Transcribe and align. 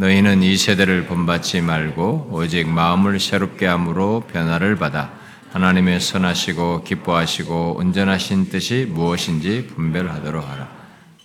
너희는 0.00 0.42
이 0.42 0.56
세대를 0.56 1.04
본받지 1.04 1.60
말고 1.60 2.30
오직 2.32 2.66
마음을 2.66 3.20
새롭게 3.20 3.66
함으로 3.66 4.20
변화를 4.32 4.76
받아 4.76 5.12
하나님의 5.50 6.00
선하시고 6.00 6.84
기뻐하시고 6.84 7.76
온전하신 7.76 8.48
뜻이 8.48 8.86
무엇인지 8.88 9.66
분별하도록 9.66 10.42
하라. 10.42 10.74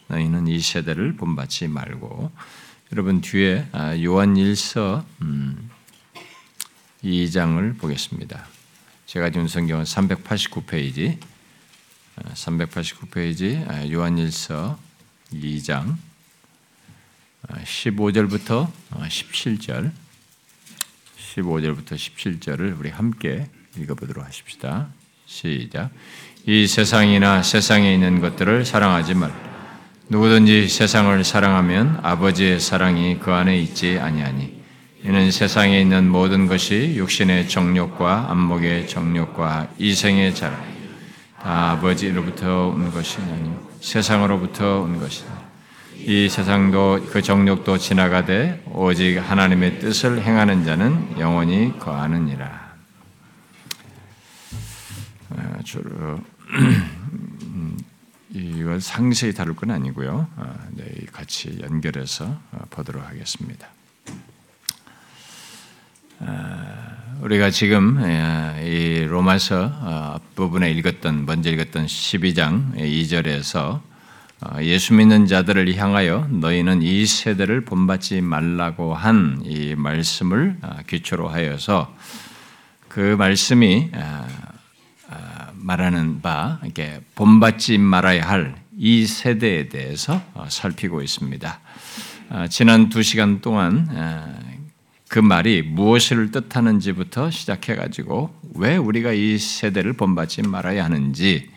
너희는 0.07 0.47
이 0.47 0.59
세대를 0.59 1.15
본받지 1.15 1.69
말고 1.69 2.33
여러분 2.91 3.21
뒤에 3.21 3.65
아, 3.71 3.97
요한일서 3.97 5.05
2장을 7.01 7.57
음, 7.57 7.77
보겠습니다. 7.77 8.45
제가 9.05 9.29
지금 9.29 9.47
성경은 9.47 9.85
389페이지 9.85 11.17
389페이지 12.33 13.69
아, 13.69 13.89
요한일서 13.89 14.77
2장 15.31 15.95
15절부터 17.47 18.67
17절, 18.91 19.91
15절부터 21.35 21.95
17절을 21.95 22.79
우리 22.79 22.89
함께 22.89 23.47
읽어보도록 23.77 24.25
하십시다. 24.25 24.87
시작. 25.25 25.89
이 26.45 26.67
세상이나 26.67 27.43
세상에 27.43 27.93
있는 27.93 28.21
것들을 28.21 28.65
사랑하지 28.65 29.15
말. 29.15 29.33
누구든지 30.09 30.67
세상을 30.67 31.23
사랑하면 31.23 31.99
아버지의 32.03 32.59
사랑이 32.59 33.19
그 33.19 33.33
안에 33.33 33.57
있지 33.59 33.97
아니하니. 33.99 34.63
이는 35.03 35.31
세상에 35.31 35.81
있는 35.81 36.09
모든 36.09 36.47
것이 36.47 36.93
육신의 36.95 37.49
정욕과 37.49 38.31
안목의 38.31 38.87
정욕과 38.87 39.73
이생의 39.77 40.33
자랑, 40.33 40.63
다 41.39 41.71
아버지로부터 41.71 42.69
온 42.69 42.91
것이 42.91 43.17
아니요 43.19 43.69
세상으로부터 43.81 44.81
온 44.81 44.99
것이다. 44.99 45.44
이 46.07 46.29
세상도 46.29 47.07
그 47.09 47.23
정욕도 47.23 47.79
지나가되 47.79 48.63
오직 48.67 49.17
하나님의 49.17 49.79
뜻을 49.79 50.21
행하는 50.21 50.63
자는 50.63 51.17
영원히 51.17 51.79
거하느니라. 51.79 52.75
아, 55.31 55.59
주로 55.63 56.19
이걸 58.31 58.81
상세히 58.81 59.33
다룰 59.33 59.55
건 59.55 59.71
아니고요. 59.71 60.27
아, 60.35 60.55
네, 60.73 60.85
같이 61.11 61.57
연결해서 61.59 62.39
어, 62.51 62.65
보도록 62.69 63.03
하겠습니다. 63.03 63.67
아, 66.19 67.17
우리가 67.21 67.49
지금 67.49 67.99
이 68.63 69.07
로마서 69.09 69.71
앞부분에 70.13 70.69
읽었던 70.69 71.25
먼저 71.25 71.49
읽었던 71.49 71.87
12장 71.87 72.75
2절에서 72.75 73.57
어, 73.57 73.94
예수 74.61 74.93
믿는 74.93 75.25
자들을 75.27 75.75
향하여 75.75 76.27
너희는 76.29 76.81
이 76.81 77.05
세대를 77.05 77.65
본받지 77.65 78.21
말라고 78.21 78.93
한 78.93 79.41
이 79.45 79.75
말씀을 79.75 80.57
어, 80.61 80.77
기초로 80.87 81.29
하여서 81.29 81.95
그 82.87 83.15
말씀이 83.17 83.89
어, 83.93 84.27
말하는 85.53 86.21
바 86.21 86.59
이렇게 86.63 87.01
본받지 87.15 87.77
말아야 87.77 88.27
할 88.27 88.65
이 88.77 89.05
세대에 89.05 89.69
대해서 89.69 90.21
살피고 90.49 91.01
있습니다. 91.01 91.59
지난 92.49 92.89
두 92.89 93.03
시간 93.03 93.39
동안 93.39 93.87
그 95.07 95.19
말이 95.19 95.61
무엇을 95.61 96.31
뜻하는지부터 96.31 97.31
시작해가지고 97.31 98.35
왜 98.55 98.75
우리가 98.75 99.13
이 99.13 99.37
세대를 99.37 99.93
본받지 99.93 100.41
말아야 100.41 100.83
하는지 100.83 101.47
그 101.47 101.54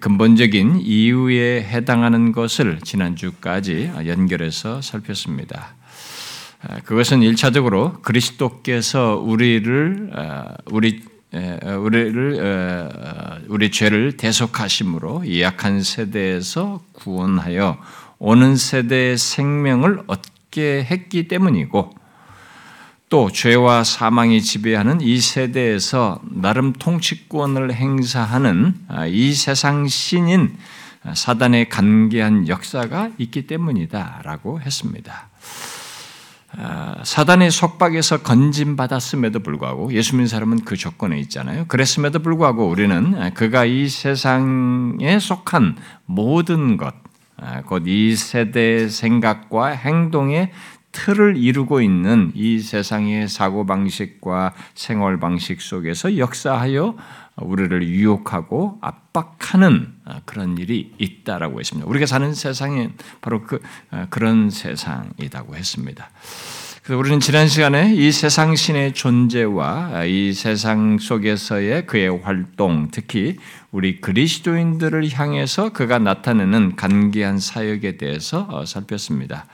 근본적인 0.00 0.80
이유에 0.80 1.62
해당하는 1.62 2.32
것을 2.32 2.80
지난주까지 2.82 3.92
연결해서 4.06 4.82
살폈습니다. 4.82 5.74
아, 6.62 6.80
그것은 6.80 7.22
일차적으로 7.22 7.94
그리스도께서 8.02 9.16
우리를 9.16 10.10
아, 10.14 10.54
우리 10.66 11.02
우리를 11.32 12.40
어, 12.40 13.38
우리 13.46 13.70
죄를 13.70 14.16
대속하심으로 14.16 15.40
약한 15.40 15.82
세대에서 15.82 16.82
구원하여 16.92 17.78
오는 18.18 18.56
세대의 18.56 19.16
생명을 19.16 20.02
얻게 20.08 20.84
했기 20.84 21.28
때문이고 21.28 21.94
또 23.10 23.28
죄와 23.28 23.82
사망이 23.82 24.40
지배하는 24.40 25.00
이 25.00 25.18
세대에서 25.18 26.20
나름 26.30 26.72
통치권을 26.72 27.74
행사하는 27.74 28.74
아, 28.86 29.04
이 29.06 29.34
세상 29.34 29.88
신인 29.88 30.56
사단의 31.12 31.68
간계한 31.68 32.46
역사가 32.46 33.10
있기 33.18 33.48
때문이다라고 33.48 34.60
했습니다. 34.60 35.28
아, 36.56 37.00
사단의 37.02 37.50
속박에서 37.50 38.22
건진받았음에도 38.22 39.40
불구하고 39.40 39.92
예수 39.92 40.12
믿는 40.14 40.28
사람은 40.28 40.64
그 40.64 40.76
조건에 40.76 41.18
있잖아요. 41.18 41.64
그랬음에도 41.66 42.20
불구하고 42.20 42.68
우리는 42.68 43.34
그가 43.34 43.64
이 43.64 43.88
세상에 43.88 45.18
속한 45.18 45.76
모든 46.06 46.76
것, 46.76 46.94
아, 47.36 47.62
곧이 47.62 48.14
세대의 48.14 48.88
생각과 48.88 49.70
행동에 49.70 50.52
틀을 50.92 51.36
이루고 51.36 51.80
있는 51.80 52.32
이 52.34 52.58
세상의 52.58 53.28
사고 53.28 53.64
방식과 53.64 54.54
생활 54.74 55.20
방식 55.20 55.60
속에서 55.60 56.18
역사하여 56.18 56.96
우리를 57.36 57.88
유혹하고 57.88 58.78
압박하는 58.80 59.94
그런 60.24 60.58
일이 60.58 60.92
있다라고 60.98 61.60
했습니다. 61.60 61.88
우리가 61.88 62.06
사는 62.06 62.34
세상이 62.34 62.88
바로 63.20 63.42
그, 63.42 63.60
그런 64.10 64.50
세상이라고 64.50 65.56
했습니다. 65.56 66.10
그래서 66.82 66.98
우리는 66.98 67.20
지난 67.20 67.46
시간에 67.46 67.94
이 67.94 68.10
세상 68.10 68.56
신의 68.56 68.94
존재와 68.94 70.04
이 70.06 70.32
세상 70.32 70.98
속에서의 70.98 71.86
그의 71.86 72.20
활동, 72.22 72.88
특히 72.90 73.36
우리 73.70 74.00
그리스도인들을 74.00 75.08
향해서 75.12 75.72
그가 75.72 75.98
나타내는 75.98 76.76
간계한 76.76 77.38
사역에 77.38 77.96
대해서 77.96 78.64
살폈습니다. 78.66 79.46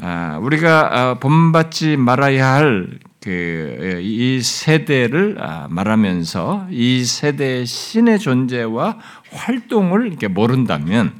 아, 0.00 0.38
우리가 0.42 0.98
아, 0.98 1.14
본받지 1.14 1.96
말아야 1.96 2.54
할 2.54 3.06
그 3.26 3.98
이 4.00 4.40
세대를 4.40 5.38
아, 5.40 5.66
말하면서 5.68 6.68
이 6.70 7.04
세대의 7.04 7.66
신의 7.66 8.20
존재와 8.20 8.98
활동을 9.32 10.06
이렇게 10.06 10.28
모른다면 10.28 11.12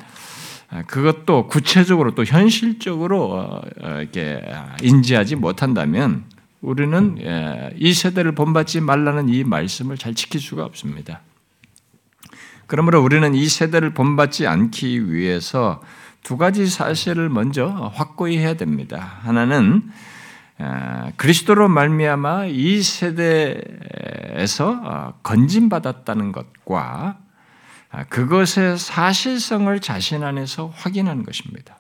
그것도 0.87 1.49
구체적으로 1.49 2.15
또 2.15 2.23
현실적으로 2.23 3.33
어, 3.33 3.61
어, 3.83 4.01
이렇게 4.01 4.41
인지하지 4.83 5.35
못한다면 5.35 6.25
우리는 6.61 7.17
예, 7.21 7.71
이 7.77 7.93
세대를 7.93 8.33
본받지 8.37 8.81
말라는 8.83 9.29
이 9.29 9.43
말씀을 9.43 9.99
잘 9.99 10.15
지킬 10.15 10.41
수가 10.41 10.65
없습니다. 10.65 11.23
그러므로 12.67 13.03
우리는 13.03 13.35
이 13.35 13.49
세대를 13.49 13.95
본받지 13.95 14.47
않기 14.47 15.13
위해서 15.13 15.81
두 16.27 16.37
가지 16.37 16.67
사실을 16.67 17.29
먼저 17.29 17.69
확고히 17.95 18.39
해야 18.39 18.55
됩니다. 18.55 19.21
하나는 19.21 19.89
아, 20.59 21.13
그리스도로 21.17 21.69
말미암아 21.69 22.47
이 22.47 22.83
세대에서 22.83 24.71
어, 24.83 25.15
건진받았다는 25.23 26.33
것과 26.33 27.19
아, 27.93 28.05
그것의 28.07 28.77
사실성을 28.77 29.79
자신 29.79 30.25
안에서 30.25 30.73
확인하는 30.75 31.23
것입니다. 31.23 31.79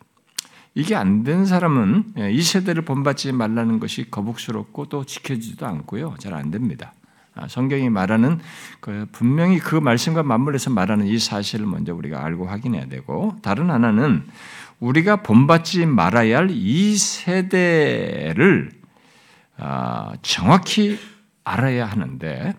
이게 0.76 0.94
안 0.94 1.24
된 1.24 1.44
사람은 1.44 2.12
예, 2.18 2.30
이 2.30 2.40
세대를 2.40 2.84
본받지 2.84 3.32
말라는 3.32 3.80
것이 3.80 4.12
거북스럽고 4.12 4.86
또 4.88 5.04
지켜지지도 5.04 5.66
않고요. 5.66 6.14
잘 6.20 6.34
안 6.34 6.52
됩니다. 6.52 6.92
아, 7.36 7.46
성경이 7.48 7.90
말하는 7.90 8.40
그 8.80 9.06
분명히 9.12 9.58
그 9.58 9.76
말씀과 9.76 10.22
맞물려서 10.22 10.70
말하는 10.70 11.06
이 11.06 11.18
사실을 11.18 11.66
먼저 11.66 11.94
우리가 11.94 12.24
알고 12.24 12.46
확인해야 12.46 12.86
되고 12.86 13.36
다른 13.42 13.70
하나는 13.70 14.24
우리가 14.80 15.22
본받지 15.22 15.86
말아야 15.86 16.38
할 16.38 16.50
이 16.50 16.96
세대를 16.96 18.70
아, 19.58 20.12
정확히 20.22 20.98
알아야 21.44 21.86
하는데 21.86 22.54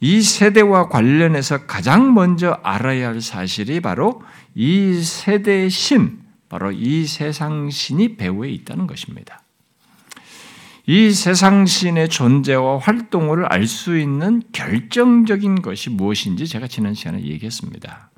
이 0.00 0.22
세대와 0.22 0.88
관련해서 0.88 1.66
가장 1.66 2.14
먼저 2.14 2.58
알아야 2.62 3.08
할 3.08 3.20
사실이 3.20 3.80
바로 3.80 4.22
이 4.54 4.94
세대의 5.02 5.70
신, 5.70 6.20
바로 6.48 6.72
이 6.72 7.06
세상 7.06 7.68
신이 7.68 8.16
배후에 8.16 8.50
있다는 8.50 8.86
것입니다. 8.86 9.42
이 10.90 11.12
세상 11.12 11.66
신의 11.66 12.08
존재와 12.08 12.78
활동을 12.78 13.44
알 13.44 13.68
수 13.68 13.96
있는 13.96 14.42
결정적인 14.50 15.62
것이 15.62 15.88
무엇인지 15.88 16.48
제가 16.48 16.66
지난 16.66 16.94
시간에 16.94 17.22
얘기했습니다. 17.22 18.10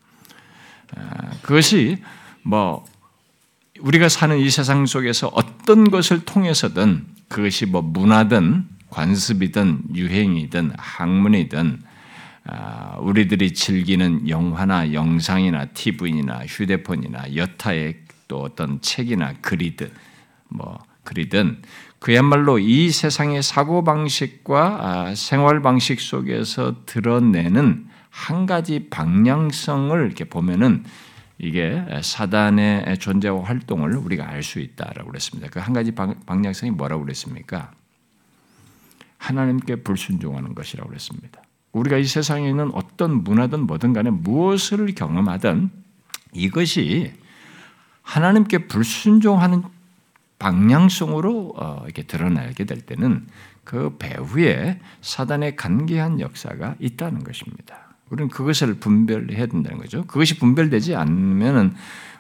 아, 0.96 1.30
그것이 1.42 1.98
뭐 2.42 2.82
우리가 3.78 4.08
사는 4.08 4.38
이 4.38 4.48
세상 4.48 4.86
속에서 4.86 5.30
어떤 5.34 5.90
것을 5.90 6.24
통해서든 6.24 7.04
그것이 7.28 7.66
뭐 7.66 7.82
문화든 7.82 8.66
관습이든 8.88 9.94
유행이든 9.94 10.72
학문이든 10.78 11.82
아, 12.46 12.96
우리들이 13.00 13.52
즐기는 13.52 14.30
영화나 14.30 14.94
영상이나 14.94 15.66
TV나 15.66 16.46
휴대폰이나 16.46 17.36
여타의 17.36 17.96
또 18.28 18.40
어떤 18.40 18.80
책이나 18.80 19.34
글이든 19.42 19.90
뭐 20.48 20.78
그리든 21.04 21.60
그야말로 22.02 22.58
이 22.58 22.90
세상의 22.90 23.44
사고 23.44 23.84
방식과 23.84 24.78
아, 24.81 25.14
생활 25.14 25.62
방식 25.62 26.00
속에서 26.00 26.84
드러내는 26.84 27.87
한 28.10 28.44
가지 28.44 28.88
방향성을 28.90 30.04
이렇게 30.04 30.25
보면은 30.25 30.84
이게 31.38 31.81
사단의 32.02 32.99
존재와 32.99 33.44
활동을 33.44 33.96
우리가 33.96 34.28
알 34.28 34.43
수 34.43 34.58
있다라고 34.58 35.10
그랬습니다. 35.10 35.49
그 35.49 35.60
한 35.60 35.72
가지 35.72 35.93
방향성이 35.93 36.72
뭐라고 36.72 37.04
그랬습니까? 37.04 37.70
하나님께 39.19 39.76
불순종하는 39.76 40.56
것이라고 40.56 40.88
그랬습니다. 40.88 41.40
우리가 41.70 41.98
이 41.98 42.05
세상에 42.05 42.48
있는 42.48 42.72
어떤 42.75 43.22
문화든 43.22 43.60
뭐든 43.60 43.93
간에 43.93 44.10
무엇을 44.10 44.93
경험하든 44.96 45.70
이것이 46.32 47.12
하나님께 48.02 48.66
불순종하는 48.66 49.62
방향성으로 50.42 51.54
어, 51.56 51.82
이렇게 51.84 52.02
드러나게 52.02 52.64
될 52.64 52.80
때는 52.80 53.26
그 53.62 53.96
배후에 53.98 54.80
사단의 55.00 55.54
간계한 55.54 56.18
역사가 56.18 56.74
있다는 56.80 57.22
것입니다. 57.22 57.94
우리는 58.10 58.28
그것을 58.28 58.74
분별해야 58.74 59.46
된다는 59.46 59.78
거죠. 59.78 60.04
그것이 60.04 60.38
분별되지 60.40 60.96
않으면은 60.96 61.74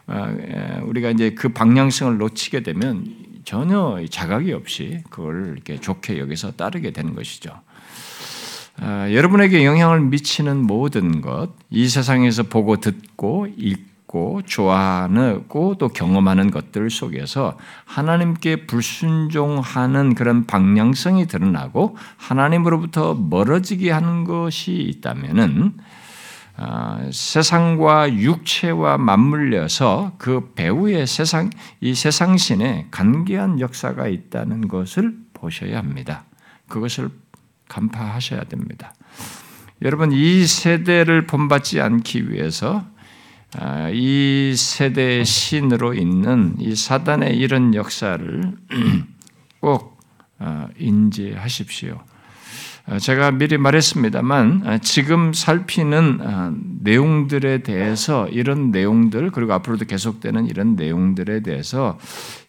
어, 0.06 0.36
우리가 0.84 1.10
이제 1.10 1.34
그 1.34 1.48
방향성을 1.48 2.16
놓치게 2.18 2.62
되면 2.62 3.04
전혀 3.44 4.00
자각이 4.08 4.52
없이 4.52 5.02
그걸 5.10 5.54
이렇게 5.54 5.78
좋게 5.78 6.20
여기서 6.20 6.52
따르게 6.52 6.92
되는 6.92 7.16
것이죠. 7.16 7.50
아, 8.76 9.12
여러분에게 9.12 9.64
영향을 9.64 10.00
미치는 10.00 10.58
모든 10.58 11.20
것, 11.20 11.50
이 11.70 11.88
세상에서 11.88 12.44
보고 12.44 12.76
듣고 12.76 13.48
읽고 13.56 13.91
좋아하고 14.46 15.76
또 15.78 15.88
경험하는 15.88 16.50
것들 16.50 16.90
속에서 16.90 17.56
하나님께 17.84 18.66
불순종하는 18.66 20.14
그런 20.14 20.46
방향성이 20.46 21.26
드러나고 21.26 21.96
하나님으로부터 22.16 23.14
멀어지게 23.14 23.90
하는 23.90 24.24
것이 24.24 24.72
있다면은 24.72 25.74
아, 26.56 27.00
세상과 27.10 28.12
육체와 28.12 28.98
맞물려서 28.98 30.12
그 30.18 30.52
배후의 30.54 31.06
세상 31.06 31.48
이 31.80 31.94
세상신에 31.94 32.88
간계한 32.90 33.60
역사가 33.60 34.08
있다는 34.08 34.68
것을 34.68 35.16
보셔야 35.32 35.78
합니다. 35.78 36.24
그것을 36.68 37.10
간파하셔야 37.68 38.44
됩니다. 38.44 38.92
여러분 39.80 40.12
이 40.12 40.46
세대를 40.46 41.26
본받지 41.26 41.80
않기 41.80 42.30
위해서 42.30 42.84
아, 42.84 42.91
이 43.92 44.54
세대의 44.56 45.24
신으로 45.24 45.94
있는 45.94 46.56
이 46.58 46.74
사단의 46.74 47.36
이런 47.36 47.74
역사를 47.74 48.52
꼭 49.60 49.98
아, 50.38 50.68
인지하십시오. 50.78 52.00
아, 52.86 52.98
제가 52.98 53.30
미리 53.30 53.58
말했습니다만 53.58 54.80
지금 54.82 55.32
살피는 55.32 56.80
내용들에 56.80 57.62
대해서 57.62 58.26
이런 58.28 58.72
내용들 58.72 59.30
그리고 59.30 59.52
앞으로도 59.52 59.84
계속되는 59.84 60.46
이런 60.46 60.74
내용들에 60.74 61.40
대해서 61.40 61.98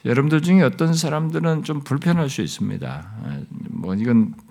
여러분들 0.06 0.42
중에 0.42 0.64
어떤 0.64 0.94
사람들은 0.94 1.64
좀 1.64 1.82
불편할 1.82 2.30
수 2.30 2.42
있습니다. 2.42 3.12
뭐 3.70 3.94
이건 3.94 4.34
뭐 4.38 4.43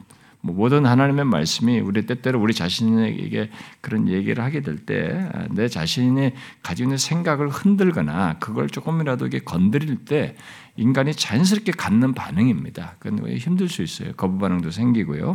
모든 0.44 0.84
하나님의 0.86 1.24
말씀이 1.24 1.78
우리 1.80 2.04
때때로 2.04 2.40
우리 2.40 2.52
자신에게 2.52 3.50
그런 3.80 4.08
얘기를 4.08 4.42
하게 4.42 4.60
될 4.60 4.76
때 4.84 5.28
내 5.50 5.68
자신이 5.68 6.32
가지고 6.62 6.86
있는 6.88 6.98
생각을 6.98 7.48
흔들거나 7.48 8.38
그걸 8.40 8.68
조금이라도 8.68 9.26
이게 9.28 9.38
건드릴 9.38 10.04
때 10.04 10.36
인간이 10.76 11.14
자연스럽게 11.14 11.72
갖는 11.72 12.14
반응입니다. 12.14 12.96
그건 12.98 13.28
힘들 13.36 13.68
수 13.68 13.82
있어요. 13.82 14.12
거부 14.14 14.38
반응도 14.38 14.70
생기고요. 14.70 15.34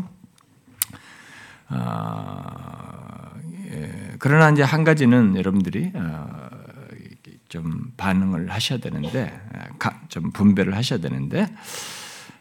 아, 1.70 3.32
예. 3.72 4.16
그러나 4.20 4.50
이제 4.50 4.64
한 4.64 4.84
가지는 4.84 5.36
여러분들이 5.36 5.92
아, 5.96 6.50
좀 7.50 7.92
반응을 7.98 8.50
하셔야 8.52 8.80
되는데, 8.80 9.40
좀 10.10 10.32
분별을 10.32 10.76
하셔야 10.76 11.00
되는데, 11.00 11.48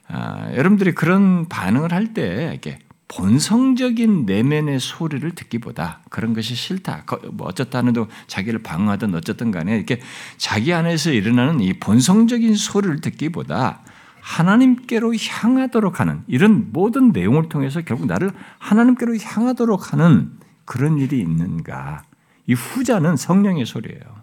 아, 0.08 0.50
여러분들이 0.55 0.93
그런 0.94 1.49
반응을 1.49 1.93
할 1.93 2.14
때 2.14 2.53
이게 2.55 2.79
본성적인 3.08 4.26
내면의 4.26 4.81
소리를 4.81 5.31
듣기보다 5.35 6.00
그런 6.11 6.35
것이 6.35 6.55
싫다. 6.55 7.05
뭐 7.32 7.47
어쩌다 7.47 7.79
하는도 7.79 8.08
자기를 8.26 8.62
방어하든 8.62 9.14
어쨌든 9.14 9.50
간에 9.50 9.76
이렇게 9.76 10.00
자기 10.37 10.73
안에서 10.73 11.12
일어나는 11.12 11.61
이 11.61 11.73
본성적인 11.75 12.56
소리를 12.56 13.00
듣기보다 13.00 13.82
하나님께로 14.20 15.14
향하도록 15.14 16.00
하는 16.00 16.25
이런 16.26 16.73
모든 16.73 17.12
내용을 17.12 17.49
통해서 17.49 17.81
결국 17.82 18.06
나를 18.06 18.32
하나님께로 18.59 19.17
향하도록 19.17 19.93
하는 19.93 20.32
그런 20.64 20.99
일이 20.99 21.20
있는가? 21.20 22.02
이 22.49 22.55
후자는 22.55 23.17
성령의 23.17 23.67
소리예요. 23.67 24.15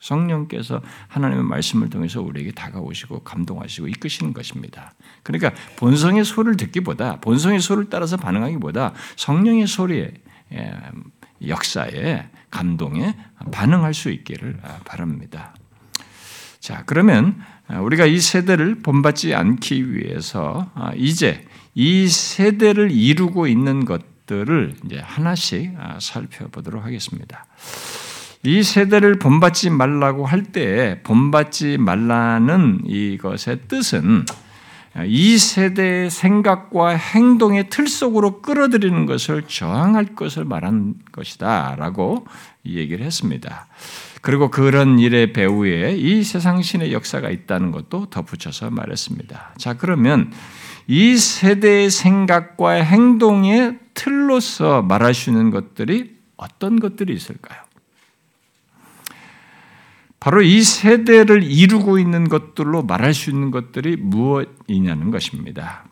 성령께서 0.00 0.80
하나님의 1.08 1.44
말씀을 1.44 1.90
통해서 1.90 2.22
우리에게 2.22 2.52
다가오시고 2.52 3.20
감동하시고 3.20 3.88
이끄시는 3.88 4.32
것입니다. 4.32 4.92
그러니까 5.22 5.52
본성의 5.76 6.24
소리를 6.24 6.56
듣기보다 6.56 7.20
본성의 7.20 7.60
소리를 7.60 7.90
따라서 7.90 8.16
반응하기보다 8.16 8.94
성령의 9.16 9.66
소리에 9.66 10.12
예, 10.52 10.72
역사에 11.46 12.26
감동에 12.50 13.14
반응할 13.52 13.94
수 13.94 14.10
있기를 14.10 14.60
바랍니다. 14.84 15.54
자, 16.58 16.82
그러면 16.86 17.40
우리가 17.68 18.06
이 18.06 18.18
세대를 18.18 18.76
본받지 18.76 19.34
않기 19.34 19.92
위해서 19.94 20.70
아, 20.74 20.92
이제 20.96 21.46
이 21.74 22.08
세대를 22.08 22.90
이루고 22.90 23.46
있는 23.46 23.84
것들을 23.84 24.74
이제 24.84 24.98
하나씩 24.98 25.74
아, 25.78 25.98
살펴보도록 26.00 26.84
하겠습니다. 26.84 27.46
이 28.44 28.62
세대를 28.62 29.18
본받지 29.18 29.70
말라고 29.70 30.24
할때 30.24 31.00
본받지 31.02 31.78
말라는 31.78 32.82
이것의 32.86 33.62
뜻은 33.68 34.24
이 35.06 35.38
세대의 35.38 36.10
생각과 36.10 36.90
행동의 36.90 37.68
틀 37.70 37.88
속으로 37.88 38.40
끌어들이는 38.40 39.06
것을 39.06 39.42
저항할 39.42 40.16
것을 40.16 40.44
말한 40.44 40.94
것이다 41.12 41.76
라고 41.78 42.26
얘기를 42.64 43.04
했습니다. 43.04 43.66
그리고 44.22 44.50
그런 44.50 44.98
일의 44.98 45.32
배후에 45.32 45.94
이 45.96 46.24
세상 46.24 46.62
신의 46.62 46.92
역사가 46.92 47.30
있다는 47.30 47.70
것도 47.70 48.06
덧붙여서 48.06 48.70
말했습니다. 48.70 49.54
자, 49.58 49.74
그러면 49.74 50.32
이 50.86 51.16
세대의 51.16 51.90
생각과 51.90 52.70
행동의 52.70 53.78
틀로서 53.94 54.82
말할 54.82 55.14
수 55.14 55.30
있는 55.30 55.50
것들이 55.50 56.16
어떤 56.36 56.80
것들이 56.80 57.14
있을까요? 57.14 57.67
바로 60.20 60.42
이 60.42 60.62
세대를 60.62 61.42
이루고 61.44 61.98
있는 61.98 62.28
것들로 62.28 62.82
말할 62.82 63.14
수 63.14 63.30
있는 63.30 63.50
것들이 63.50 63.96
무엇이냐는 63.96 65.10
것입니다. 65.10 65.84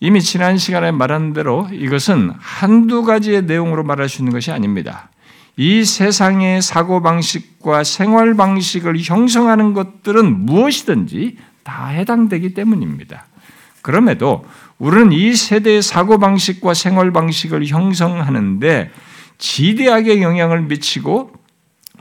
이미 0.00 0.20
지난 0.20 0.58
시간에 0.58 0.90
말한 0.90 1.32
대로 1.32 1.68
이것은 1.72 2.32
한두 2.38 3.04
가지의 3.04 3.44
내용으로 3.44 3.84
말할 3.84 4.08
수 4.08 4.22
있는 4.22 4.32
것이 4.32 4.50
아닙니다. 4.50 5.08
이 5.56 5.84
세상의 5.84 6.62
사고방식과 6.62 7.84
생활방식을 7.84 8.98
형성하는 8.98 9.72
것들은 9.72 10.46
무엇이든지 10.46 11.38
다 11.62 11.86
해당되기 11.86 12.54
때문입니다. 12.54 13.26
그럼에도 13.80 14.44
우리는 14.78 15.12
이 15.12 15.34
세대의 15.34 15.80
사고방식과 15.82 16.74
생활방식을 16.74 17.66
형성하는데 17.66 18.90
지대하게 19.38 20.22
영향을 20.22 20.62
미치고 20.62 21.32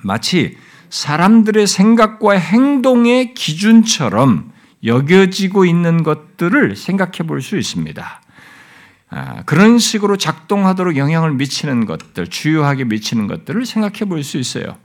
마치 0.01 0.57
사람들의 0.93 1.65
생각과 1.65 2.33
행동의 2.33 3.33
기준처럼 3.33 4.51
여겨지고 4.85 5.65
있는 5.65 6.03
것들을 6.03 6.75
생각해 6.75 7.25
볼 7.25 7.41
수 7.41 7.57
있습니다. 7.57 8.21
아, 9.09 9.41
그런 9.45 9.79
식으로 9.79 10.17
작동하도록 10.17 10.95
영향을 10.95 11.33
미치는 11.33 11.87
것들, 11.87 12.27
주요하게 12.27 12.83
미치는 12.85 13.25
것들을 13.25 13.65
생각해 13.65 14.05
볼 14.07 14.23
수 14.23 14.37
있어요. 14.37 14.77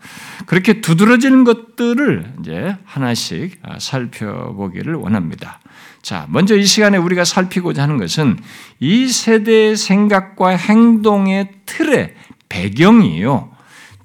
그렇게 0.47 0.81
두드러지는 0.81 1.45
것들을 1.45 2.37
이제 2.41 2.77
하나씩 2.87 3.59
아, 3.63 3.79
살펴보기를 3.79 4.95
원합니다. 4.95 5.61
자, 6.01 6.25
먼저 6.31 6.57
이 6.57 6.65
시간에 6.65 6.97
우리가 6.97 7.25
살피고자 7.27 7.83
하는 7.83 7.99
것은 7.99 8.39
이 8.81 9.09
세대의 9.09 9.77
생각과 9.77 10.57
행동의 10.57 11.51
틀의 11.67 12.15
배경이요. 12.49 13.58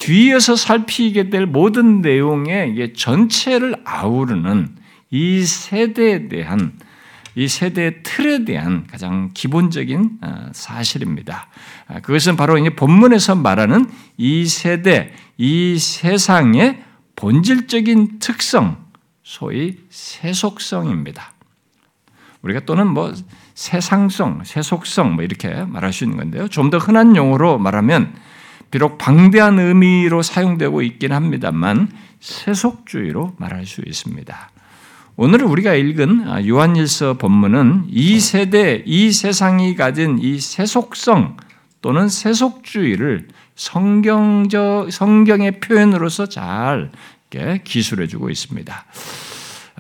뒤에서 0.03 0.57
살피게 0.57 1.29
될 1.29 1.45
모든 1.45 2.01
내용의 2.01 2.93
전체를 2.93 3.75
아우르는 3.85 4.75
이 5.09 5.43
세대에 5.45 6.27
대한 6.27 6.77
이 7.35 7.47
세대의 7.47 8.03
틀에 8.03 8.43
대한 8.43 8.85
가장 8.85 9.31
기본적인 9.33 10.17
어, 10.21 10.49
사실입니다. 10.51 11.47
아, 11.87 12.01
그것은 12.01 12.35
바로 12.35 12.57
이제 12.57 12.69
본문에서 12.69 13.35
말하는 13.35 13.89
이 14.17 14.45
세대, 14.45 15.13
이 15.37 15.79
세상의 15.79 16.83
본질적인 17.15 18.19
특성, 18.19 18.83
소위 19.23 19.77
세속성입니다. 19.89 21.31
우리가 22.41 22.59
또는 22.65 22.87
뭐 22.87 23.13
세상성, 23.55 24.41
세속성 24.43 25.15
뭐 25.15 25.23
이렇게 25.23 25.63
말할 25.63 25.93
수 25.93 26.03
있는 26.03 26.17
건데요. 26.17 26.49
좀 26.49 26.69
더 26.69 26.77
흔한 26.77 27.15
용어로 27.15 27.57
말하면 27.57 28.13
비록 28.73 28.97
방대한 28.97 29.59
의미로 29.59 30.23
사용되고 30.23 30.81
있긴 30.81 31.13
합니다만 31.13 31.91
세속주의로 32.19 33.35
말할 33.37 33.67
수 33.67 33.83
있습니다. 33.85 34.49
오늘 35.15 35.43
우리가 35.43 35.75
읽은 35.75 36.47
요한일서 36.47 37.19
본문은 37.19 37.85
이 37.89 38.19
세대, 38.19 38.81
이 38.87 39.11
세상이 39.11 39.75
가진 39.75 40.17
이 40.19 40.39
세속성 40.39 41.37
또는 41.83 42.09
세속주의를 42.09 43.27
성경적 43.55 44.91
성경의 44.91 45.59
표현으로서 45.59 46.25
잘 46.25 46.89
기술해 47.63 48.07
주고 48.07 48.31
있습니다. 48.31 48.85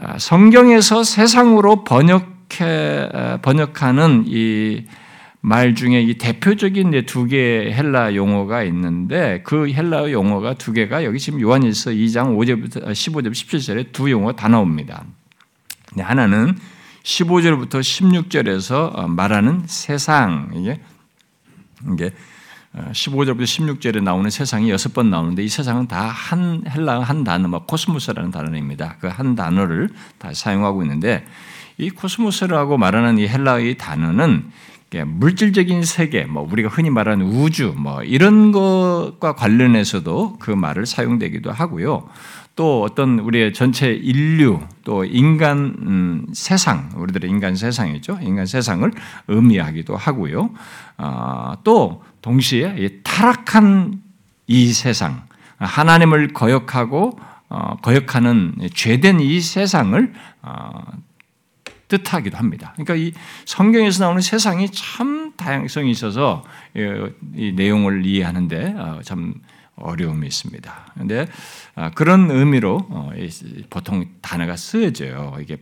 아, 0.01 0.19
성경에서 0.19 1.03
세상으로 1.03 1.83
번역해 1.83 3.39
번역하는 3.41 4.25
이 4.27 4.85
말 5.45 5.75
중에 5.75 6.01
이 6.01 6.13
대표적인 6.13 7.05
두 7.05 7.25
개의 7.25 7.73
헬라 7.73 8.15
용어가 8.15 8.63
있는데 8.63 9.41
그 9.43 9.69
헬라 9.69 10.09
용어가 10.13 10.53
두 10.53 10.71
개가 10.71 11.03
여기 11.03 11.19
지금 11.19 11.41
요한일서 11.41 11.91
2장 11.91 12.37
5절부터 12.37 12.85
15절 12.85 13.31
17절에 13.31 13.91
두 13.91 14.09
용어가 14.09 14.37
다 14.37 14.47
나옵니다. 14.47 15.03
하나는 15.97 16.57
15절부터 17.03 17.81
16절에서 17.81 19.09
말하는 19.09 19.63
세상 19.65 20.49
이게 20.55 20.79
이게 21.91 22.11
15절부터 22.73 23.43
16절에 23.43 24.01
나오는 24.01 24.29
세상이 24.29 24.69
여섯 24.69 24.93
번 24.93 25.09
나오는데 25.09 25.43
이 25.43 25.49
세상은 25.49 25.87
다 25.87 26.07
한 26.07 26.63
헬라 26.65 27.01
한 27.01 27.25
단어, 27.25 27.49
뭐 27.49 27.65
코스모스라는 27.65 28.31
단어입니다. 28.31 28.95
그 29.01 29.07
한 29.07 29.35
단어를 29.35 29.89
다 30.19 30.33
사용하고 30.33 30.83
있는데 30.83 31.25
이 31.77 31.89
코스모스라고 31.89 32.77
말하는 32.77 33.17
이 33.17 33.27
헬라의 33.27 33.77
단어는 33.77 34.49
물질적인 35.01 35.83
세계, 35.83 36.25
뭐 36.25 36.47
우리가 36.49 36.69
흔히 36.69 36.89
말하는 36.89 37.25
우주, 37.25 37.73
뭐 37.77 38.03
이런 38.03 38.51
것과 38.51 39.33
관련해서도 39.33 40.37
그 40.39 40.51
말을 40.51 40.85
사용되기도 40.85 41.51
하고요. 41.51 42.07
또 42.55 42.83
어떤 42.83 43.19
우리의 43.19 43.53
전체 43.53 43.91
인류, 43.91 44.59
또 44.83 45.05
인간 45.05 45.75
음, 45.81 46.27
세상, 46.33 46.91
우리들의 46.95 47.29
인간 47.29 47.55
세상이죠. 47.55 48.19
인간 48.21 48.45
세상을 48.45 48.91
의미하기도 49.27 49.95
하고요. 49.95 50.51
어, 50.99 51.53
또 51.63 52.03
동시에 52.21 52.99
타락한 53.03 54.01
이 54.45 54.71
세상, 54.71 55.23
하나님을 55.57 56.33
거역하고 56.33 57.17
어, 57.49 57.77
거역하는 57.81 58.55
죄된 58.75 59.19
이 59.19 59.39
세상을 59.39 60.13
어, 60.43 60.71
뜻하기도 61.87 62.37
합니다. 62.37 62.73
그러니까 62.75 62.95
이 62.95 63.13
성경에서 63.45 64.03
나오는 64.03 64.21
세상이 64.21 64.69
참 64.71 65.33
다양성이 65.35 65.91
있어서 65.91 66.43
이 66.75 67.51
내용을 67.55 68.05
이해하는데 68.05 68.75
어, 68.77 68.99
참 69.03 69.35
어려움이 69.75 70.27
있습니다. 70.27 70.91
그런데 70.93 71.27
아, 71.75 71.91
그런 71.91 72.29
의미로 72.31 72.85
어, 72.89 73.11
보통 73.69 74.05
단어가 74.21 74.55
쓰여져요. 74.55 75.37
이게 75.41 75.57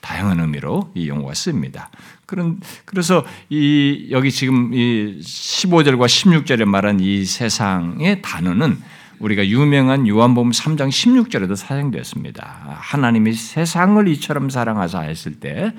다양한 0.00 0.40
의미로 0.40 0.92
이 0.94 1.08
용어가 1.08 1.34
씁니다. 1.34 1.90
그런 2.26 2.60
그래서 2.84 3.24
이 3.48 4.08
여기 4.10 4.30
지금 4.30 4.72
이 4.72 5.18
15절과 5.20 6.06
16절에 6.06 6.64
말한 6.64 7.00
이 7.00 7.24
세상의 7.24 8.22
단어는 8.22 8.80
우리가 9.18 9.46
유명한 9.46 10.06
요한복음 10.06 10.50
3장 10.50 10.88
16절에도 10.88 11.56
사용되었습니다. 11.56 12.78
하나님이 12.80 13.32
세상을 13.32 14.06
이처럼 14.08 14.50
사랑하사 14.50 15.00
했을 15.00 15.40
때이 15.40 15.70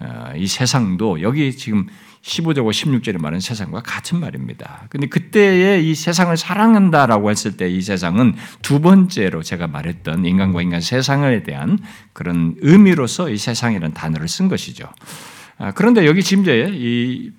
어, 0.00 0.32
세상도 0.46 1.22
여기 1.22 1.56
지금 1.56 1.86
15절과 2.22 2.70
16절에 2.70 3.20
말하는 3.20 3.40
세상과 3.40 3.82
같은 3.82 4.18
말입니다. 4.20 4.86
근데 4.90 5.06
그때의 5.06 5.88
이 5.88 5.94
세상을 5.94 6.36
사랑한다라고 6.36 7.30
했을 7.30 7.56
때 7.56 7.70
이 7.70 7.80
세상은 7.80 8.34
두 8.62 8.80
번째로 8.80 9.42
제가 9.42 9.68
말했던 9.68 10.26
인간과 10.26 10.60
인간 10.60 10.80
세상에 10.80 11.42
대한 11.42 11.78
그런 12.12 12.56
의미로서 12.60 13.30
이 13.30 13.38
세상이라는 13.38 13.94
단어를 13.94 14.28
쓴 14.28 14.48
것이죠. 14.48 14.86
아, 15.62 15.72
그런데 15.72 16.06
여기 16.06 16.22
지금 16.22 16.46
이 16.46 17.32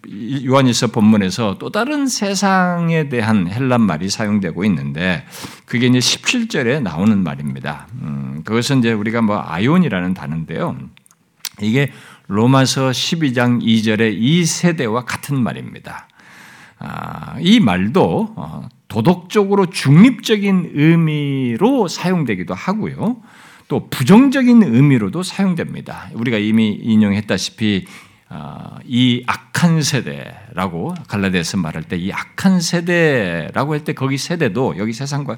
요한일서 0.45 0.87
본문에서 0.87 1.57
또 1.57 1.71
다른 1.71 2.05
세상에 2.05 3.09
대한 3.09 3.47
헬란 3.51 3.81
말이 3.81 4.11
사용되고 4.11 4.63
있는데 4.65 5.25
그게 5.65 5.87
이제 5.87 5.97
17절에 5.97 6.83
나오는 6.83 7.23
말입니다. 7.23 7.87
음, 7.99 8.41
그것은 8.45 8.79
이제 8.79 8.93
우리가 8.93 9.23
뭐 9.23 9.41
아이온이라는 9.43 10.13
단어인데요. 10.13 10.77
이게 11.61 11.91
로마서 12.27 12.91
12장 12.91 13.63
2절의 13.63 14.13
이 14.15 14.45
세대와 14.45 15.05
같은 15.05 15.41
말입니다. 15.41 16.07
아, 16.77 17.37
이 17.39 17.59
말도 17.59 18.33
어, 18.35 18.69
도덕적으로 18.87 19.71
중립적인 19.71 20.73
의미로 20.75 21.87
사용되기도 21.87 22.53
하고요. 22.53 23.17
또 23.67 23.89
부정적인 23.89 24.61
의미로도 24.61 25.23
사용됩니다. 25.23 26.09
우리가 26.13 26.37
이미 26.37 26.77
인용했다시피 26.83 27.85
어, 27.87 28.10
이 28.85 29.23
악한 29.27 29.81
세대라고 29.81 30.95
갈라디아서 31.07 31.57
말할 31.57 31.83
때 31.83 31.97
이 31.97 32.11
악한 32.11 32.61
세대라고 32.61 33.73
할 33.73 33.83
때 33.83 33.93
거기 33.93 34.17
세대도 34.17 34.75
여기 34.77 34.93
세상과 34.93 35.37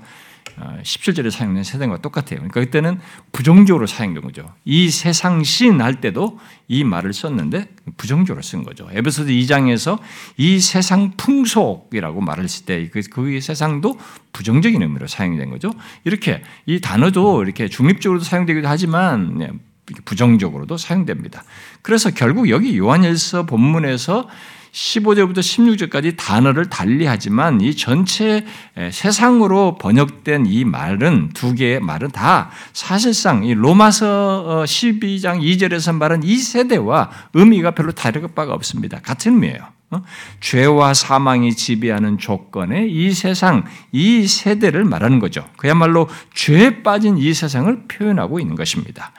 17절에 0.84 1.28
어, 1.28 1.30
사용된 1.30 1.64
세상과 1.64 1.98
똑같아요. 2.02 2.38
그러니까 2.40 2.60
그때는 2.60 3.00
부정적으로 3.32 3.88
사용된 3.88 4.22
거죠. 4.22 4.54
이 4.66 4.90
세상신 4.90 5.82
할 5.82 6.00
때도 6.00 6.38
이 6.68 6.84
말을 6.84 7.14
썼는데 7.14 7.70
부정적으로 7.98 8.44
쓴 8.44 8.64
거죠. 8.64 8.88
에베소서 8.92 9.30
2장에서 9.30 10.00
이 10.38 10.60
세상 10.60 11.12
풍속이라고 11.18 12.22
말을 12.22 12.44
했을 12.44 12.66
때그 12.66 13.02
그 13.10 13.42
세상도 13.42 13.98
부정적인 14.32 14.82
의미로 14.82 15.08
사용된 15.08 15.50
거죠. 15.50 15.72
이렇게 16.04 16.44
이 16.66 16.80
단어도 16.80 17.44
이렇게 17.44 17.68
중립적으로도 17.68 18.24
사용되기도 18.24 18.68
하지만 18.68 19.60
부정적으로도 20.06 20.78
사용됩니다. 20.78 21.44
그래서 21.82 22.10
결국 22.12 22.50
여기 22.50 22.78
요한일서 22.78 23.46
본문에서 23.46 24.28
15절부터 24.74 25.38
16절까지 25.38 26.18
단어를 26.18 26.66
달리하지만 26.68 27.62
이 27.62 27.76
전체 27.76 28.44
세상으로 28.92 29.78
번역된 29.78 30.48
이 30.48 30.66
말은 30.66 31.30
두 31.34 31.54
개의 31.54 31.80
말은 31.80 32.10
다 32.10 32.50
사실상 32.74 33.44
이 33.44 33.54
로마서 33.54 34.64
12장 34.66 35.38
어, 35.38 35.40
2절에서 35.40 35.96
말한 35.96 36.24
이 36.24 36.38
세대와 36.38 37.12
의미가 37.34 37.72
별로 37.72 37.92
다를 37.92 38.28
바가 38.28 38.54
없습니다. 38.54 39.00
같은 39.00 39.34
의미예요. 39.34 39.60
어? 39.92 40.02
죄와 40.40 40.96
사망이 40.96 41.54
지배하는 41.56 42.18
조건의 42.18 42.92
이 42.92 43.12
세상, 43.12 43.66
이 43.92 44.28
세대를 44.28 44.86
말하는 44.86 45.20
거죠. 45.20 45.48
그야말로 45.58 46.10
죄에 46.34 46.82
빠진 46.82 47.20
이 47.20 47.32
세상을 47.32 47.88
표현하고 47.88 48.40
있는 48.40 48.56
것입니다. 48.56 49.12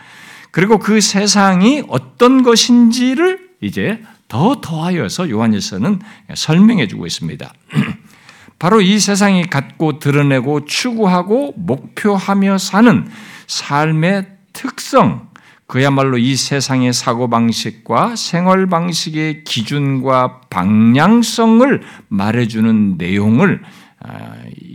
그리고 0.54 0.78
그 0.78 1.00
세상이 1.00 1.82
어떤 1.88 2.44
것인지를 2.44 3.40
이제 3.60 4.00
더 4.28 4.60
더하여서 4.60 5.28
요한일서는 5.28 5.98
설명해 6.32 6.86
주고 6.86 7.06
있습니다. 7.06 7.52
바로 8.60 8.80
이 8.80 9.00
세상이 9.00 9.50
갖고 9.50 9.98
드러내고 9.98 10.64
추구하고 10.64 11.54
목표하며 11.56 12.58
사는 12.58 13.04
삶의 13.48 14.28
특성, 14.52 15.28
그야말로 15.66 16.18
이 16.18 16.36
세상의 16.36 16.92
사고방식과 16.92 18.14
생활방식의 18.14 19.42
기준과 19.42 20.42
방향성을 20.50 21.82
말해주는 22.06 22.94
내용을 22.96 23.60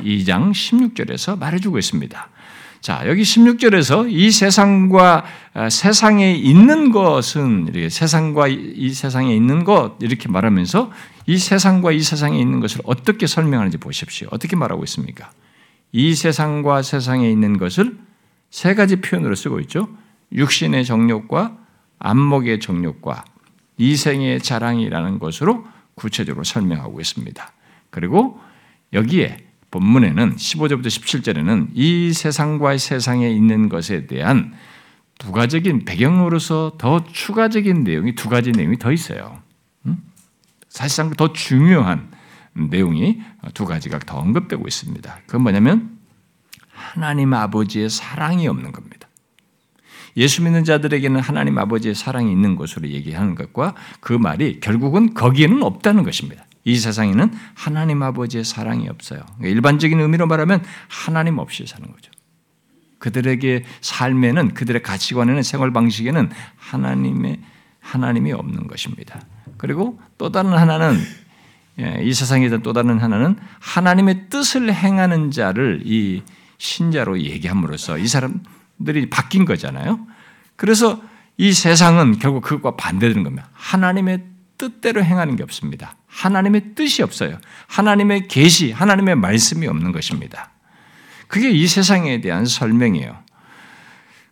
2장 0.03 0.49
아, 0.49 0.51
16절에서 0.51 1.39
말해주고 1.39 1.77
있습니다. 1.77 2.29
자, 2.81 3.03
여기 3.07 3.23
16절에서 3.23 4.09
이 4.09 4.31
세상과 4.31 5.25
아, 5.53 5.69
세상에 5.69 6.33
있는 6.33 6.91
것은 6.91 7.67
이렇게 7.67 7.89
세상과 7.89 8.47
이 8.47 8.89
세상에 8.93 9.35
있는 9.35 9.65
것 9.65 9.97
이렇게 9.99 10.29
말하면서 10.29 10.91
이 11.25 11.37
세상과 11.37 11.91
이 11.91 11.99
세상에 11.99 12.39
있는 12.39 12.61
것을 12.61 12.81
어떻게 12.85 13.27
설명하는지 13.27 13.77
보십시오. 13.77 14.29
어떻게 14.31 14.55
말하고 14.55 14.83
있습니까? 14.85 15.29
이 15.91 16.15
세상과 16.15 16.81
세상에 16.81 17.29
있는 17.29 17.57
것을 17.57 17.97
세 18.49 18.75
가지 18.75 19.01
표현으로 19.01 19.35
쓰고 19.35 19.59
있죠. 19.61 19.89
육신의 20.31 20.85
정욕과 20.85 21.57
안목의 21.99 22.61
정욕과 22.61 23.25
이생의 23.77 24.41
자랑이라는 24.41 25.19
것으로 25.19 25.65
구체적으로 25.95 26.45
설명하고 26.45 27.01
있습니다. 27.01 27.51
그리고 27.89 28.39
여기에 28.93 29.48
본문에는 29.71 30.35
15절부터 30.35 30.87
17절에는 30.87 31.69
이 31.73 32.11
세상과 32.13 32.77
세상에 32.77 33.29
있는 33.29 33.69
것에 33.69 34.07
대한 34.07 34.53
부가적인 35.19 35.85
배경으로서 35.85 36.73
더 36.77 37.03
추가적인 37.03 37.83
내용이 37.83 38.15
두 38.15 38.29
가지 38.29 38.51
내용이 38.51 38.77
더 38.77 38.91
있어요. 38.91 39.41
사실상 40.69 41.11
더 41.11 41.33
중요한 41.33 42.09
내용이 42.53 43.21
두 43.53 43.65
가지가 43.65 43.99
더 43.99 44.17
언급되고 44.17 44.67
있습니다. 44.67 45.19
그건 45.25 45.41
뭐냐면 45.43 45.97
하나님 46.69 47.33
아버지의 47.33 47.89
사랑이 47.89 48.47
없는 48.47 48.71
겁니다. 48.71 49.07
예수 50.17 50.41
믿는 50.41 50.63
자들에게는 50.63 51.19
하나님 51.19 51.57
아버지의 51.57 51.95
사랑이 51.95 52.31
있는 52.31 52.55
것으로 52.55 52.87
얘기하는 52.89 53.35
것과 53.35 53.75
그 53.99 54.13
말이 54.13 54.59
결국은 54.59 55.13
거기에는 55.13 55.61
없다는 55.63 56.03
것입니다. 56.03 56.45
이 56.69 56.77
세상에는 56.77 57.33
하나님 57.55 58.03
아버지의 58.03 58.45
사랑이 58.45 58.87
없어요. 58.87 59.21
일반적인 59.41 59.99
의미로 59.99 60.27
말하면 60.27 60.63
하나님 60.87 61.39
없이 61.39 61.65
사는 61.65 61.91
거죠. 61.91 62.11
그들에게 62.99 63.65
삶에는 63.81 64.53
그들의 64.53 64.83
가치관에는 64.83 65.41
생활 65.41 65.73
방식에는 65.73 66.29
하나님의 66.57 67.39
하나님이 67.79 68.33
없는 68.33 68.67
것입니다. 68.67 69.21
그리고 69.57 69.99
또 70.17 70.31
다른 70.31 70.53
하나는 70.53 70.99
예, 71.79 72.01
이 72.03 72.13
세상에 72.13 72.49
또 72.59 72.73
다른 72.73 72.99
하나는 72.99 73.37
하나님의 73.59 74.25
뜻을 74.29 74.73
행하는 74.73 75.31
자를 75.31 75.81
이 75.85 76.21
신자로 76.57 77.21
얘기함으로써 77.21 77.97
이 77.97 78.07
사람들이 78.07 79.09
바뀐 79.09 79.45
거잖아요. 79.45 79.99
그래서 80.57 81.01
이 81.37 81.53
세상은 81.53 82.19
결국 82.19 82.41
그것과 82.41 82.75
반대되는 82.75 83.23
겁니다. 83.23 83.49
하나님의 83.53 84.25
뜻대로 84.57 85.03
행하는 85.03 85.37
게 85.37 85.43
없습니다. 85.43 85.95
하나님의 86.09 86.75
뜻이 86.75 87.01
없어요. 87.03 87.37
하나님의 87.67 88.27
계시, 88.27 88.71
하나님의 88.71 89.15
말씀이 89.15 89.67
없는 89.67 89.91
것입니다. 89.91 90.51
그게 91.27 91.49
이 91.51 91.67
세상에 91.67 92.19
대한 92.21 92.45
설명이에요. 92.45 93.17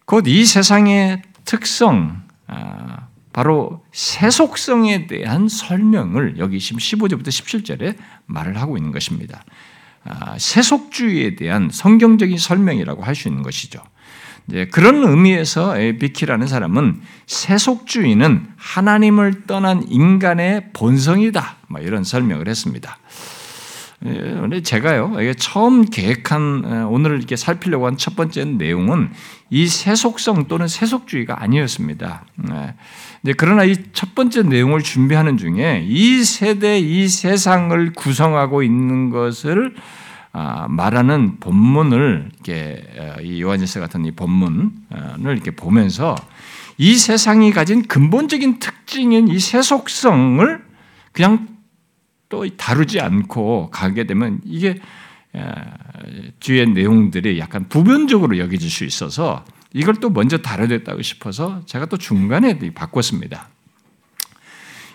곧 0.06 0.28
이 0.28 0.46
세상의 0.46 1.22
특성, 1.46 2.24
아, 2.48 3.08
바로 3.34 3.86
세속성에 3.92 5.06
대한 5.08 5.48
설명을 5.48 6.40
여기 6.40 6.60
지금 6.60 6.80
15절부터 6.80 7.28
17절에 7.28 7.98
말을 8.26 8.60
하고 8.60 8.78
있는 8.78 8.92
것입니다. 8.92 9.44
아, 10.04 10.38
세속주의에 10.40 11.36
대한 11.36 11.70
성경적인 11.72 12.38
설명이라고 12.38 13.04
할 13.04 13.14
수 13.16 13.28
있는 13.28 13.44
것이죠. 13.44 13.84
그런 14.72 15.04
의미에서 15.04 15.76
비키라는 16.00 16.48
사람은 16.48 17.02
세속주의는 17.26 18.48
하나님을 18.56 19.46
떠난 19.46 19.84
인간의 19.88 20.70
본성이다. 20.74 21.58
뭐 21.68 21.82
이런 21.82 22.04
설명을 22.04 22.48
했습니다. 22.48 22.98
예, 24.06 24.62
제가요, 24.62 25.18
처음 25.38 25.84
계획한, 25.84 26.86
오늘 26.90 27.18
이렇게 27.18 27.36
살피려고 27.36 27.88
한 27.88 27.98
첫 27.98 28.16
번째 28.16 28.46
내용은 28.46 29.10
이 29.50 29.68
세속성 29.68 30.48
또는 30.48 30.68
세속주의가 30.68 31.42
아니었습니다. 31.42 32.24
네. 33.24 33.34
그러나 33.38 33.64
이 33.64 33.76
첫 33.94 34.14
번째 34.16 34.44
내용을 34.44 34.84
준비하는 34.84 35.38
중에 35.38 35.84
이 35.88 36.24
세대, 36.24 36.80
이 36.80 37.08
세상을 37.08 37.94
구성하고 37.94 38.62
있는 38.64 39.10
것을 39.10 39.74
아, 39.76 39.82
말하는 40.32 41.40
본문을 41.40 42.30
이렇게 42.34 42.84
이 43.24 43.42
요한일서 43.42 43.80
같은 43.80 44.06
이 44.06 44.12
본문을 44.12 44.72
이렇게 45.24 45.52
보면서 45.52 46.16
이 46.78 46.96
세상이 46.96 47.52
가진 47.52 47.88
근본적인 47.88 48.60
특징인 48.60 49.28
이 49.28 49.40
세속성을 49.40 50.64
그냥 51.12 51.48
또 52.30 52.48
다루지 52.56 53.00
않고 53.00 53.70
가게 53.72 54.06
되면 54.06 54.42
이게 54.46 54.80
뒤에 56.40 56.66
내용들이 56.66 57.40
약간 57.40 57.68
부변적으로 57.68 58.38
여겨질 58.38 58.70
수 58.70 58.86
있어서 58.86 59.44
이걸 59.74 59.96
또 59.96 60.10
먼저 60.10 60.38
다뤄야겠다고 60.38 61.02
싶어서 61.02 61.62
제가 61.66 61.88
또 61.88 61.98
중간에 61.98 62.58
바꿨습니다. 62.74 63.50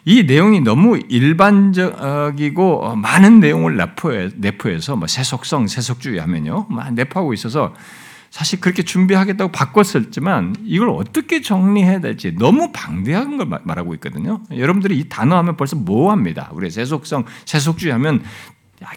이 0.05 0.25
내용이 0.25 0.61
너무 0.61 0.99
일반적이고 1.09 2.97
많은 2.97 3.41
내용을 3.41 3.77
내포해 4.37 4.81
서 4.81 4.97
뭐 4.97 5.07
세속성, 5.07 5.69
세속주의 5.69 6.19
하면요. 6.19 6.67
내포하고 6.93 7.33
있어서 7.35 7.75
사실 8.31 8.61
그렇게 8.61 8.83
준비하겠다고 8.83 9.53
바꿨었지만 9.53 10.57
이걸 10.65 10.89
어떻게 10.89 11.43
정리해야 11.43 12.01
될지 12.01 12.35
너무 12.35 12.73
방대한 12.73 13.37
걸 13.37 13.47
말하고 13.63 13.93
있거든요. 13.95 14.41
여러분들이 14.51 14.99
이 14.99 15.09
단어 15.09 15.37
하면 15.37 15.57
벌써 15.59 15.77
모호합니다. 15.77 16.51
우리 16.55 16.71
세속성, 16.71 17.27
세속주의 17.45 17.93
하면 17.93 18.23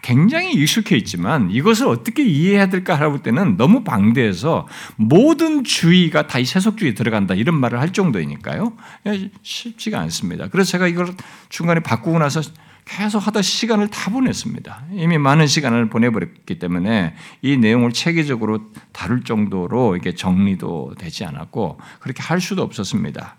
굉장히 0.01 0.53
익숙해 0.53 0.95
있지만 0.97 1.51
이것을 1.51 1.87
어떻게 1.87 2.23
이해해야 2.23 2.69
될까 2.69 2.95
하볼 2.95 3.21
때는 3.23 3.57
너무 3.57 3.83
방대해서 3.83 4.67
모든 4.95 5.63
주의가 5.63 6.27
다 6.27 6.39
이 6.39 6.45
세속주의에 6.45 6.93
들어간다 6.93 7.33
이런 7.33 7.59
말을 7.59 7.79
할 7.79 7.91
정도이니까요. 7.91 8.73
예, 9.07 9.31
쉽지가 9.41 9.99
않습니다. 10.01 10.47
그래서 10.49 10.71
제가 10.71 10.87
이걸 10.87 11.07
중간에 11.49 11.79
바꾸고 11.79 12.19
나서 12.19 12.41
계속 12.85 13.25
하다 13.25 13.41
시간을 13.41 13.87
다 13.87 14.11
보냈습니다. 14.11 14.85
이미 14.93 15.17
많은 15.17 15.47
시간을 15.47 15.89
보내버렸기 15.89 16.59
때문에 16.59 17.15
이 17.41 17.57
내용을 17.57 17.91
체계적으로 17.93 18.71
다룰 18.91 19.23
정도로 19.23 19.95
이게 19.95 20.13
정리도 20.13 20.93
되지 20.99 21.25
않았고 21.25 21.79
그렇게 21.99 22.21
할 22.21 22.39
수도 22.39 22.61
없었습니다. 22.61 23.37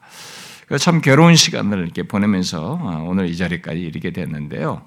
참 0.81 1.01
괴로운 1.01 1.37
시간을 1.37 1.79
이렇게 1.79 2.03
보내면서 2.03 2.79
아, 2.83 3.05
오늘 3.07 3.29
이 3.29 3.37
자리까지 3.37 3.81
이르게 3.81 4.11
됐는데요. 4.11 4.83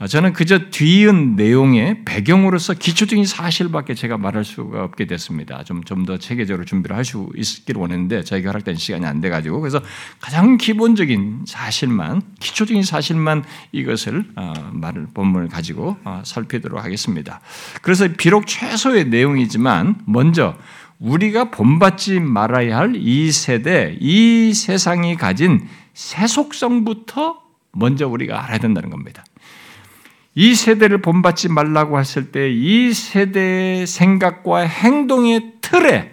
아, 0.00 0.06
저는 0.06 0.32
그저 0.32 0.70
뒤은 0.70 1.34
내용의 1.34 2.04
배경으로서 2.04 2.74
기초적인 2.74 3.24
사실밖에 3.26 3.94
제가 3.94 4.16
말할 4.16 4.44
수가 4.44 4.84
없게 4.84 5.06
됐습니다. 5.06 5.64
좀 5.64 5.82
좀 5.84 6.04
더 6.06 6.18
체계적으로 6.18 6.64
준비를 6.64 6.94
할 6.96 7.04
수 7.04 7.28
있기를 7.34 7.80
원했는데 7.80 8.22
저희가 8.22 8.50
허락된 8.50 8.76
시간이 8.76 9.04
안 9.06 9.20
돼가지고 9.20 9.60
그래서 9.60 9.80
가장 10.20 10.56
기본적인 10.56 11.46
사실만 11.48 12.22
기초적인 12.38 12.84
사실만 12.84 13.42
이것을 13.72 14.24
어, 14.36 14.52
말을 14.72 15.08
본문을 15.14 15.48
가지고 15.48 15.96
어, 16.04 16.22
살피도록 16.24 16.84
하겠습니다. 16.84 17.40
그래서 17.82 18.06
비록 18.16 18.46
최소의 18.46 19.06
내용이지만 19.06 19.96
먼저 20.06 20.56
우리가 21.00 21.50
본받지 21.50 22.20
말아야 22.20 22.78
할 22.78 22.94
이 22.94 23.32
세대, 23.32 23.96
이 24.00 24.52
세상이 24.54 25.16
가진 25.16 25.66
세속성부터 25.94 27.42
먼저 27.72 28.08
우리가 28.08 28.44
알아야 28.44 28.58
된다는 28.58 28.90
겁니다. 28.90 29.24
이 30.38 30.54
세대를 30.54 31.02
본받지 31.02 31.48
말라고 31.48 31.98
했을 31.98 32.30
때 32.30 32.48
이 32.48 32.94
세대의 32.94 33.88
생각과 33.88 34.60
행동의 34.60 35.54
틀에 35.60 36.12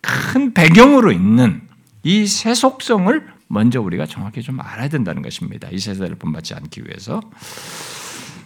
큰 0.00 0.54
배경으로 0.54 1.10
있는 1.10 1.62
이 2.04 2.28
세속성을 2.28 3.26
먼저 3.48 3.80
우리가 3.80 4.06
정확히 4.06 4.40
좀 4.40 4.60
알아야 4.60 4.88
된다는 4.88 5.20
것입니다. 5.20 5.68
이 5.72 5.78
세대를 5.78 6.14
본받지 6.14 6.54
않기 6.54 6.82
위해서. 6.84 7.20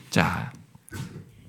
자, 0.08 0.52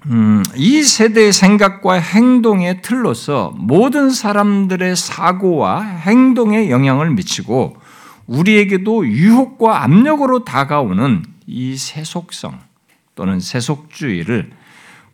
음, 0.07 0.43
이 0.55 0.83
세대의 0.83 1.31
생각과 1.31 1.93
행동의 1.93 2.81
틀로서 2.81 3.53
모든 3.57 4.09
사람들의 4.09 4.97
사고와 4.97 5.81
행동에 5.81 6.69
영향을 6.69 7.11
미치고 7.11 7.77
우리에게도 8.27 9.07
유혹과 9.07 9.83
압력으로 9.83 10.43
다가오는 10.43 11.23
이 11.47 11.77
세속성, 11.77 12.70
또는 13.15 13.39
세속주의를 13.39 14.51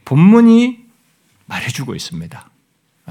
본문이 0.05 0.85
말해주고 1.45 1.95
있습니다. 1.95 2.49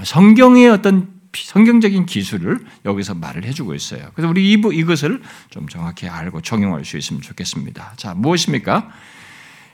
성경의 0.05 0.69
어떤 0.69 1.17
성경적인 1.35 2.07
기술을 2.07 2.65
여기서 2.85 3.15
말을 3.15 3.45
해주고 3.45 3.75
있어요. 3.75 4.11
그래서 4.15 4.29
우리 4.29 4.53
이것을 4.53 5.23
좀 5.51 5.69
정확히 5.69 6.09
알고 6.09 6.41
적용할 6.41 6.85
수 6.85 6.97
있으면 6.97 7.21
좋겠습니다. 7.21 7.95
자, 7.97 8.15
무엇입니까? 8.15 8.91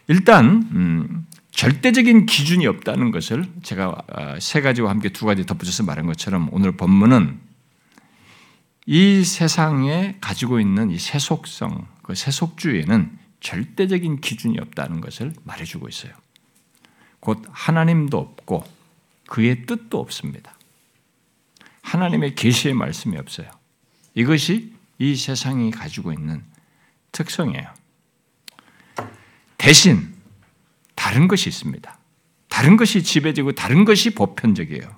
일단 0.08 0.68
음, 0.72 1.26
절대적인 1.52 2.26
기준이 2.26 2.66
없다는 2.66 3.12
것을 3.12 3.44
제가 3.62 3.88
어, 3.88 4.36
세 4.40 4.60
가지와 4.60 4.90
함께 4.90 5.10
두 5.10 5.26
가지 5.26 5.46
덧붙여서 5.46 5.84
말한 5.84 6.06
것처럼 6.06 6.48
오늘 6.50 6.72
본문은 6.72 7.38
이 8.86 9.22
세상에 9.22 10.16
가지고 10.20 10.58
있는 10.58 10.90
이 10.90 10.98
세속성, 10.98 11.86
그 12.02 12.16
세속주의는 12.16 13.21
절대적인 13.42 14.20
기준이 14.20 14.58
없다는 14.60 15.00
것을 15.00 15.34
말해주고 15.44 15.88
있어요. 15.88 16.12
곧 17.20 17.44
하나님도 17.50 18.16
없고 18.16 18.64
그의 19.26 19.66
뜻도 19.66 19.98
없습니다. 19.98 20.56
하나님의 21.82 22.34
계시의 22.36 22.74
말씀이 22.74 23.16
없어요. 23.18 23.50
이것이 24.14 24.72
이 24.98 25.16
세상이 25.16 25.72
가지고 25.72 26.12
있는 26.12 26.42
특성이에요. 27.10 27.66
대신 29.58 30.14
다른 30.94 31.28
것이 31.28 31.48
있습니다. 31.48 31.98
다른 32.48 32.76
것이 32.76 33.02
지배되고 33.02 33.52
다른 33.52 33.84
것이 33.84 34.10
보편적이에요. 34.10 34.96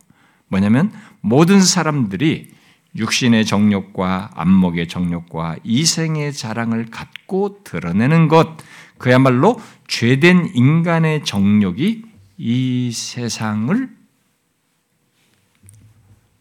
뭐냐면 0.48 0.92
모든 1.20 1.62
사람들이 1.62 2.52
육신의 2.96 3.44
정욕과 3.44 4.30
안목의 4.34 4.88
정욕과 4.88 5.56
이생의 5.64 6.32
자랑을 6.32 6.86
갖고 6.90 7.62
드러내는 7.64 8.28
것, 8.28 8.56
그야말로 8.98 9.60
죄된 9.88 10.52
인간의 10.54 11.24
정욕이 11.24 12.02
이 12.38 12.92
세상을 12.92 13.88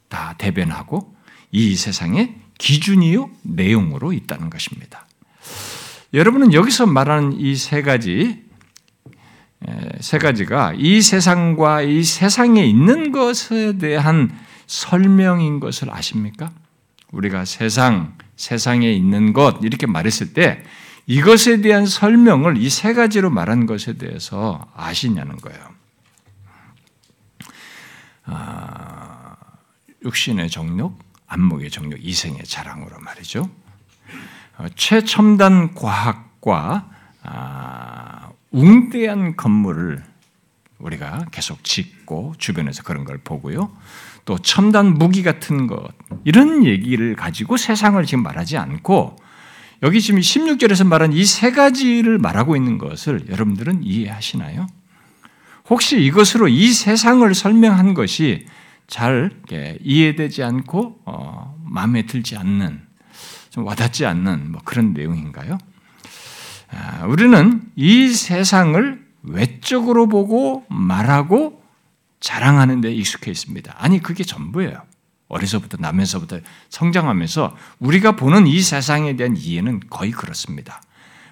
다 0.10 0.36
대변하고 0.38 1.16
이 1.52 1.76
세상의 1.76 2.36
기준이요 2.58 3.32
내용으로 3.42 4.14
있다는 4.14 4.50
것입니다. 4.50 5.08
여러분은 6.14 6.54
여기서 6.54 6.86
말하는 6.86 7.34
이 7.40 7.56
세 7.56 7.82
가지 7.82 8.44
세 10.00 10.18
가지가 10.18 10.74
이 10.78 11.02
세상과 11.02 11.82
이 11.84 12.04
세상에 12.04 12.64
있는 12.66 13.12
것에 13.12 13.78
대한 13.78 14.32
설명인 14.74 15.60
것을 15.60 15.94
아십니까? 15.94 16.52
우리가 17.12 17.46
세상, 17.46 18.18
세상에 18.36 18.92
있는 18.92 19.32
것 19.32 19.60
이렇게 19.62 19.86
말했을 19.86 20.34
때 20.34 20.64
이것에 21.06 21.62
대한 21.62 21.86
설명을 21.86 22.58
이 22.58 22.70
세 22.70 22.94
가지로 22.94 23.30
말한 23.30 23.68
것에 23.68 23.94
대해서 23.94 24.66
아시냐는 24.76 25.38
거예요. 25.38 25.60
아, 28.26 29.36
육신의 30.04 30.50
정욕, 30.50 30.98
안목의 31.28 31.70
정욕, 31.70 32.04
이생의 32.04 32.44
자랑으로 32.44 33.00
말이죠. 33.00 33.48
어, 34.58 34.66
최첨단 34.76 35.76
과학과 35.76 36.90
아, 37.22 38.32
웅대한 38.52 39.36
건물을 39.36 40.04
우리가 40.80 41.26
계속 41.32 41.64
짓고 41.64 42.34
주변에서 42.40 42.82
그런 42.84 43.06
걸 43.06 43.20
보고요. 43.20 43.72
또 44.26 44.38
첨단 44.38 44.94
무기 44.94 45.24
같은 45.24 45.68
것 45.68 45.90
이런 46.24 46.66
얘기를 46.66 47.16
가지고 47.16 47.58
세상을 47.58 48.04
지금 48.06 48.24
말하지 48.24 48.58
않고 48.58 49.18
여기 49.84 50.00
지금 50.02 50.20
16절에서 50.22 50.88
말한 50.88 51.12
이 51.12 51.26
세 51.26 51.52
가지를 51.52 52.18
말하고 52.18 52.56
있는 52.56 52.78
것을 52.78 53.26
여러분들은 53.30 53.84
이해하시나요? 53.84 54.68
혹시 55.70 56.02
이것으로 56.02 56.48
이 56.48 56.72
세상을 56.72 57.34
설명한 57.34 57.94
것이 57.94 58.46
잘 58.88 59.32
이해되지 59.82 60.44
않고 60.44 61.02
어, 61.06 61.58
마음에 61.66 62.06
들지 62.06 62.38
않는 62.38 62.82
좀 63.50 63.66
와닿지 63.66 64.06
않는 64.06 64.52
뭐 64.52 64.62
그런 64.64 64.94
내용인가요? 64.94 65.58
아, 66.72 67.06
우리는 67.06 67.62
이 67.76 68.10
세상을 68.10 69.04
외적으로 69.24 70.08
보고 70.08 70.66
말하고 70.70 71.63
자랑하는 72.24 72.80
데 72.80 72.90
익숙해 72.90 73.30
있습니다. 73.30 73.76
아니 73.78 74.00
그게 74.00 74.24
전부예요. 74.24 74.82
어려서부터 75.28 75.78
나면서부터 75.82 76.40
성장하면서 76.70 77.58
우리가 77.80 78.16
보는 78.16 78.48
이 78.48 78.62
세상에 78.62 79.18
대한 79.18 79.36
이해는 79.36 79.82
거의 79.90 80.12
그렇습니다. 80.12 80.82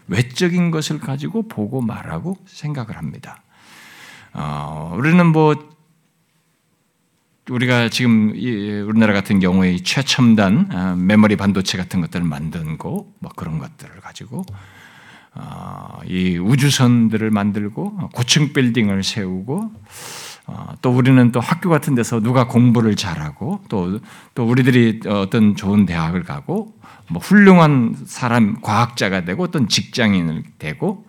외적인 0.08 0.70
것을 0.70 1.00
가지고 1.00 1.48
보고 1.48 1.80
말하고 1.80 2.38
생각을 2.46 2.98
합니다. 2.98 3.42
어, 4.34 4.94
우리는 4.98 5.26
뭐 5.26 5.56
우리가 7.50 7.88
지금 7.88 8.32
우리나라 8.32 9.14
같은 9.14 9.40
경우에 9.40 9.78
최첨단 9.84 10.68
아, 10.74 10.96
메모리 10.96 11.38
반도체 11.38 11.78
같은 11.78 12.02
것들을 12.02 12.26
만든고 12.26 13.14
뭐 13.18 13.32
그런 13.38 13.60
것들을 13.60 14.02
가지고 14.02 14.44
어, 15.36 16.00
이 16.06 16.38
우주선들을 16.38 17.32
만들고 17.32 18.10
고층 18.10 18.52
빌딩을 18.52 19.04
세우고 19.04 19.72
어, 19.74 19.82
또 20.82 20.92
우리는 20.92 21.32
또 21.32 21.40
학교 21.40 21.70
같은 21.70 21.96
데서 21.96 22.20
누가 22.20 22.48
공부를 22.48 22.96
잘하고 22.96 23.62
또, 23.70 24.00
또 24.36 24.46
우리들이 24.46 25.02
어떤 25.08 25.56
좋은 25.56 25.86
대학을 25.86 26.24
가고 26.24 26.74
뭐 27.10 27.22
훌륭한 27.22 27.96
사람 28.06 28.62
과학자가 28.62 29.26
되고 29.26 29.44
어떤 29.44 29.68
직장인을 29.68 30.44
되고 30.60 31.06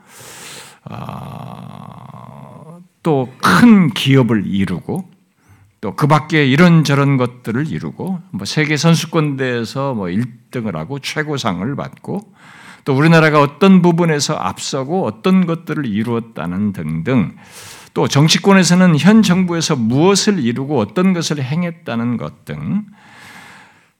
어, 0.84 2.80
또큰 3.02 3.90
기업을 3.94 4.46
이루고 4.46 5.12
또 5.82 5.92
그 5.96 6.06
밖에 6.06 6.46
이런저런 6.46 7.16
것들을 7.16 7.66
이루고 7.66 8.20
뭐 8.30 8.44
세계 8.46 8.76
선수권대회에서 8.76 9.94
뭐 9.94 10.06
1등을 10.06 10.74
하고 10.76 11.00
최고상을 11.00 11.74
받고 11.74 12.32
또 12.84 12.96
우리나라가 12.96 13.40
어떤 13.40 13.82
부분에서 13.82 14.34
앞서고 14.34 15.04
어떤 15.04 15.44
것들을 15.44 15.84
이루었다는 15.84 16.72
등등 16.72 17.36
또 17.94 18.08
정치권에서는 18.08 18.98
현 18.98 19.22
정부에서 19.22 19.76
무엇을 19.76 20.38
이루고 20.38 20.78
어떤 20.78 21.12
것을 21.12 21.42
행했다는 21.42 22.16
것 22.16 22.44
등, 22.44 22.84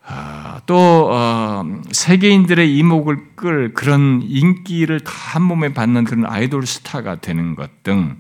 아, 0.05 0.61
또 0.66 1.09
어, 1.12 1.64
세계인들의 1.90 2.76
이목을 2.76 3.35
끌 3.37 3.72
그런 3.74 4.22
인기를 4.22 5.00
다 5.00 5.22
한 5.33 5.42
몸에 5.42 5.72
받는 5.72 6.05
그런 6.05 6.26
아이돌 6.26 6.66
스타가 6.66 7.16
되는 7.16 7.55
것 7.55 7.83
등, 7.83 8.18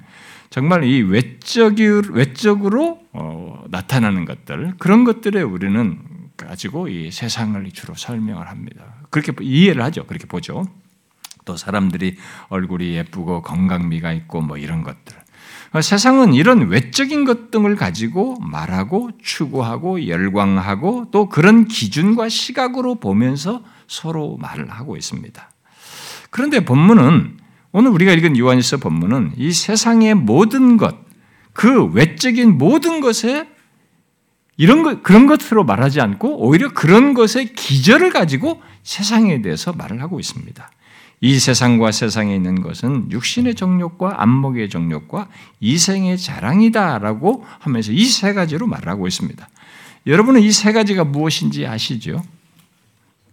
정말 0.48 0.84
이 0.84 1.02
외적이, 1.02 2.00
외적으로 2.10 3.02
어, 3.12 3.64
나타나는 3.68 4.24
것들 4.24 4.72
그런 4.78 5.04
것들에 5.04 5.42
우리는 5.42 5.98
가지고 6.38 6.88
이 6.88 7.10
세상을 7.10 7.70
주로 7.72 7.94
설명을 7.94 8.48
합니다. 8.48 8.94
그렇게 9.10 9.32
이해를 9.42 9.82
하죠. 9.82 10.06
그렇게 10.06 10.26
보죠. 10.26 10.64
또 11.44 11.58
사람들이 11.58 12.16
얼굴이 12.48 12.94
예쁘고 12.94 13.42
건강미가 13.42 14.12
있고 14.12 14.40
뭐 14.40 14.56
이런 14.56 14.82
것들. 14.82 15.21
세상은 15.80 16.34
이런 16.34 16.68
외적인 16.68 17.24
것 17.24 17.50
등을 17.50 17.76
가지고 17.76 18.38
말하고 18.40 19.10
추구하고 19.22 20.06
열광하고 20.06 21.06
또 21.10 21.28
그런 21.30 21.66
기준과 21.66 22.28
시각으로 22.28 22.96
보면서 22.96 23.62
서로 23.88 24.36
말을 24.36 24.70
하고 24.70 24.96
있습니다. 24.96 25.50
그런데 26.30 26.64
본문은 26.64 27.38
오늘 27.72 27.90
우리가 27.90 28.12
읽은 28.12 28.36
요한일서 28.36 28.76
본문은 28.78 29.32
이 29.36 29.52
세상의 29.52 30.14
모든 30.14 30.76
것, 30.76 30.94
그 31.54 31.86
외적인 31.86 32.58
모든 32.58 33.00
것에 33.00 33.48
이런 34.58 34.82
것, 34.82 35.02
그런 35.02 35.26
것으로 35.26 35.64
말하지 35.64 36.02
않고 36.02 36.46
오히려 36.46 36.72
그런 36.72 37.14
것의 37.14 37.54
기절을 37.54 38.10
가지고 38.10 38.62
세상에 38.82 39.40
대해서 39.40 39.72
말을 39.72 40.02
하고 40.02 40.20
있습니다. 40.20 40.70
이 41.24 41.38
세상과 41.38 41.92
세상에 41.92 42.34
있는 42.34 42.60
것은 42.62 43.10
육신의 43.12 43.54
정욕과 43.54 44.20
안목의 44.20 44.68
정욕과 44.68 45.28
이생의 45.60 46.18
자랑이다라고 46.18 47.46
하면서 47.60 47.92
이 47.92 48.04
세 48.06 48.34
가지로 48.34 48.66
말하고 48.66 49.06
있습니다. 49.06 49.48
여러분은 50.08 50.40
이 50.42 50.50
세 50.50 50.72
가지가 50.72 51.04
무엇인지 51.04 51.64
아시죠? 51.66 52.22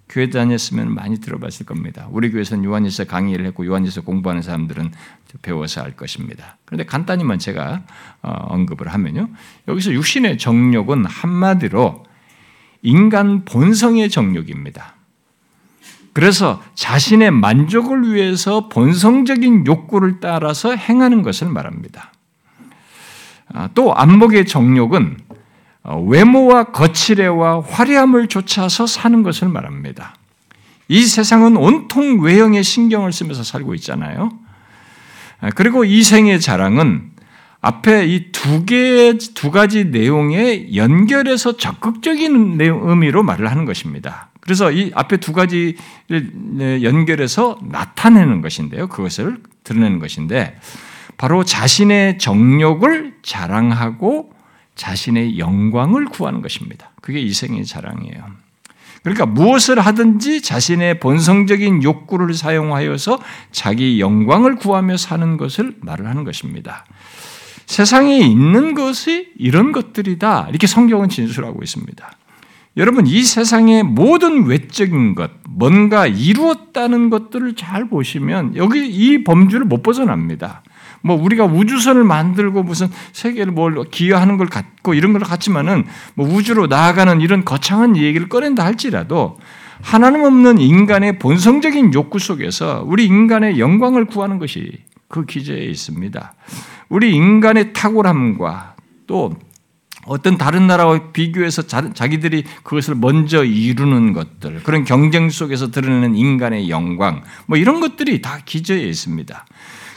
교회 0.08 0.30
다녔으면 0.30 0.94
많이 0.94 1.20
들어봤을 1.20 1.66
겁니다. 1.66 2.08
우리 2.12 2.30
교회에서는 2.32 2.64
요한일서 2.64 3.06
강의를 3.06 3.46
했고 3.48 3.66
요한일서 3.66 4.02
공부하는 4.02 4.44
사람들은 4.44 4.92
배워서 5.42 5.82
알 5.82 5.96
것입니다. 5.96 6.58
그런데 6.66 6.86
간단히만 6.86 7.40
제가 7.40 7.84
어, 8.22 8.32
언급을 8.50 8.88
하면요. 8.88 9.30
여기서 9.68 9.94
육신의 9.94 10.38
정욕은 10.38 11.06
한마디로 11.06 12.04
인간 12.84 13.46
본성의 13.46 14.10
정욕입니다. 14.12 14.96
그래서 16.20 16.62
자신의 16.76 17.32
만족을 17.32 18.14
위해서 18.14 18.68
본성적인 18.68 19.66
욕구를 19.66 20.20
따라서 20.20 20.76
행하는 20.76 21.22
것을 21.22 21.48
말합니다. 21.48 22.12
아, 23.54 23.70
또 23.74 23.96
안목의 23.96 24.46
정욕은 24.46 25.18
어, 25.84 26.02
외모와 26.02 26.66
거칠애와 26.72 27.62
화려함을 27.62 28.28
쫓아서 28.28 28.86
사는 28.86 29.24
것을 29.24 29.48
말합니다. 29.48 30.14
이 30.90 31.04
세상은 31.04 31.56
온통 31.56 32.20
외형에 32.20 32.64
신경을 32.64 33.14
쓰면서 33.14 33.44
살고 33.44 33.74
있잖아요. 33.76 34.30
아, 35.40 35.52
그리고 35.52 35.86
이 35.86 36.04
생의 36.04 36.42
자랑은 36.42 37.12
앞에 37.62 38.08
이 38.08 38.34
두 38.34 38.66
개, 38.66 39.18
두 39.36 39.52
가지 39.52 39.86
내용에 39.86 40.76
연결해서 40.76 41.56
적극적인 41.56 42.60
의미로 42.60 43.24
말을 43.24 43.50
하는 43.50 43.64
것입니다. 43.64 44.29
그래서 44.50 44.72
이 44.72 44.92
앞에 44.96 45.18
두 45.18 45.32
가지를 45.32 45.78
연결해서 46.82 47.60
나타내는 47.62 48.42
것인데요. 48.42 48.88
그것을 48.88 49.38
드러내는 49.64 50.00
것인데 50.00 50.60
바로 51.18 51.44
자신의 51.44 52.18
정욕을 52.18 53.18
자랑하고 53.22 54.34
자신의 54.74 55.38
영광을 55.38 56.06
구하는 56.06 56.42
것입니다. 56.42 56.90
그게 57.00 57.20
이생의 57.20 57.64
자랑이에요. 57.64 58.26
그러니까 59.04 59.28
무엇을 59.28 59.80
하든지 59.80 60.42
자신의 60.42 61.00
본성적인 61.00 61.84
욕구를 61.84 62.34
사용하여서 62.34 63.20
자기 63.52 64.00
영광을 64.00 64.56
구하며 64.56 64.98
사는 64.98 65.38
것을 65.38 65.76
말을 65.82 66.08
하는 66.08 66.24
것입니다. 66.24 66.88
세상에 67.68 68.18
있는 68.18 68.74
것이 68.74 69.32
이런 69.38 69.74
것들이다. 69.74 70.48
이렇게 70.50 70.66
성경은 70.66 71.10
진술하고 71.10 71.62
있습니다. 71.62 72.12
여러분 72.80 73.06
이 73.06 73.24
세상의 73.24 73.84
모든 73.84 74.46
외적인 74.46 75.14
것, 75.14 75.32
뭔가 75.50 76.08
이루었다는 76.08 77.10
것들을 77.10 77.56
잘 77.58 77.90
보시면 77.90 78.56
여기 78.56 78.88
이 78.88 79.26
범주를 79.26 79.66
못 79.66 79.84
벗어납니다. 79.84 80.64
뭐 81.02 81.22
우리가 81.22 81.44
우주선을 81.44 82.06
만들고 82.06 82.64
무슨 82.64 82.88
세계를 83.12 83.52
뭘 83.52 83.84
기여하는 83.92 84.38
걸 84.38 84.48
갖고 84.48 84.94
이런 84.94 85.12
걸 85.12 85.22
갖지만은 85.24 85.84
뭐 86.14 86.26
우주로 86.26 86.68
나아가는 86.68 87.20
이런 87.20 87.44
거창한 87.44 87.98
얘기를 87.98 88.30
꺼낸다 88.30 88.64
할지라도 88.64 89.38
하나님 89.82 90.24
없는 90.24 90.60
인간의 90.60 91.20
본성적인 91.20 91.94
욕구 91.94 92.18
속에서 92.18 92.86
우리 92.88 93.06
인간의 93.06 93.60
영광을 93.60 94.06
구하는 94.06 94.40
것이 94.40 94.72
그 95.10 95.26
기제에 95.26 95.66
있습니다. 95.66 96.34
우리 96.88 97.14
인간의 97.14 97.74
탁월함과 97.74 98.76
또 99.06 99.36
어떤 100.10 100.38
다른 100.38 100.66
나라와 100.66 101.12
비교해서 101.14 101.62
자기들이 101.68 102.44
그것을 102.64 102.96
먼저 102.96 103.44
이루는 103.46 104.14
것들, 104.14 104.64
그런 104.64 104.84
경쟁 104.84 105.30
속에서 105.30 105.70
드러내는 105.70 106.16
인간의 106.16 106.70
영광, 106.70 107.22
뭐 107.46 107.58
이런 107.58 107.80
것들이 107.80 108.22
다 108.22 108.40
기저에 108.44 108.82
있습니다. 108.82 109.46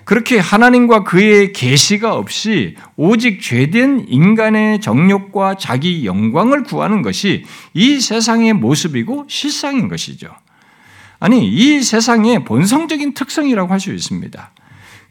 그렇게 0.04 0.38
하나님과 0.38 1.04
그의 1.04 1.52
계시가 1.52 2.14
없이 2.14 2.76
오직 2.96 3.40
죄된 3.40 4.06
인간의 4.08 4.80
정욕과 4.80 5.56
자기 5.56 6.04
영광을 6.04 6.64
구하는 6.64 7.02
것이 7.02 7.44
이 7.72 8.00
세상의 8.00 8.52
모습이고 8.52 9.26
실상인 9.28 9.88
것이죠. 9.88 10.28
아니, 11.20 11.46
이 11.46 11.82
세상의 11.82 12.44
본성적인 12.44 13.14
특성이라고 13.14 13.72
할 13.72 13.80
수 13.80 13.92
있습니다. 13.92 14.50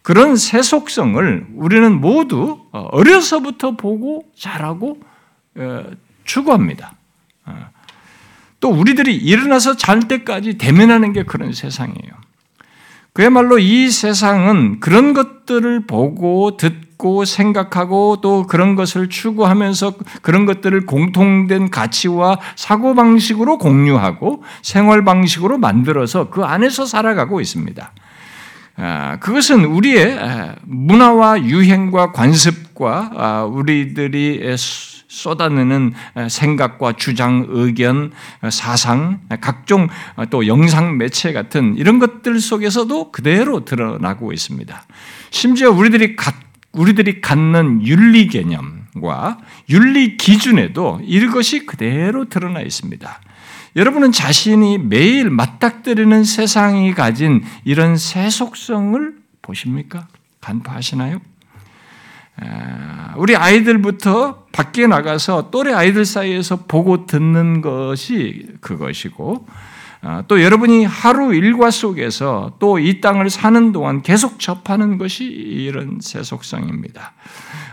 그런 0.01 0.35
세속성을 0.35 1.47
우리는 1.55 2.01
모두 2.01 2.61
어려서부터 2.71 3.77
보고 3.77 4.23
자라고 4.37 4.99
어, 5.55 5.83
추구합니다. 6.23 6.93
어. 7.45 7.69
또 8.59 8.69
우리들이 8.69 9.15
일어나서 9.15 9.75
잘 9.75 10.07
때까지 10.07 10.57
대면하는 10.57 11.13
게 11.13 11.23
그런 11.23 11.51
세상이에요. 11.51 12.21
그야말로 13.13 13.59
이 13.59 13.89
세상은 13.89 14.79
그런 14.79 15.13
것들을 15.13 15.85
보고 15.85 16.55
듣고 16.55 17.25
생각하고 17.25 18.21
또 18.21 18.47
그런 18.47 18.75
것을 18.75 19.09
추구하면서 19.09 19.95
그런 20.21 20.45
것들을 20.45 20.85
공통된 20.85 21.69
가치와 21.69 22.39
사고방식으로 22.55 23.57
공유하고 23.57 24.43
생활방식으로 24.61 25.57
만들어서 25.57 26.29
그 26.29 26.43
안에서 26.45 26.85
살아가고 26.85 27.41
있습니다. 27.41 27.91
아, 28.77 29.17
그것은 29.19 29.65
우리의 29.65 30.17
문화와 30.63 31.43
유행과 31.43 32.11
관습과 32.11 33.11
아, 33.15 33.43
우리들이 33.43 34.55
쏟아내는 34.57 35.93
생각과 36.29 36.93
주장, 36.93 37.45
의견, 37.49 38.11
사상, 38.49 39.19
각종 39.41 39.89
또 40.29 40.47
영상 40.47 40.97
매체 40.97 41.33
같은 41.33 41.75
이런 41.75 41.99
것들 41.99 42.39
속에서도 42.39 43.11
그대로 43.11 43.65
드러나고 43.65 44.31
있습니다. 44.31 44.83
심지어 45.29 45.69
우리들이 45.69 46.15
갖, 46.15 46.33
우리들이 46.71 47.19
갖는 47.19 47.85
윤리 47.85 48.27
개념과 48.27 49.39
윤리 49.69 50.15
기준에도 50.15 51.01
이것이 51.03 51.65
그대로 51.65 52.29
드러나 52.29 52.61
있습니다. 52.61 53.19
여러분은 53.75 54.11
자신이 54.11 54.79
매일 54.79 55.29
맞닥뜨리는 55.29 56.23
세상이 56.23 56.93
가진 56.93 57.43
이런 57.63 57.95
세속성을 57.95 59.15
보십니까? 59.41 60.07
간파하시나요? 60.41 61.21
우리 63.17 63.35
아이들부터 63.35 64.45
밖에 64.51 64.87
나가서 64.87 65.51
또래 65.51 65.73
아이들 65.73 66.05
사이에서 66.05 66.65
보고 66.67 67.05
듣는 67.05 67.61
것이 67.61 68.47
그것이고 68.61 69.47
아, 70.03 70.23
또 70.27 70.41
여러분이 70.41 70.83
하루 70.85 71.35
일과 71.35 71.69
속에서 71.69 72.53
또 72.59 72.79
이 72.79 73.01
땅을 73.01 73.29
사는 73.29 73.71
동안 73.71 74.01
계속 74.01 74.39
접하는 74.39 74.97
것이 74.97 75.25
이런 75.25 75.99
세속성입니다. 76.01 77.13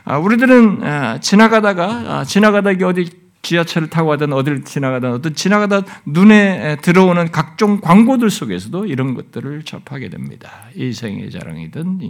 아, 0.04 0.18
우리들은 0.18 0.84
아, 0.84 1.20
지나가다가 1.20 2.24
지나가다 2.24 2.70
어디 2.86 3.27
지하철을 3.42 3.88
타고 3.88 4.10
가든 4.10 4.32
어디를 4.32 4.64
지나가든 4.64 5.12
어떤 5.12 5.34
지나가다 5.34 5.82
눈에 6.04 6.76
들어오는 6.82 7.30
각종 7.30 7.80
광고들 7.80 8.30
속에서도 8.30 8.86
이런 8.86 9.14
것들을 9.14 9.62
접하게 9.64 10.10
됩니다. 10.10 10.50
이생의 10.74 11.30
자랑이든 11.30 12.00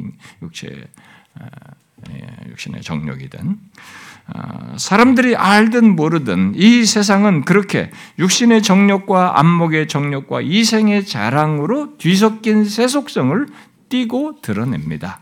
육체 0.42 0.88
예, 2.10 2.50
육신의 2.50 2.82
정력이든 2.82 3.58
아, 4.30 4.74
사람들이 4.76 5.36
알든 5.36 5.96
모르든 5.96 6.52
이 6.54 6.84
세상은 6.84 7.44
그렇게 7.44 7.90
육신의 8.18 8.62
정력과 8.62 9.38
안목의 9.40 9.88
정력과 9.88 10.42
이생의 10.42 11.06
자랑으로 11.06 11.96
뒤섞인 11.96 12.64
세속성을 12.64 13.46
띠고 13.88 14.42
드러냅니다. 14.42 15.20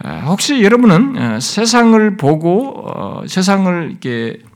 아, 0.00 0.20
혹시 0.26 0.62
여러분은 0.62 1.16
어, 1.16 1.40
세상을 1.40 2.16
보고 2.18 2.84
어, 2.86 3.26
세상을 3.26 3.90
이렇게 3.90 4.38
어, 4.44 4.47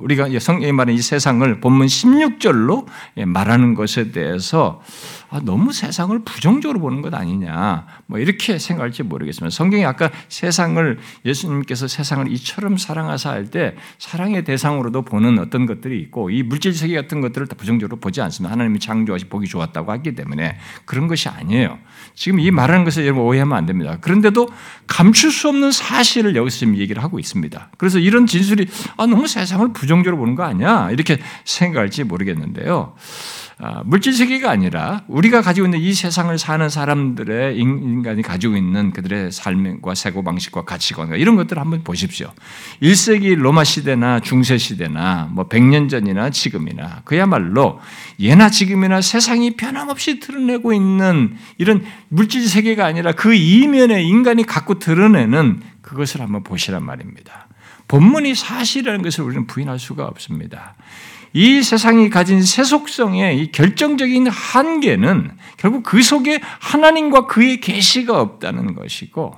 우리가 0.00 0.28
성경이 0.38 0.72
말하는 0.72 0.98
이 0.98 1.02
세상을 1.02 1.60
본문 1.60 1.86
16절로 1.86 2.86
예, 3.16 3.24
말하는 3.24 3.74
것에 3.74 4.12
대해서 4.12 4.80
아, 5.30 5.40
너무 5.42 5.72
세상을 5.72 6.16
부정적으로 6.20 6.80
보는 6.80 7.02
것 7.02 7.12
아니냐, 7.12 7.86
뭐 8.06 8.18
이렇게 8.18 8.58
생각할지 8.58 9.02
모르겠습니다. 9.02 9.54
성경이 9.54 9.84
아까 9.84 10.10
세상을 10.28 10.98
예수님께서 11.24 11.88
세상을 11.88 12.30
이처럼 12.32 12.76
사랑하사 12.76 13.30
할 13.30 13.48
때 13.48 13.74
사랑의 13.98 14.44
대상으로도 14.44 15.02
보는 15.02 15.38
어떤 15.38 15.66
것들이 15.66 16.00
있고 16.02 16.30
이 16.30 16.42
물질 16.42 16.74
세계 16.74 16.94
같은 16.96 17.20
것들을 17.20 17.46
다 17.46 17.56
부정적으로 17.56 17.98
보지 17.98 18.20
않습니다. 18.20 18.52
하나님이 18.52 18.78
창조하시 18.78 19.26
보기 19.26 19.46
좋았다고 19.46 19.90
하기 19.92 20.14
때문에 20.14 20.58
그런 20.84 21.08
것이 21.08 21.28
아니에요. 21.28 21.78
지금 22.14 22.40
이 22.40 22.50
말하는 22.50 22.84
것을 22.84 23.04
여러분 23.04 23.24
오해하면 23.24 23.56
안 23.56 23.66
됩니다. 23.66 23.98
그런데도 24.00 24.48
감출 24.86 25.30
수 25.30 25.48
없는 25.48 25.72
사실을 25.72 26.36
여기서 26.36 26.58
지금 26.58 26.76
얘기를 26.76 27.02
하고 27.02 27.18
있습니다. 27.18 27.70
그래서 27.78 27.98
이런 27.98 28.26
진술이 28.26 28.66
아, 28.96 29.06
너무 29.06 29.26
세상을 29.26 29.72
부정적으로 29.72 30.18
보는 30.18 30.34
거 30.34 30.44
아니야? 30.44 30.90
이렇게 30.90 31.18
생각할지 31.44 32.04
모르겠는데요. 32.04 32.94
아, 33.60 33.82
물질 33.84 34.12
세계가 34.12 34.48
아니라 34.48 35.02
우리가 35.08 35.42
가지고 35.42 35.66
있는 35.66 35.80
이 35.80 35.92
세상을 35.92 36.36
사는 36.38 36.68
사람들의 36.68 37.58
인간이 37.58 38.22
가지고 38.22 38.56
있는 38.56 38.92
그들의 38.92 39.32
삶과 39.32 39.96
사고 39.96 40.22
방식과 40.22 40.64
가치관 40.64 41.16
이런 41.16 41.34
것들을 41.34 41.60
한번 41.60 41.82
보십시오. 41.82 42.32
1세기 42.80 43.34
로마 43.34 43.64
시대나 43.64 44.20
중세 44.20 44.58
시대나 44.58 45.30
뭐 45.32 45.48
100년 45.48 45.90
전이나 45.90 46.30
지금이나 46.30 47.02
그야말로 47.04 47.80
예나 48.20 48.48
지금이나 48.48 49.00
세상이 49.00 49.56
변함없이 49.56 50.20
드러내고 50.20 50.72
있는 50.72 51.36
이런 51.56 51.84
물질 52.10 52.48
세계가 52.48 52.86
아니라 52.86 53.10
그 53.10 53.34
이면에 53.34 54.04
인간이 54.04 54.44
갖고 54.44 54.78
드러내는 54.78 55.62
그것을 55.82 56.20
한번 56.20 56.44
보시란 56.44 56.84
말입니다. 56.84 57.48
본문이 57.88 58.36
사실이라는 58.36 59.02
것을 59.02 59.24
우리는 59.24 59.46
부인할 59.48 59.80
수가 59.80 60.04
없습니다. 60.04 60.76
이 61.32 61.62
세상이 61.62 62.10
가진 62.10 62.42
세속성의 62.42 63.38
이 63.38 63.52
결정적인 63.52 64.28
한계는 64.28 65.32
결국 65.56 65.82
그 65.82 66.02
속에 66.02 66.40
하나님과 66.42 67.26
그의 67.26 67.60
계시가 67.60 68.20
없다는 68.20 68.74
것이고 68.74 69.34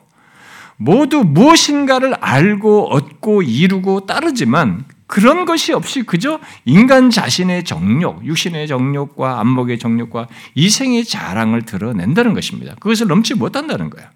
모두 0.76 1.22
무엇인가를 1.24 2.14
알고 2.20 2.92
얻고 2.92 3.42
이루고 3.42 4.06
따르지만 4.06 4.84
그런 5.06 5.44
것이 5.44 5.72
없이 5.72 6.04
그저 6.04 6.38
인간 6.64 7.10
자신의 7.10 7.64
정욕, 7.64 8.24
육신의 8.24 8.68
정욕과 8.68 9.40
안목의 9.40 9.78
정욕과 9.78 10.28
이생의 10.54 11.04
자랑을 11.04 11.62
드러낸다는 11.62 12.32
것입니다. 12.32 12.76
그것을 12.76 13.08
넘지 13.08 13.34
못한다는 13.34 13.90
거예요. 13.90 14.08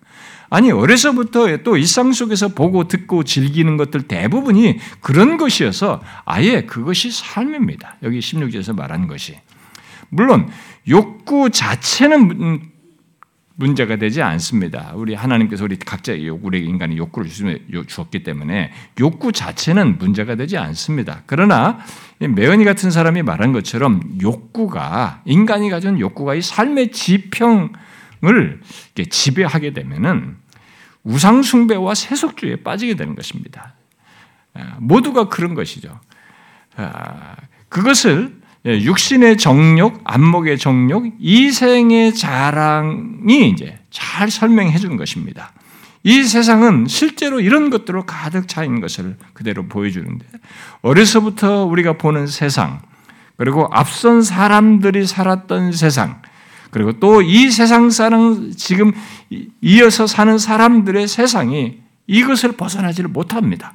아니 0.54 0.70
어려서부터 0.70 1.56
또 1.64 1.76
일상 1.76 2.12
속에서 2.12 2.46
보고 2.46 2.86
듣고 2.86 3.24
즐기는 3.24 3.76
것들 3.76 4.02
대부분이 4.02 4.78
그런 5.00 5.36
것이어서 5.36 6.00
아예 6.24 6.62
그것이 6.62 7.10
삶입니다. 7.10 7.96
여기 8.04 8.20
16절에서 8.20 8.72
말하는 8.76 9.08
것이 9.08 9.36
물론 10.10 10.48
욕구 10.88 11.50
자체는 11.50 12.70
문제가 13.56 13.96
되지 13.96 14.22
않습니다. 14.22 14.92
우리 14.94 15.14
하나님께서 15.14 15.64
우리 15.64 15.76
각자 15.76 16.12
우리 16.40 16.64
인간이 16.64 16.98
욕구를 16.98 17.28
주었기 17.88 18.22
때문에 18.22 18.72
욕구 19.00 19.32
자체는 19.32 19.98
문제가 19.98 20.36
되지 20.36 20.56
않습니다. 20.56 21.22
그러나 21.26 21.80
매연이 22.20 22.64
같은 22.64 22.92
사람이 22.92 23.22
말한 23.22 23.52
것처럼 23.52 24.00
욕구가 24.22 25.22
인간이 25.24 25.68
가진 25.68 25.98
욕구가 25.98 26.36
이 26.36 26.42
삶의 26.42 26.92
지평을 26.92 28.60
지배하게 29.10 29.72
되면은 29.72 30.43
우상숭배와 31.04 31.94
세속주의에 31.94 32.56
빠지게 32.56 32.96
되는 32.96 33.14
것입니다. 33.14 33.74
아, 34.54 34.76
모두가 34.78 35.28
그런 35.28 35.54
것이죠. 35.54 36.00
아, 36.76 37.36
그것을 37.68 38.40
육신의 38.66 39.36
정욕, 39.36 40.00
안목의 40.04 40.58
정욕, 40.58 41.14
이생의 41.18 42.14
자랑이 42.14 43.50
이제 43.50 43.78
잘 43.90 44.30
설명해 44.30 44.78
주는 44.78 44.96
것입니다. 44.96 45.52
이 46.02 46.22
세상은 46.22 46.86
실제로 46.86 47.40
이런 47.40 47.70
것들로 47.70 48.04
가득 48.04 48.48
차 48.48 48.64
있는 48.64 48.80
것을 48.80 49.16
그대로 49.32 49.66
보여주는데 49.66 50.26
어려서부터 50.82 51.64
우리가 51.64 51.94
보는 51.94 52.26
세상 52.26 52.80
그리고 53.36 53.68
앞선 53.72 54.22
사람들이 54.22 55.06
살았던 55.06 55.72
세상 55.72 56.20
그리고 56.74 56.98
또 56.98 57.22
이 57.22 57.52
세상 57.52 57.88
사람 57.90 58.50
지금 58.56 58.92
이어서 59.60 60.08
사는 60.08 60.37
사람들의 60.38 61.06
세상이 61.06 61.78
이것을 62.08 62.52
벗어나지를 62.56 63.10
못합니다. 63.10 63.74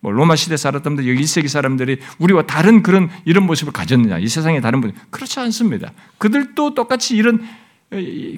뭐 0.00 0.12
로마 0.12 0.36
시대 0.36 0.58
사람들, 0.58 1.08
여기 1.08 1.22
1세기 1.22 1.48
사람들이 1.48 2.00
우리와 2.18 2.42
다른 2.42 2.82
그런 2.82 3.08
이런 3.24 3.46
모습을 3.46 3.72
가졌느냐? 3.72 4.18
이 4.18 4.28
세상에 4.28 4.60
다른 4.60 4.82
분 4.82 4.92
그렇지 5.08 5.40
않습니다. 5.40 5.92
그들도 6.18 6.74
똑같이 6.74 7.16
이런 7.16 7.42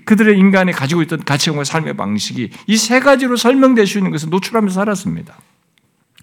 그들의 0.05 0.39
인간이 0.39 0.71
가지고 0.71 1.03
있던 1.03 1.25
가치관과 1.25 1.65
삶의 1.65 1.97
방식이 1.97 2.51
이 2.69 2.77
세 2.77 3.01
가지로 3.01 3.37
설명될 3.37 3.89
수 3.89 3.99
있는 3.99 4.13
것을 4.13 4.31
노출하면서 4.31 4.73
살았습니다. 4.73 5.35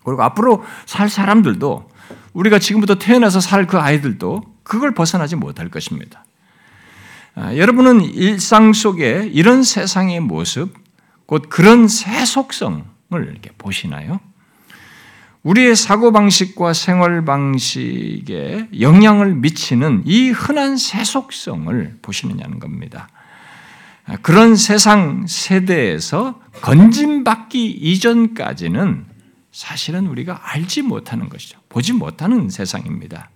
그리고 0.05 0.23
앞으로 0.23 0.63
살 0.85 1.09
사람들도 1.09 1.89
우리가 2.31 2.59
지금부터 2.59 2.95
태어나서 2.95 3.41
살 3.41 3.67
그 3.67 3.77
아이들도 3.77 4.41
그걸 4.63 4.93
벗어나지 4.93 5.35
못할 5.35 5.67
것입니다. 5.67 6.23
아, 7.35 7.55
여러분은 7.55 8.01
일상 8.01 8.73
속에 8.73 9.29
이런 9.33 9.63
세상의 9.63 10.19
모습, 10.19 10.71
곧 11.25 11.47
그런 11.49 11.87
세속성을 11.87 12.83
이렇게 13.11 13.49
보시나요? 13.57 14.19
우리의 15.41 15.75
사고방식과 15.75 16.73
생활방식에 16.73 18.69
영향을 18.79 19.33
미치는 19.35 20.03
이 20.05 20.29
흔한 20.29 20.77
세속성을 20.77 21.97
보시느냐는 22.01 22.59
겁니다. 22.59 23.09
아, 24.05 24.15
그런 24.17 24.55
세상 24.55 25.25
세대에서 25.27 26.39
건진받기 26.61 27.65
이전까지는 27.71 29.05
사실은 29.51 30.05
우리가 30.07 30.39
알지 30.43 30.83
못하는 30.83 31.29
것이죠. 31.29 31.59
보지 31.69 31.93
못하는 31.93 32.49
세상입니다. 32.49 33.31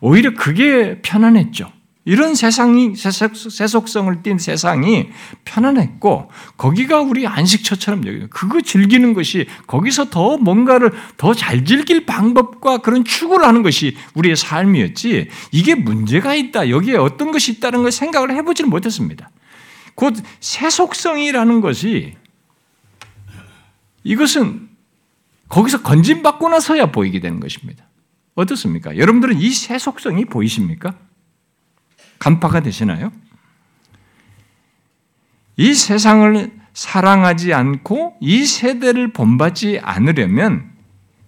오히려 0.00 0.34
그게 0.34 1.00
편안했죠. 1.02 1.70
이런 2.06 2.34
세상이 2.34 2.94
세속성을 2.96 4.22
띤 4.22 4.38
세상이 4.38 5.08
편안했고 5.44 6.30
거기가 6.58 7.00
우리 7.00 7.26
안식처처럼 7.26 8.06
여기 8.06 8.26
그거 8.28 8.60
즐기는 8.60 9.14
것이 9.14 9.46
거기서 9.66 10.10
더 10.10 10.36
뭔가를 10.36 10.92
더 11.16 11.32
잘 11.32 11.64
즐길 11.64 12.04
방법과 12.04 12.78
그런 12.78 13.04
추구를 13.04 13.46
하는 13.46 13.62
것이 13.62 13.96
우리의 14.14 14.36
삶이었지 14.36 15.28
이게 15.52 15.74
문제가 15.74 16.34
있다 16.34 16.68
여기에 16.68 16.96
어떤 16.96 17.32
것이 17.32 17.52
있다는 17.52 17.82
걸 17.82 17.92
생각을 17.92 18.34
해보지는 18.36 18.68
못했습니다. 18.70 19.30
곧 19.94 20.14
세속성이라는 20.40 21.60
것이 21.60 22.14
이것은 24.02 24.68
거기서 25.48 25.82
건진받고 25.82 26.48
나서야 26.50 26.86
보이게 26.92 27.20
되는 27.20 27.40
것입니다. 27.40 27.88
어떻습니까? 28.34 28.96
여러분들은 28.96 29.40
이 29.40 29.50
세속성이 29.50 30.26
보이십니까? 30.26 30.98
간파가 32.18 32.60
되시나요? 32.60 33.12
이 35.56 35.74
세상을 35.74 36.52
사랑하지 36.72 37.54
않고 37.54 38.16
이 38.20 38.44
세대를 38.44 39.12
본받지 39.12 39.80
않으려면 39.82 40.72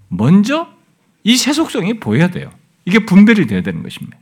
먼저 0.09 0.69
이 1.23 1.37
세속성이 1.37 2.01
보여야 2.01 2.29
돼요. 2.29 2.51
이게 2.85 3.01
분별이 3.05 3.47
돼야 3.47 3.63
되는 3.63 3.83
것입니다. 3.83 4.19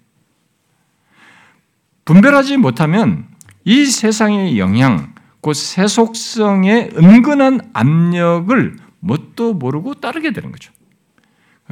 분별하지 2.05 2.59
못하면 2.59 3.29
이 3.65 3.87
세상의 3.87 4.59
영향, 4.59 5.15
그 5.41 5.55
세속성의 5.55 6.93
은근한 6.97 7.71
압력을 7.73 8.77
뭣도 9.01 9.55
모르고 9.55 9.95
따르게 9.95 10.33
되는 10.33 10.53
거죠. 10.53 10.73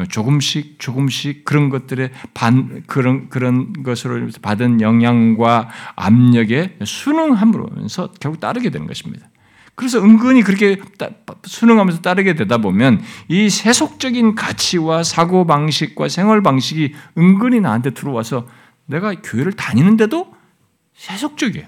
조금씩 0.09 0.79
조금씩 0.79 1.45
그런 1.45 1.69
것들에 1.69 2.11
반 2.33 2.83
그런 2.87 3.29
그런 3.29 3.83
것으로 3.83 4.29
받은 4.41 4.81
영향과 4.81 5.69
압력에 5.97 6.79
순응함으로면서 6.83 8.13
결국 8.19 8.41
따르게 8.41 8.71
되는 8.71 8.87
것입니다. 8.87 9.29
그래서 9.75 10.03
은근히 10.03 10.43
그렇게 10.43 10.81
순응하면서 11.45 12.01
따르게 12.03 12.35
되다 12.35 12.59
보면 12.59 13.03
이 13.29 13.51
세속적인 13.51 14.35
가치와 14.35 15.03
사고 15.03 15.47
방식과 15.47 16.09
생활 16.09 16.43
방식이 16.43 16.95
은근히 17.19 17.61
나한테 17.61 17.91
들어와서 17.91 18.47
내가 18.87 19.15
교회를 19.15 19.53
다니는데도 19.53 20.35
세속적이에요. 20.95 21.67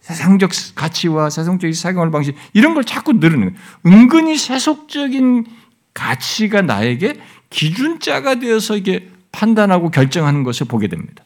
세상적 0.00 0.50
가치와 0.74 1.30
세상적인 1.30 1.72
생활 1.74 2.10
방식 2.10 2.36
이런 2.52 2.74
걸 2.74 2.84
자꾸 2.84 3.14
늘는 3.14 3.40
거예요. 3.40 3.52
은근히 3.86 4.36
세속적인 4.36 5.46
가치가 5.96 6.60
나에게 6.60 7.14
기준자가 7.48 8.36
되어서 8.36 8.76
이게 8.76 9.08
판단하고 9.32 9.90
결정하는 9.90 10.42
것을 10.44 10.66
보게 10.66 10.88
됩니다. 10.88 11.24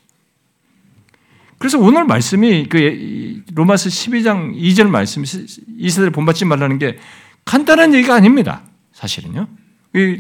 그래서 1.59 1.79
오늘 1.79 2.05
말씀이 2.05 2.69
그 2.69 3.43
로마서 3.53 3.89
12장 3.91 4.55
2절 4.55 4.89
말씀 4.89 5.25
이 5.25 5.91
세대를 5.91 6.13
본받지 6.13 6.45
말라는 6.45 6.79
게 6.79 6.99
간단한 7.45 7.93
얘기가 7.95 8.15
아닙니다. 8.15 8.63
사실은요. 8.93 9.49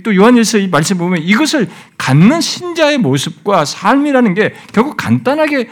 또 0.02 0.14
요한일서 0.14 0.58
이 0.58 0.68
말씀 0.68 0.98
보면 0.98 1.22
이것을 1.22 1.70
갖는 1.96 2.40
신자의 2.40 2.98
모습과 2.98 3.64
삶이라는 3.64 4.34
게 4.34 4.52
결국 4.72 4.96
간단하게 4.96 5.70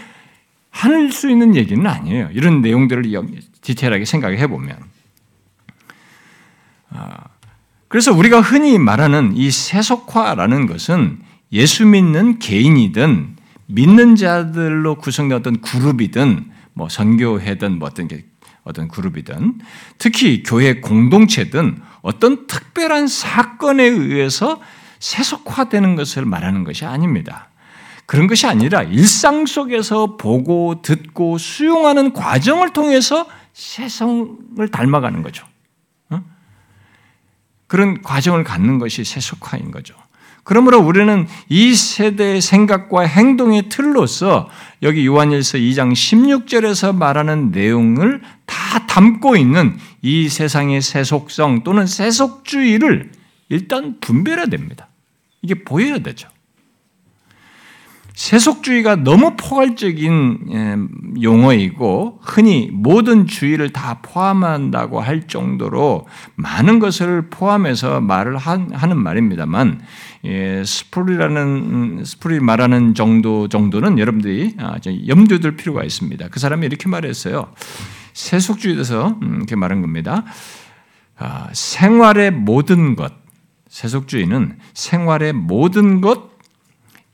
할 0.70 1.10
수 1.10 1.28
있는 1.28 1.56
얘기는 1.56 1.84
아니에요. 1.84 2.30
이런 2.32 2.62
내용들을 2.62 3.02
디테일하게 3.60 4.04
생각해 4.04 4.46
보면. 4.46 4.78
아, 7.88 7.90
그래서 7.90 8.12
우리가 8.12 8.40
흔히 8.40 8.78
말하는 8.78 9.36
이 9.36 9.50
세속화라는 9.50 10.66
것은 10.66 11.18
예수 11.52 11.86
믿는 11.86 12.38
개인이든 12.38 13.36
믿는 13.66 14.16
자들로 14.16 14.96
구성된 14.96 15.38
어떤 15.38 15.60
그룹이든 15.60 16.50
뭐 16.74 16.88
선교회든 16.88 17.78
뭐 17.78 17.88
어떤 17.88 18.08
게 18.08 18.24
어떤 18.64 18.88
그룹이든 18.88 19.60
특히 19.96 20.42
교회 20.42 20.80
공동체든 20.80 21.80
어떤 22.02 22.46
특별한 22.46 23.08
사건에 23.08 23.84
의해서 23.84 24.60
세속화되는 25.00 25.96
것을 25.96 26.24
말하는 26.26 26.64
것이 26.64 26.84
아닙니다. 26.84 27.48
그런 28.04 28.26
것이 28.26 28.46
아니라 28.46 28.82
일상 28.82 29.46
속에서 29.46 30.16
보고 30.16 30.82
듣고 30.82 31.38
수용하는 31.38 32.12
과정을 32.12 32.72
통해서 32.72 33.26
세상을 33.52 34.68
닮아가는 34.70 35.22
거죠. 35.22 35.47
그런 37.68 38.02
과정을 38.02 38.42
갖는 38.42 38.78
것이 38.78 39.04
세속화인 39.04 39.70
거죠. 39.70 39.94
그러므로 40.42 40.80
우리는 40.80 41.28
이 41.50 41.74
세대의 41.74 42.40
생각과 42.40 43.02
행동의 43.02 43.68
틀로서 43.68 44.48
여기 44.82 45.06
요한일서 45.06 45.58
2장 45.58 45.92
16절에서 45.92 46.96
말하는 46.96 47.50
내용을 47.50 48.22
다 48.46 48.86
담고 48.86 49.36
있는 49.36 49.76
이 50.00 50.30
세상의 50.30 50.80
세속성 50.80 51.64
또는 51.64 51.86
세속주의를 51.86 53.12
일단 53.50 54.00
분별해야 54.00 54.46
됩니다. 54.46 54.88
이게 55.42 55.62
보여야 55.62 55.98
되죠. 55.98 56.28
세속주의가 58.18 58.96
너무 58.96 59.36
포괄적인 59.36 60.48
예, 60.50 61.22
용어이고 61.22 62.18
흔히 62.20 62.68
모든 62.72 63.28
주의를 63.28 63.70
다 63.70 64.00
포함한다고 64.02 64.98
할 64.98 65.28
정도로 65.28 66.04
많은 66.34 66.80
것을 66.80 67.30
포함해서 67.30 68.00
말을 68.00 68.36
하는 68.36 68.98
말입니다만 68.98 69.80
예, 70.24 70.64
스프리라는 70.64 71.42
음, 71.46 72.04
스프리 72.04 72.40
말하는 72.40 72.94
정도 72.94 73.46
정도는 73.46 74.00
여러분들이 74.00 74.56
아, 74.58 74.78
염두에 75.06 75.38
둘 75.38 75.54
필요가 75.54 75.84
있습니다. 75.84 76.26
그 76.30 76.40
사람이 76.40 76.66
이렇게 76.66 76.88
말했어요. 76.88 77.52
세속주의에 78.14 78.74
대해서 78.74 79.16
음, 79.22 79.36
이렇게 79.36 79.54
말한 79.54 79.80
겁니다. 79.80 80.24
아, 81.16 81.50
생활의 81.52 82.32
모든 82.32 82.96
것, 82.96 83.12
세속주의는 83.68 84.58
생활의 84.74 85.34
모든 85.34 86.00
것 86.00 86.37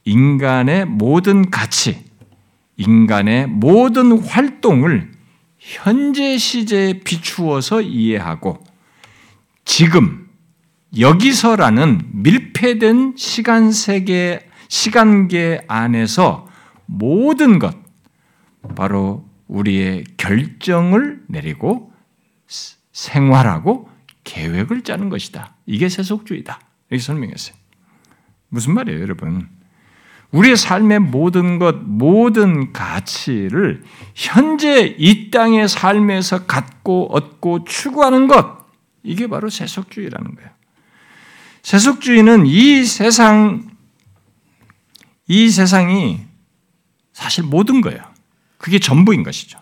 인간의 0.05 0.87
모든 0.87 1.51
가치, 1.51 2.05
인간의 2.77 3.47
모든 3.47 4.19
활동을 4.19 5.13
현재 5.59 6.37
시제에 6.37 7.01
비추어서 7.01 7.81
이해하고 7.81 8.63
지금 9.65 10.29
여기서라는 10.99 12.03
밀폐된 12.13 13.15
시간 13.17 13.73
세계 13.73 14.47
시간계 14.69 15.65
안에서 15.69 16.47
모든 16.87 17.59
것 17.59 17.77
바로 18.77 19.29
우리의 19.49 20.05
결정을 20.17 21.23
내리고 21.29 21.93
생활하고 22.93 23.89
계획을 24.25 24.83
짜는 24.83 25.09
것이다. 25.09 25.55
이게 25.67 25.89
세속주의다. 25.89 26.61
이렇게 26.91 27.03
설명했어요. 27.03 27.57
무슨 28.49 28.75
말이에요, 28.75 29.01
여러분? 29.01 29.49
우리의 30.35 30.57
삶의 30.57 30.99
모든 30.99 31.61
것, 31.61 31.77
모든 31.85 32.73
가치를 32.73 33.85
현재 34.17 34.97
이 34.99 35.31
땅의 35.31 35.69
삶에서 35.69 36.47
갖고 36.47 37.07
얻고 37.15 37.65
추구하는 37.65 38.27
것, 38.27 38.67
이게 39.05 39.29
바로 39.29 39.49
세속주의라는 39.49 40.35
거예요. 40.35 40.51
세속주의는 41.63 42.47
이 42.47 42.83
세상, 42.83 43.71
이 45.29 45.49
세상이 45.49 46.23
사실 47.13 47.45
모든 47.45 47.81
거예요. 47.81 48.03
그게 48.59 48.81
전부인 48.81 49.23
것이죠. 49.23 49.61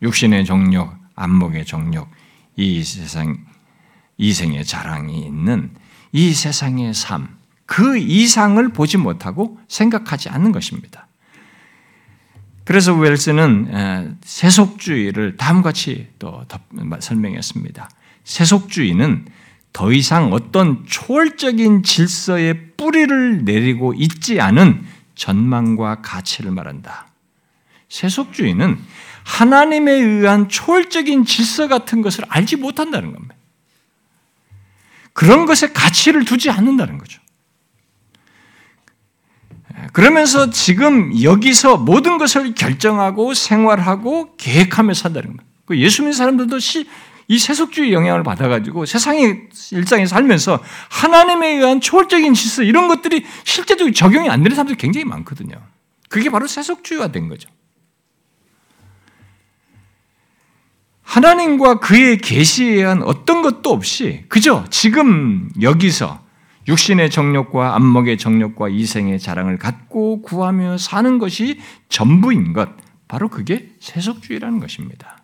육신의 0.00 0.46
정욕, 0.46 0.94
안목의 1.14 1.66
정욕, 1.66 2.08
이 2.56 2.82
세상, 2.82 3.44
이생의 4.16 4.64
자랑이 4.64 5.26
있는 5.26 5.74
이 6.10 6.32
세상의 6.32 6.94
삶, 6.94 7.35
그 7.66 7.98
이상을 7.98 8.66
보지 8.70 8.96
못하고 8.96 9.58
생각하지 9.68 10.28
않는 10.30 10.52
것입니다. 10.52 11.06
그래서 12.64 12.94
웰스는 12.94 14.18
세속주의를 14.22 15.36
다음과 15.36 15.62
같이 15.70 16.08
또 16.18 16.44
설명했습니다. 17.00 17.90
세속주의는 18.24 19.26
더 19.72 19.92
이상 19.92 20.32
어떤 20.32 20.84
초월적인 20.86 21.82
질서의 21.82 22.72
뿌리를 22.76 23.44
내리고 23.44 23.94
있지 23.94 24.40
않은 24.40 24.84
전망과 25.14 26.02
가치를 26.02 26.50
말한다. 26.50 27.08
세속주의는 27.88 28.78
하나님에 29.24 29.92
의한 29.92 30.48
초월적인 30.48 31.24
질서 31.24 31.68
같은 31.68 32.00
것을 32.00 32.24
알지 32.28 32.56
못한다는 32.56 33.12
겁니다. 33.12 33.34
그런 35.12 35.46
것에 35.46 35.72
가치를 35.72 36.24
두지 36.24 36.50
않는다는 36.50 36.98
거죠. 36.98 37.20
그러면서 39.96 40.50
지금 40.50 41.22
여기서 41.22 41.78
모든 41.78 42.18
것을 42.18 42.54
결정하고 42.54 43.32
생활하고 43.32 44.36
계획하며 44.36 44.92
산다는 44.92 45.38
거예요. 45.38 45.50
그 45.64 45.78
예수 45.78 46.02
믿는 46.02 46.12
사람들도 46.12 46.58
이 47.28 47.38
세속주의 47.38 47.94
영향을 47.94 48.22
받아가지고 48.22 48.84
세상의 48.84 49.48
일상에 49.70 50.04
살면서 50.04 50.62
하나님에 50.90 51.48
의한 51.48 51.80
초월적인 51.80 52.34
질서 52.34 52.62
이런 52.62 52.88
것들이 52.88 53.24
실제적으로 53.44 53.94
적용이 53.94 54.28
안 54.28 54.42
되는 54.42 54.54
사람들이 54.54 54.76
굉장히 54.76 55.06
많거든요. 55.06 55.56
그게 56.10 56.28
바로 56.28 56.46
세속주의가 56.46 57.10
된 57.10 57.30
거죠. 57.30 57.48
하나님과 61.04 61.80
그의 61.80 62.18
계시에 62.18 62.74
의한 62.74 63.02
어떤 63.02 63.40
것도 63.40 63.70
없이 63.70 64.26
그저 64.28 64.66
지금 64.68 65.48
여기서 65.62 66.25
육신의 66.68 67.10
정욕과 67.10 67.76
안목의 67.76 68.18
정욕과 68.18 68.68
이생의 68.68 69.20
자랑을 69.20 69.58
갖고 69.58 70.22
구하며 70.22 70.78
사는 70.78 71.18
것이 71.18 71.60
전부인 71.88 72.52
것 72.52 72.68
바로 73.08 73.28
그게 73.28 73.70
세속주의라는 73.80 74.58
것입니다. 74.58 75.18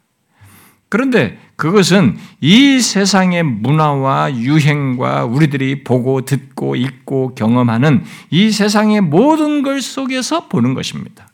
그런데 0.88 1.38
그것은 1.56 2.18
이 2.42 2.78
세상의 2.78 3.44
문화와 3.44 4.36
유행과 4.36 5.24
우리들이 5.24 5.84
보고 5.84 6.20
듣고 6.20 6.76
읽고 6.76 7.34
경험하는 7.34 8.04
이 8.28 8.50
세상의 8.50 9.00
모든 9.00 9.62
걸 9.62 9.80
속에서 9.80 10.48
보는 10.48 10.74
것입니다. 10.74 11.28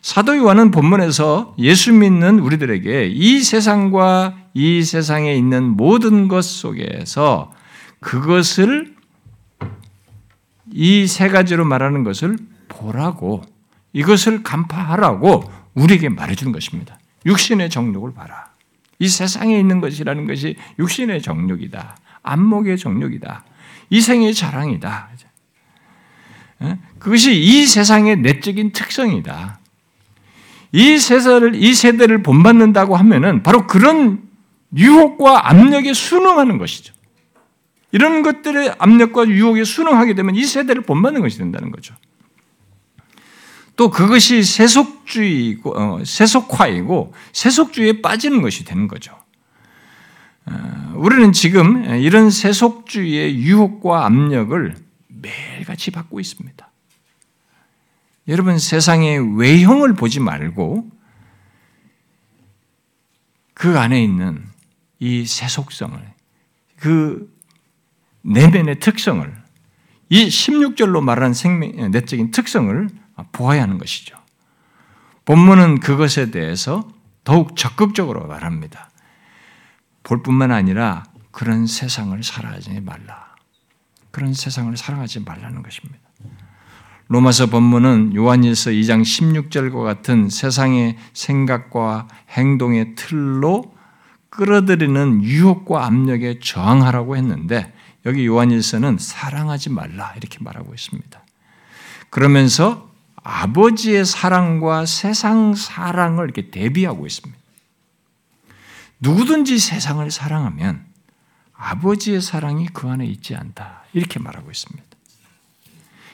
사도 0.00 0.36
요한은 0.36 0.70
본문에서 0.70 1.56
예수 1.58 1.92
믿는 1.92 2.38
우리들에게 2.38 3.08
이 3.08 3.40
세상과 3.40 4.34
이 4.54 4.82
세상에 4.82 5.34
있는 5.34 5.64
모든 5.64 6.28
것 6.28 6.42
속에서 6.42 7.52
그것을 8.00 8.93
이 10.74 11.06
세 11.06 11.28
가지로 11.28 11.64
말하는 11.64 12.02
것을 12.02 12.36
보라고 12.68 13.42
이것을 13.92 14.42
간파하라고 14.42 15.44
우리에게 15.74 16.08
말해주는 16.08 16.52
것입니다. 16.52 16.98
육신의 17.24 17.70
정욕을 17.70 18.12
봐라. 18.12 18.46
이 18.98 19.08
세상에 19.08 19.58
있는 19.58 19.80
것이라는 19.80 20.26
것이 20.26 20.56
육신의 20.78 21.22
정욕이다. 21.22 21.96
안목의 22.22 22.78
정욕이다. 22.78 23.44
이생의 23.90 24.34
자랑이다. 24.34 25.08
예? 26.62 26.78
그것이 26.98 27.34
이 27.34 27.66
세상의 27.66 28.16
내적인 28.16 28.72
특성이다. 28.72 29.60
이 30.72 30.98
세대를, 30.98 31.54
이 31.54 31.74
세대를 31.74 32.22
본받는다고 32.22 32.96
하면은 32.96 33.42
바로 33.42 33.66
그런 33.66 34.22
유혹과 34.76 35.50
압력에 35.50 35.92
순응하는 35.92 36.58
것이죠. 36.58 36.93
이런 37.94 38.22
것들의 38.22 38.74
압력과 38.80 39.28
유혹에 39.28 39.62
순응하게 39.62 40.14
되면 40.14 40.34
이 40.34 40.44
세대를 40.44 40.82
본받는 40.82 41.20
것이 41.20 41.38
된다는 41.38 41.70
거죠. 41.70 41.94
또 43.76 43.88
그것이 43.88 44.42
세속주의고 44.42 45.78
어, 45.78 46.04
세속화이고 46.04 47.14
세속주의에 47.32 48.02
빠지는 48.02 48.42
것이 48.42 48.64
되는 48.64 48.88
거죠. 48.88 49.16
어, 50.46 50.92
우리는 50.96 51.30
지금 51.30 51.84
이런 52.00 52.30
세속주의의 52.30 53.36
유혹과 53.36 54.06
압력을 54.06 54.74
매일같이 55.06 55.92
받고 55.92 56.18
있습니다. 56.18 56.68
여러분 58.26 58.58
세상의 58.58 59.38
외형을 59.38 59.94
보지 59.94 60.18
말고 60.18 60.90
그 63.54 63.78
안에 63.78 64.02
있는 64.02 64.44
이 64.98 65.24
세속성을 65.26 65.96
그 66.80 67.32
내면의 68.24 68.80
특성을 68.80 69.32
이 70.08 70.28
16절로 70.28 71.02
말하는 71.02 71.34
생명 71.34 71.90
내적인 71.90 72.30
특성을 72.30 72.88
보아야 73.32 73.62
하는 73.62 73.78
것이죠. 73.78 74.16
본문은 75.24 75.80
그것에 75.80 76.30
대해서 76.30 76.88
더욱 77.22 77.56
적극적으로 77.56 78.26
말합니다. 78.26 78.90
볼 80.02 80.22
뿐만 80.22 80.52
아니라 80.52 81.04
그런 81.30 81.66
세상을 81.66 82.22
살아가지 82.22 82.80
말라. 82.80 83.34
그런 84.10 84.34
세상을 84.34 84.76
살아가지 84.76 85.20
말라는 85.20 85.62
것입니다. 85.62 85.98
로마서 87.08 87.46
본문은 87.46 88.14
요한일서 88.14 88.70
2장 88.70 89.02
16절과 89.02 89.82
같은 89.82 90.28
세상의 90.28 90.96
생각과 91.12 92.08
행동의 92.30 92.94
틀로 92.94 93.74
끌어들이는 94.30 95.22
유혹과 95.22 95.86
압력에 95.86 96.38
저항하라고 96.40 97.16
했는데 97.16 97.73
여기 98.06 98.26
요한일서는 98.26 98.98
사랑하지 98.98 99.70
말라 99.70 100.12
이렇게 100.16 100.38
말하고 100.40 100.74
있습니다. 100.74 101.22
그러면서 102.10 102.90
아버지의 103.16 104.04
사랑과 104.04 104.84
세상 104.84 105.54
사랑을 105.54 106.24
이렇게 106.24 106.50
대비하고 106.50 107.06
있습니다. 107.06 107.40
누구든지 109.00 109.58
세상을 109.58 110.08
사랑하면 110.10 110.84
아버지의 111.54 112.20
사랑이 112.20 112.66
그 112.72 112.88
안에 112.88 113.06
있지 113.06 113.34
않다. 113.34 113.84
이렇게 113.92 114.18
말하고 114.18 114.50
있습니다. 114.50 114.84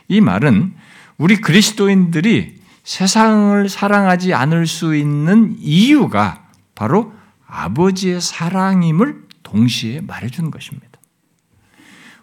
이 0.09 0.20
말은 0.20 0.74
우리 1.18 1.36
그리스도인들이 1.36 2.61
세상을 2.84 3.68
사랑하지 3.68 4.34
않을 4.34 4.66
수 4.66 4.97
있는 4.97 5.57
이유가 5.59 6.49
바로 6.74 7.12
아버지의 7.47 8.20
사랑임을 8.20 9.28
동시에 9.43 10.01
말해주는 10.01 10.51
것입니다. 10.51 10.89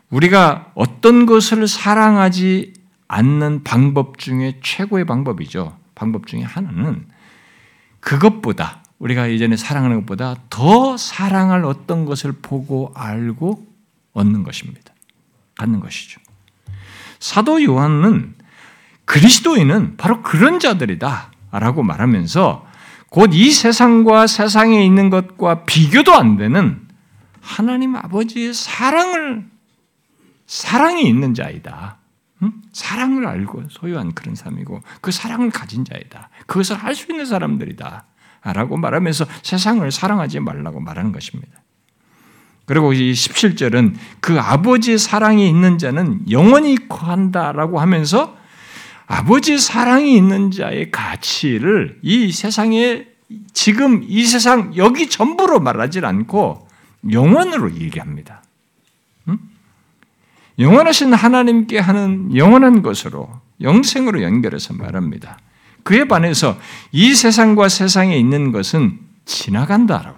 우리가 0.10 0.72
어떤 0.76 1.26
것을 1.26 1.68
사랑하지 1.68 2.74
않는 3.08 3.64
방법 3.64 4.18
중에 4.18 4.60
최고의 4.64 5.06
방법이죠. 5.06 5.78
방법 5.96 6.28
중에 6.28 6.44
하나는 6.44 7.06
그것보다 8.00 8.84
우리가 9.00 9.30
예전에 9.30 9.58
사랑하는 9.58 9.98
것보다 10.02 10.36
더 10.50 10.98
사랑할 10.98 11.66
어떤 11.66 12.06
것을 12.06 12.32
보고 12.42 12.92
알고 12.96 13.66
얻는 14.14 14.44
것입니다. 14.44 14.94
갖는 15.58 15.80
것이죠. 15.80 16.20
사도 17.20 17.64
요한은 17.64 18.36
그리스도인은 19.06 19.98
바로 19.98 20.22
그런 20.22 20.60
자들이다 20.60 21.32
라고 21.52 21.84
말하면서 21.84 22.66
곧 23.10 23.34
이 23.34 23.52
세상과 23.52 24.28
세상에 24.28 24.86
있는 24.86 25.10
것과 25.10 25.64
비교도 25.66 26.14
안 26.14 26.38
되는 26.38 26.82
하나님 27.42 27.96
아버지의 27.96 28.54
사랑을 28.54 29.46
사랑이 30.48 31.08
있는 31.08 31.34
자이다. 31.34 31.98
사랑을 32.72 33.28
알고 33.28 33.64
소유한 33.70 34.14
그런 34.14 34.36
사람이고 34.36 34.82
그 35.02 35.12
사랑을 35.12 35.50
가진 35.50 35.86
자이다. 35.86 36.30
그것을 36.46 36.76
할 36.78 36.96
수 36.96 37.12
있는 37.12 37.26
사람들이다. 37.26 38.06
라고 38.44 38.78
말하면서 38.78 39.26
세상을 39.44 39.92
사랑하지 39.92 40.40
말라고 40.40 40.80
말하는 40.80 41.12
것입니다. 41.12 41.62
그리고 42.66 42.94
이 42.94 43.12
17절은 43.12 43.96
그 44.20 44.40
아버지의 44.40 44.98
사랑이 45.00 45.50
있는 45.50 45.78
자는 45.78 46.30
영원히 46.30 46.88
거한다라고 46.88 47.80
하면서 47.80 48.38
아버지의 49.08 49.58
사랑이 49.58 50.16
있는 50.16 50.52
자의 50.52 50.92
가치를 50.92 52.00
이 52.04 52.32
세상에 52.32 53.08
지금 53.54 54.04
이 54.08 54.26
세상 54.26 54.76
여기 54.76 55.10
전부로 55.10 55.60
말하지 55.60 56.00
않고 56.06 56.68
영원으로 57.12 57.74
얘기합니다. 57.76 58.44
영원하신 60.60 61.14
하나님께 61.14 61.80
하는 61.80 62.36
영원한 62.36 62.82
것으로 62.82 63.30
영생으로 63.62 64.24
연결해서 64.24 64.74
말합니다. 64.74 65.40
그에 65.84 66.06
반해서 66.06 66.58
이 66.92 67.14
세상과 67.14 67.70
세상에 67.70 68.18
있는 68.18 68.52
것은 68.52 69.00
지나간다라고 69.26 70.18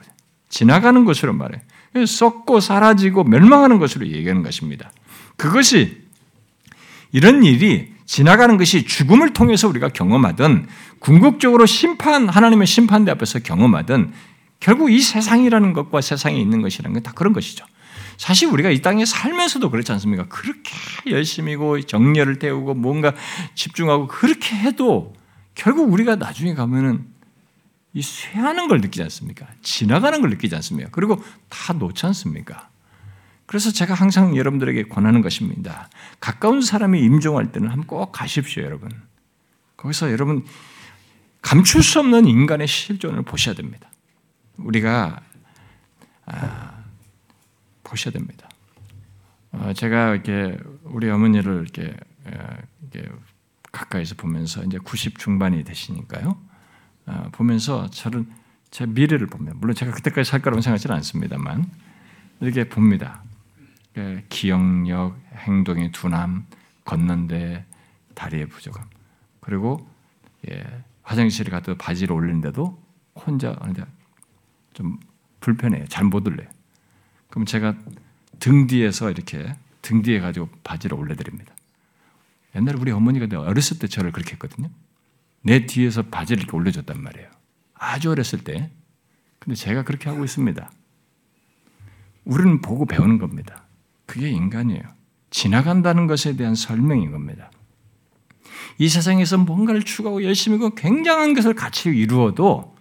지나가는 0.49 1.05
것으로 1.05 1.33
말해. 1.33 1.61
썩고 2.05 2.59
사라지고 2.59 3.23
멸망하는 3.23 3.79
것으로 3.79 4.07
얘기하는 4.07 4.43
것입니다. 4.43 4.91
그것이 5.37 6.01
이런 7.11 7.43
일이 7.43 7.93
지나가는 8.05 8.57
것이 8.57 8.85
죽음을 8.85 9.33
통해서 9.33 9.67
우리가 9.67 9.89
경험하든 9.89 10.67
궁극적으로 10.99 11.65
심판 11.65 12.29
하나님의 12.29 12.67
심판대 12.67 13.11
앞에서 13.11 13.39
경험하든 13.39 14.11
결국 14.59 14.91
이 14.91 14.99
세상이라는 14.99 15.73
것과 15.73 16.01
세상에 16.01 16.37
있는 16.39 16.61
것이라는 16.61 16.93
건 16.93 17.03
다 17.03 17.11
그런 17.13 17.33
것이죠. 17.33 17.65
사실 18.19 18.49
우리가 18.49 18.69
이 18.69 18.81
땅에 18.81 19.05
살면서도 19.05 19.71
그렇지 19.71 19.93
않습니까? 19.93 20.27
그렇게 20.27 20.71
열심히고 21.07 21.79
정열을 21.83 22.37
태우고 22.37 22.73
뭔가 22.73 23.15
집중하고 23.55 24.07
그렇게 24.07 24.57
해도 24.57 25.15
결국 25.55 25.89
우리가 25.89 26.17
나중에 26.17 26.53
가면은 26.53 27.07
이 27.93 28.01
쇠하는 28.01 28.67
걸 28.67 28.81
느끼지 28.81 29.01
않습니까? 29.03 29.47
지나가는 29.61 30.19
걸 30.19 30.31
느끼지 30.31 30.53
않습니까? 30.55 30.89
그리고 30.91 31.23
다 31.47 31.71
놓지 31.71 32.05
않습니까? 32.07 32.67
그래서 33.45 33.71
제가 33.71 33.93
항상 33.93 34.35
여러분들에게 34.35 34.89
권하는 34.89 35.21
것입니다. 35.21 35.89
가까운 36.19 36.61
사람이 36.61 36.99
임종할 36.99 37.53
때는 37.53 37.69
한번 37.69 37.87
꼭 37.87 38.11
가십시오, 38.11 38.63
여러분. 38.63 38.91
거기서 39.77 40.11
여러분 40.11 40.45
감출 41.41 41.81
수 41.81 42.01
없는 42.01 42.25
인간의 42.25 42.67
실존을 42.67 43.21
보셔야 43.21 43.55
됩니다. 43.55 43.89
우리가 44.57 45.21
아, 46.25 46.68
보셔야 47.89 48.11
됩니다. 48.11 48.49
어, 49.51 49.73
제가 49.73 50.13
이렇게 50.13 50.57
우리 50.83 51.09
어머니를 51.09 51.63
이렇게, 51.63 51.95
어, 52.25 52.57
이렇게 52.91 53.09
가까이서 53.71 54.15
보면서 54.15 54.63
이제 54.63 54.77
90 54.77 55.17
중반이 55.17 55.63
되시니까요. 55.63 56.39
어, 57.07 57.29
보면서 57.31 57.89
저는 57.89 58.31
제 58.69 58.85
미래를 58.85 59.27
보면 59.27 59.57
물론 59.59 59.75
제가 59.75 59.91
그때까지 59.91 60.29
살 60.29 60.41
거라고 60.41 60.61
생각하지는 60.61 60.95
않습니다만 60.97 61.65
이렇게 62.41 62.69
봅니다. 62.69 63.23
예, 63.97 64.23
기억력, 64.29 65.19
행동의 65.33 65.91
둔함, 65.91 66.45
걷는데 66.85 67.65
다리의 68.13 68.47
부족함, 68.47 68.85
그리고 69.41 69.89
예, 70.49 70.63
화장실에 71.01 71.49
가도 71.49 71.75
바지를 71.75 72.15
올리는데도 72.15 72.79
혼자 73.15 73.55
하는데 73.59 73.83
좀 74.73 74.99
불편해요. 75.39 75.85
잘 75.87 76.05
못 76.05 76.27
올려요. 76.27 76.47
그럼 77.29 77.45
제가 77.45 77.75
등 78.39 78.67
뒤에서 78.67 79.09
이렇게 79.11 79.55
등 79.81 80.01
뒤에 80.01 80.19
가지고 80.19 80.49
바지를 80.63 80.97
올려드립니다. 80.97 81.53
옛날에 82.55 82.77
우리 82.79 82.91
어머니가 82.91 83.39
어렸을 83.39 83.79
때 83.79 83.87
저를 83.87 84.11
그렇게 84.11 84.33
했거든요. 84.33 84.69
내 85.41 85.65
뒤에서 85.65 86.03
바지를 86.03 86.43
이렇게 86.43 86.55
올려줬단 86.57 87.01
말이에요. 87.01 87.29
아주 87.73 88.11
어렸을 88.11 88.43
때. 88.43 88.71
근데 89.39 89.55
제가 89.55 89.83
그렇게 89.83 90.09
하고 90.09 90.25
있습니다. 90.25 90.69
우리는 92.25 92.61
보고 92.61 92.85
배우는 92.85 93.19
겁니다. 93.19 93.63
그게 94.05 94.29
인간이에요. 94.29 94.83
지나간다는 95.29 96.07
것에 96.07 96.35
대한 96.35 96.55
설명인 96.55 97.11
겁니다. 97.11 97.51
이 98.77 98.89
세상에서 98.89 99.37
뭔가를 99.37 99.83
추구하고 99.83 100.23
열심히 100.23 100.57
그 100.57 100.73
굉장한 100.75 101.33
것을 101.33 101.53
같이 101.53 101.89
이루어도 101.89 102.75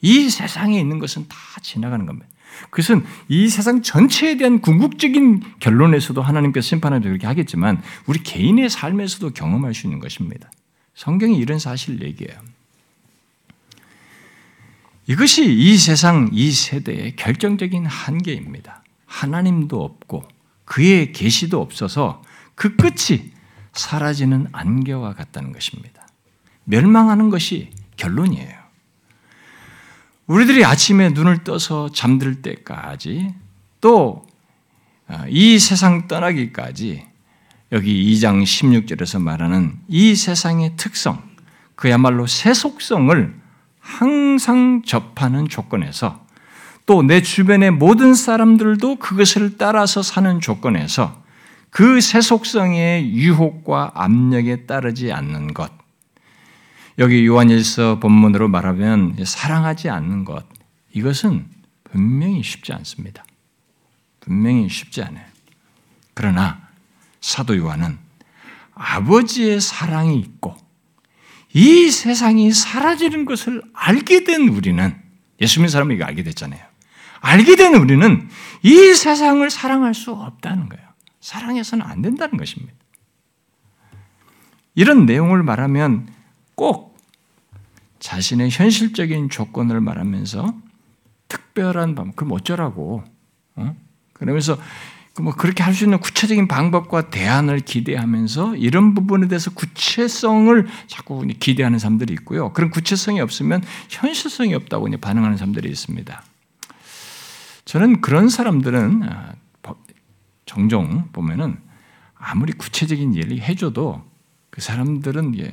이 0.00 0.28
세상에 0.28 0.78
있는 0.78 0.98
것은 0.98 1.28
다 1.28 1.36
지나가는 1.62 2.04
겁니다. 2.04 2.28
그것은 2.70 3.04
이 3.28 3.48
세상 3.48 3.82
전체에 3.82 4.36
대한 4.36 4.60
궁극적인 4.60 5.42
결론에서도 5.60 6.20
하나님께서 6.20 6.66
심판하면서 6.66 7.08
그렇게 7.08 7.26
하겠지만 7.26 7.82
우리 8.06 8.22
개인의 8.22 8.70
삶에서도 8.70 9.30
경험할 9.30 9.74
수 9.74 9.86
있는 9.86 9.98
것입니다. 9.98 10.50
성경이 10.94 11.36
이런 11.38 11.58
사실을 11.58 12.02
얘기해요. 12.02 12.38
이것이 15.06 15.52
이 15.52 15.76
세상, 15.76 16.30
이 16.32 16.52
세대의 16.52 17.16
결정적인 17.16 17.86
한계입니다. 17.86 18.82
하나님도 19.06 19.82
없고 19.82 20.24
그의 20.64 21.12
계시도 21.12 21.60
없어서 21.60 22.22
그 22.54 22.76
끝이 22.76 23.32
사라지는 23.72 24.48
안개와 24.52 25.14
같다는 25.14 25.52
것입니다. 25.52 26.06
멸망하는 26.64 27.30
것이 27.30 27.70
결론이에요. 27.96 28.61
우리들이 30.32 30.64
아침에 30.64 31.10
눈을 31.10 31.44
떠서 31.44 31.90
잠들 31.92 32.40
때까지 32.40 33.34
또이 33.82 34.22
아, 35.06 35.26
세상 35.60 36.08
떠나기까지 36.08 37.04
여기 37.70 38.14
2장 38.14 38.42
16절에서 38.42 39.20
말하는 39.20 39.78
이 39.88 40.14
세상의 40.14 40.72
특성, 40.78 41.22
그야말로 41.74 42.26
세속성을 42.26 43.34
항상 43.78 44.80
접하는 44.86 45.48
조건에서 45.48 46.24
또 46.86 47.02
내 47.02 47.20
주변의 47.20 47.72
모든 47.72 48.14
사람들도 48.14 48.96
그것을 48.96 49.58
따라서 49.58 50.02
사는 50.02 50.40
조건에서 50.40 51.22
그 51.68 52.00
세속성의 52.00 53.12
유혹과 53.12 53.92
압력에 53.94 54.64
따르지 54.64 55.12
않는 55.12 55.52
것, 55.52 55.70
여기 56.98 57.26
요한일서 57.26 58.00
본문으로 58.00 58.48
말하면 58.48 59.16
사랑하지 59.24 59.88
않는 59.88 60.24
것 60.24 60.44
이것은 60.92 61.46
분명히 61.84 62.42
쉽지 62.42 62.72
않습니다. 62.72 63.24
분명히 64.20 64.68
쉽지 64.68 65.02
않아요. 65.02 65.26
그러나 66.14 66.68
사도 67.20 67.56
요한은 67.56 67.98
아버지의 68.74 69.60
사랑이 69.60 70.18
있고 70.18 70.56
이 71.54 71.90
세상이 71.90 72.52
사라지는 72.52 73.24
것을 73.24 73.62
알게 73.74 74.24
된 74.24 74.48
우리는 74.48 74.94
예수 75.40 75.60
믿는 75.60 75.68
사람이 75.70 75.94
이거 75.94 76.04
알게 76.04 76.22
됐잖아요. 76.22 76.60
알게 77.20 77.56
된 77.56 77.74
우리는 77.74 78.28
이 78.62 78.94
세상을 78.94 79.48
사랑할 79.50 79.94
수 79.94 80.12
없다는 80.12 80.68
거예요. 80.68 80.86
사랑해서는 81.20 81.84
안 81.86 82.02
된다는 82.02 82.36
것입니다. 82.36 82.74
이런 84.74 85.06
내용을 85.06 85.42
말하면 85.42 86.11
꼭 86.54 86.98
자신의 88.00 88.50
현실적인 88.50 89.30
조건을 89.30 89.80
말하면서 89.80 90.54
특별한 91.28 91.94
방, 91.94 92.12
그럼 92.12 92.32
어쩌라고? 92.32 93.04
어? 93.56 93.76
그러면서 94.12 94.58
뭐 95.20 95.34
그렇게 95.34 95.62
할 95.62 95.74
수 95.74 95.84
있는 95.84 96.00
구체적인 96.00 96.48
방법과 96.48 97.10
대안을 97.10 97.60
기대하면서 97.60 98.56
이런 98.56 98.94
부분에 98.94 99.28
대해서 99.28 99.50
구체성을 99.52 100.66
자꾸 100.86 101.26
기대하는 101.38 101.78
사람들이 101.78 102.14
있고요. 102.14 102.52
그런 102.52 102.70
구체성이 102.70 103.20
없으면 103.20 103.62
현실성이 103.90 104.54
없다고 104.54 104.88
반응하는 105.00 105.36
사람들이 105.36 105.68
있습니다. 105.70 106.22
저는 107.64 108.00
그런 108.00 108.28
사람들은 108.28 109.02
아, 109.04 109.32
종종 110.46 111.08
보면은 111.12 111.58
아무리 112.14 112.52
구체적인 112.52 113.16
예를 113.16 113.40
해줘도 113.40 114.02
그 114.50 114.60
사람들은 114.60 115.38
예, 115.38 115.50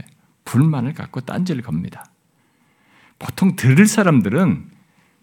불만을 0.49 0.95
갖고 0.95 1.21
딴지를 1.21 1.61
겁니다. 1.61 2.05
보통 3.19 3.55
들을 3.55 3.85
사람들은 3.85 4.71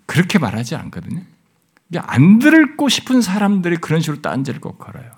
그렇게 0.06 0.38
말하지 0.38 0.76
않거든요. 0.76 1.22
안 1.98 2.38
들고 2.38 2.88
싶은 2.88 3.22
사람들이 3.22 3.78
그런 3.78 4.00
식으로 4.00 4.22
딴지를 4.22 4.60
꼭 4.60 4.78
걸어요. 4.78 5.10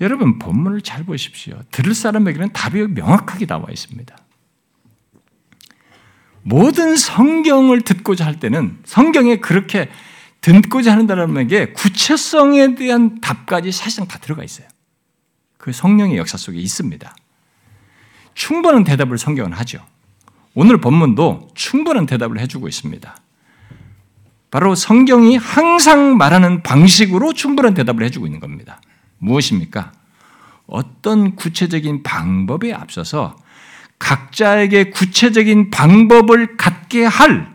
여러분 0.00 0.38
본문을 0.38 0.80
잘 0.80 1.04
보십시오. 1.04 1.60
들을 1.70 1.94
사람에게는 1.94 2.54
답이 2.54 2.86
명확하게 2.88 3.44
나와 3.44 3.66
있습니다. 3.70 4.16
모든 6.42 6.96
성경을 6.96 7.82
듣고자 7.82 8.24
할 8.24 8.40
때는 8.40 8.78
성경에 8.84 9.36
그렇게 9.36 9.90
듣고자 10.40 10.92
하는 10.92 11.06
사람에게 11.06 11.72
구체성에 11.72 12.76
대한 12.76 13.20
답까지 13.20 13.72
사실상 13.72 14.08
다 14.08 14.18
들어가 14.18 14.42
있어요. 14.42 14.68
그 15.58 15.72
성령의 15.72 16.16
역사 16.16 16.38
속에 16.38 16.58
있습니다. 16.58 17.14
충분한 18.34 18.84
대답을 18.84 19.18
성경은 19.18 19.52
하죠. 19.52 19.84
오늘 20.54 20.80
본문도 20.80 21.50
충분한 21.54 22.06
대답을 22.06 22.38
해주고 22.40 22.68
있습니다. 22.68 23.16
바로 24.50 24.74
성경이 24.74 25.36
항상 25.36 26.16
말하는 26.16 26.62
방식으로 26.62 27.32
충분한 27.32 27.74
대답을 27.74 28.04
해주고 28.04 28.26
있는 28.26 28.38
겁니다. 28.38 28.80
무엇입니까? 29.18 29.92
어떤 30.66 31.34
구체적인 31.34 32.02
방법에 32.02 32.72
앞서서 32.72 33.36
각자에게 33.98 34.90
구체적인 34.90 35.70
방법을 35.70 36.56
갖게 36.56 37.04
할 37.04 37.52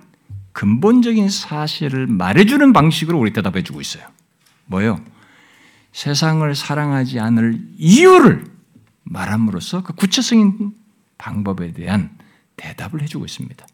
근본적인 0.52 1.30
사실을 1.30 2.08
말해주는 2.08 2.74
방식으로 2.74 3.18
우리 3.18 3.32
대답해주고 3.32 3.80
있어요. 3.80 4.04
뭐요? 4.66 5.00
세상을 5.94 6.54
사랑하지 6.54 7.20
않을 7.20 7.60
이유를 7.78 8.46
말함으로써 9.10 9.84
그 9.84 9.93
구체적인 9.93 10.74
방법에 11.18 11.74
대한 11.74 12.18
대답을 12.55 13.01
해주고 13.01 13.26
있습니다. 13.26 13.66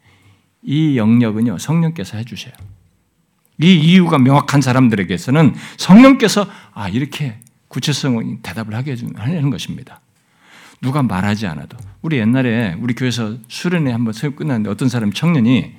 이 0.64 0.98
영역은요, 0.98 1.60
성령께서 1.60 2.18
해주셔요. 2.18 2.54
이 3.62 3.74
이유가 3.74 4.18
명확한 4.18 4.62
사람들에게서는 4.62 5.54
성령께서 5.78 6.48
아, 6.74 6.90
이렇게 6.90 7.40
구체성 7.68 8.42
대답을 8.42 8.74
하게 8.74 8.96
하는 9.16 9.50
것입니다. 9.50 10.02
누가 10.82 11.04
말하지 11.04 11.48
않아도. 11.48 11.78
우리 12.02 12.18
옛날에 12.18 12.76
우리 12.80 12.94
교회에서 12.96 13.38
수련회 13.48 13.92
한번 13.92 14.14
수업 14.14 14.36
끝났는데 14.36 14.70
어떤 14.70 14.90
사람 14.90 15.12
청년이 15.12 15.74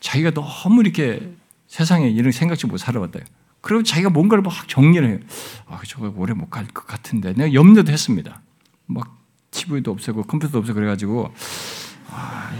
자기가 0.00 0.32
너무 0.32 0.80
이렇게 0.80 1.34
세상에 1.68 2.08
이런 2.08 2.32
생각지 2.32 2.66
못 2.66 2.78
살아왔다요. 2.78 3.24
그리고 3.62 3.82
자기가 3.82 4.10
뭔가를 4.10 4.42
막 4.42 4.52
정리를 4.68 5.08
해요. 5.08 5.18
아, 5.68 5.80
저거 5.86 6.12
오래 6.16 6.34
못 6.34 6.50
갈 6.50 6.66
것 6.66 6.86
같은데. 6.86 7.32
내가 7.32 7.54
염려도 7.54 7.90
했습니다. 7.90 8.42
막 8.86 9.16
TV도 9.52 9.90
없애고 9.92 10.24
컴퓨터도 10.24 10.58
없애고 10.58 10.74
그래가지고 10.74 11.32
아, 12.10 12.50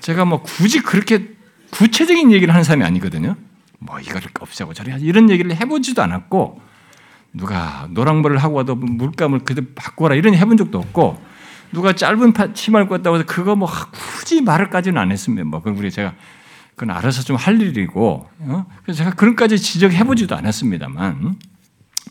제가 0.00 0.24
뭐 0.24 0.42
굳이 0.42 0.80
그렇게 0.80 1.36
구체적인 1.70 2.32
얘기를 2.32 2.52
하는 2.54 2.64
사람이 2.64 2.84
아니거든요. 2.84 3.36
뭐 3.78 4.00
이거를 4.00 4.28
없애고 4.40 4.72
하지 4.76 5.04
이런 5.04 5.28
얘기를 5.30 5.54
해보지도 5.54 6.02
않았고 6.02 6.60
누가 7.34 7.86
노랑물을 7.90 8.38
하고 8.38 8.56
와도 8.56 8.74
물감을 8.76 9.40
그대로 9.40 9.66
바꿔라 9.74 10.14
이런 10.14 10.34
해본 10.34 10.56
적도 10.56 10.78
없고 10.78 11.22
누가 11.72 11.92
짧은 11.92 12.32
치마를 12.54 12.86
왔다고 12.88 13.16
해서 13.16 13.26
그거 13.26 13.54
뭐 13.54 13.68
굳이 14.18 14.40
말을까지는 14.40 14.98
안 15.00 15.12
했습니다. 15.12 15.44
뭐 15.44 15.60
그건 15.60 15.76
우리 15.78 15.90
제가 15.90 16.14
그건 16.76 16.94
알아서 16.94 17.22
좀 17.22 17.36
할 17.36 17.60
일이고 17.60 18.28
어? 18.38 18.66
그래서 18.82 18.98
제가 18.98 19.14
그런까지 19.14 19.58
지적해보지도 19.58 20.36
않았습니다만 20.36 21.36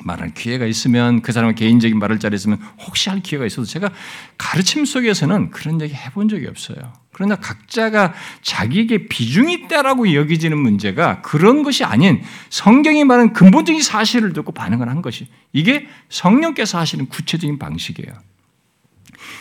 말할 0.04 0.34
기회가 0.34 0.66
있으면 0.66 1.22
그 1.22 1.32
사람의 1.32 1.56
개인적인 1.56 1.98
말을 1.98 2.20
잘했으면 2.20 2.60
혹시 2.86 3.10
할 3.10 3.22
기회가 3.22 3.46
있어도 3.46 3.66
제가 3.66 3.92
가르침 4.38 4.86
속에서는 4.86 5.52
그런 5.52 5.82
얘기 5.82 5.94
해본 5.94 6.30
적이 6.30 6.48
없어요. 6.48 6.78
그러나 7.12 7.36
각자가 7.36 8.14
자기에게 8.42 9.08
비중이 9.08 9.54
있다라고 9.54 10.14
여기지는 10.14 10.58
문제가 10.58 11.22
그런 11.22 11.64
것이 11.64 11.84
아닌 11.86 12.22
성경이 12.50 13.06
말하는 13.06 13.34
근본적인 13.34 13.82
사실을 13.82 14.34
듣고 14.34 14.52
반응을 14.52 14.90
한 14.90 15.02
것이 15.02 15.28
이게 15.54 15.88
성령께서 16.10 16.78
하시는 16.78 17.08
구체적인 17.08 17.58
방식이에요. 17.58 18.14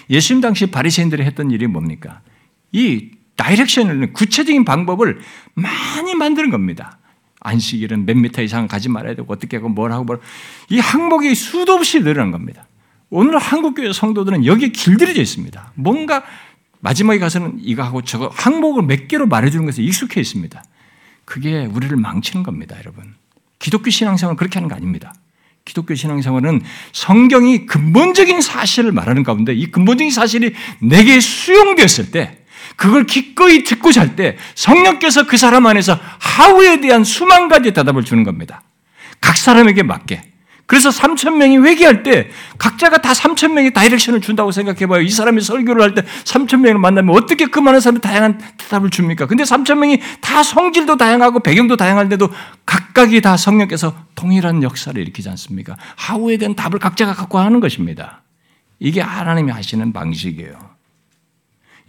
예수님 0.08 0.40
당시 0.40 0.66
바리새인들이 0.66 1.24
했던 1.24 1.50
일이 1.50 1.66
뭡니까? 1.66 2.20
이 2.72 3.10
다이렉션을 3.36 4.12
구체적인 4.12 4.64
방법을 4.64 5.20
많이 5.54 6.14
만드는 6.14 6.50
겁니다. 6.50 6.98
안식일은 7.40 8.06
몇 8.06 8.16
미터 8.16 8.42
이상 8.42 8.66
가지 8.66 8.88
말아야 8.88 9.14
되고 9.14 9.32
어떻게 9.32 9.56
하고 9.58 9.68
뭘 9.68 9.92
하고 9.92 10.04
뭘. 10.04 10.20
이 10.70 10.78
항목이 10.78 11.34
수도 11.34 11.74
없이 11.74 12.00
늘어난 12.00 12.30
겁니다. 12.30 12.66
오늘 13.10 13.38
한국교회 13.38 13.92
성도들은 13.92 14.46
여기에 14.46 14.68
길들여져 14.68 15.20
있습니다. 15.20 15.72
뭔가 15.74 16.24
마지막에 16.80 17.18
가서는 17.18 17.58
이거 17.60 17.82
하고 17.82 18.02
저거 18.02 18.28
항목을 18.32 18.82
몇 18.84 19.08
개로 19.08 19.26
말해주는 19.26 19.64
것에 19.66 19.82
익숙해 19.82 20.20
있습니다. 20.20 20.62
그게 21.24 21.64
우리를 21.66 21.96
망치는 21.96 22.42
겁니다, 22.42 22.76
여러분. 22.78 23.14
기독교 23.58 23.90
신앙생활은 23.90 24.36
그렇게 24.36 24.58
하는 24.58 24.68
거 24.68 24.74
아닙니다. 24.74 25.14
기독교 25.64 25.94
신앙생활은 25.94 26.62
성경이 26.92 27.66
근본적인 27.66 28.40
사실을 28.42 28.92
말하는 28.92 29.22
가운데 29.22 29.54
이 29.54 29.70
근본적인 29.70 30.10
사실이 30.10 30.52
내게 30.80 31.20
수용되었을 31.20 32.10
때 32.10 32.43
그걸 32.76 33.04
기꺼이 33.06 33.62
듣고 33.64 33.92
잘 33.92 34.16
때 34.16 34.36
성령께서 34.54 35.26
그 35.26 35.36
사람 35.36 35.66
안에서 35.66 35.98
하우에 36.18 36.80
대한 36.80 37.04
수만 37.04 37.48
가지 37.48 37.72
대답을 37.72 38.04
주는 38.04 38.22
겁니다. 38.24 38.62
각 39.20 39.36
사람에게 39.36 39.82
맞게. 39.82 40.22
그래서 40.66 40.88
3천 40.88 41.36
명이 41.36 41.58
회개할 41.58 42.02
때 42.02 42.30
각자가 42.56 42.98
다 42.98 43.12
3천 43.12 43.52
명이 43.52 43.74
다이렉션을 43.74 44.22
준다고 44.22 44.50
생각해봐요. 44.50 45.02
이 45.02 45.10
사람이 45.10 45.42
설교를 45.42 45.82
할 45.82 45.94
때 45.94 46.02
3천 46.24 46.60
명을 46.60 46.78
만나면 46.78 47.14
어떻게 47.14 47.46
그 47.46 47.58
많은 47.58 47.80
사람이 47.80 48.00
다양한 48.00 48.38
대답을 48.56 48.88
줍니까? 48.90 49.26
근데 49.26 49.44
3천 49.44 49.76
명이 49.76 50.00
다 50.22 50.42
성질도 50.42 50.96
다양하고 50.96 51.40
배경도 51.40 51.76
다양한데도 51.76 52.30
각각이 52.64 53.20
다 53.20 53.36
성령께서 53.36 53.94
동일한 54.14 54.62
역사를 54.62 54.98
일으키지 55.00 55.28
않습니까? 55.30 55.76
하우에 55.96 56.38
대한 56.38 56.54
답을 56.54 56.78
각자가 56.78 57.12
갖고 57.12 57.38
하는 57.38 57.60
것입니다. 57.60 58.22
이게 58.78 59.02
하나님이 59.02 59.52
하시는 59.52 59.92
방식이에요. 59.92 60.73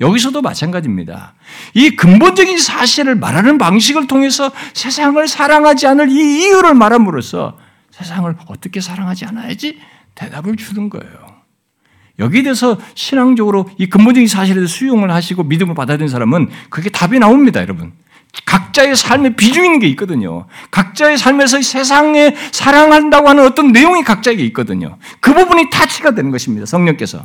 여기서도 0.01 0.41
마찬가지입니다. 0.41 1.35
이 1.73 1.91
근본적인 1.91 2.57
사실을 2.57 3.15
말하는 3.15 3.57
방식을 3.57 4.07
통해서 4.07 4.51
세상을 4.73 5.25
사랑하지 5.27 5.87
않을 5.87 6.09
이 6.09 6.43
이유를 6.43 6.73
말함으로써 6.73 7.57
세상을 7.91 8.35
어떻게 8.47 8.81
사랑하지 8.81 9.25
않아야지 9.25 9.79
대답을 10.15 10.57
주는 10.57 10.89
거예요. 10.89 11.35
여기에 12.19 12.43
대해서 12.43 12.77
신앙적으로 12.93 13.69
이 13.77 13.87
근본적인 13.87 14.27
사실에 14.27 14.55
대해서 14.55 14.73
수용을 14.73 15.11
하시고 15.11 15.43
믿음을 15.43 15.75
받아들인 15.75 16.07
사람은 16.07 16.49
그게 16.69 16.89
답이 16.89 17.19
나옵니다, 17.19 17.61
여러분. 17.61 17.93
각자의 18.45 18.95
삶에 18.95 19.35
비중 19.35 19.63
있는 19.63 19.79
게 19.79 19.87
있거든요. 19.89 20.45
각자의 20.71 21.17
삶에서 21.17 21.61
세상에 21.61 22.35
사랑한다고 22.51 23.29
하는 23.29 23.45
어떤 23.45 23.71
내용이 23.71 24.03
각자에게 24.03 24.43
있거든요. 24.47 24.97
그 25.21 25.33
부분이 25.33 25.69
타치가 25.69 26.11
되는 26.11 26.31
것입니다, 26.31 26.65
성령께서. 26.65 27.23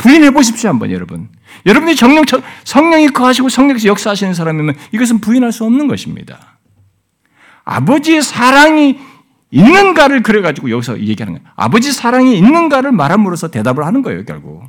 부인해 0.00 0.30
보십시오, 0.30 0.70
한번 0.70 0.90
여러분. 0.90 1.28
여러분이 1.66 1.94
정령, 1.94 2.24
성령이 2.64 3.08
거하시고 3.08 3.50
성령께서 3.50 3.86
역사하시는 3.88 4.32
사람이면 4.32 4.74
이것은 4.92 5.20
부인할 5.20 5.52
수 5.52 5.64
없는 5.64 5.88
것입니다. 5.88 6.56
아버지의 7.64 8.22
사랑이 8.22 8.98
있는가를 9.50 10.22
그래가지고 10.22 10.70
여기서 10.70 11.00
얘기하는 11.00 11.34
거예요. 11.34 11.52
아버지 11.54 11.92
사랑이 11.92 12.38
있는가를 12.38 12.92
말함으로써 12.92 13.48
대답을 13.48 13.84
하는 13.84 14.00
거예요, 14.00 14.24
결국. 14.24 14.62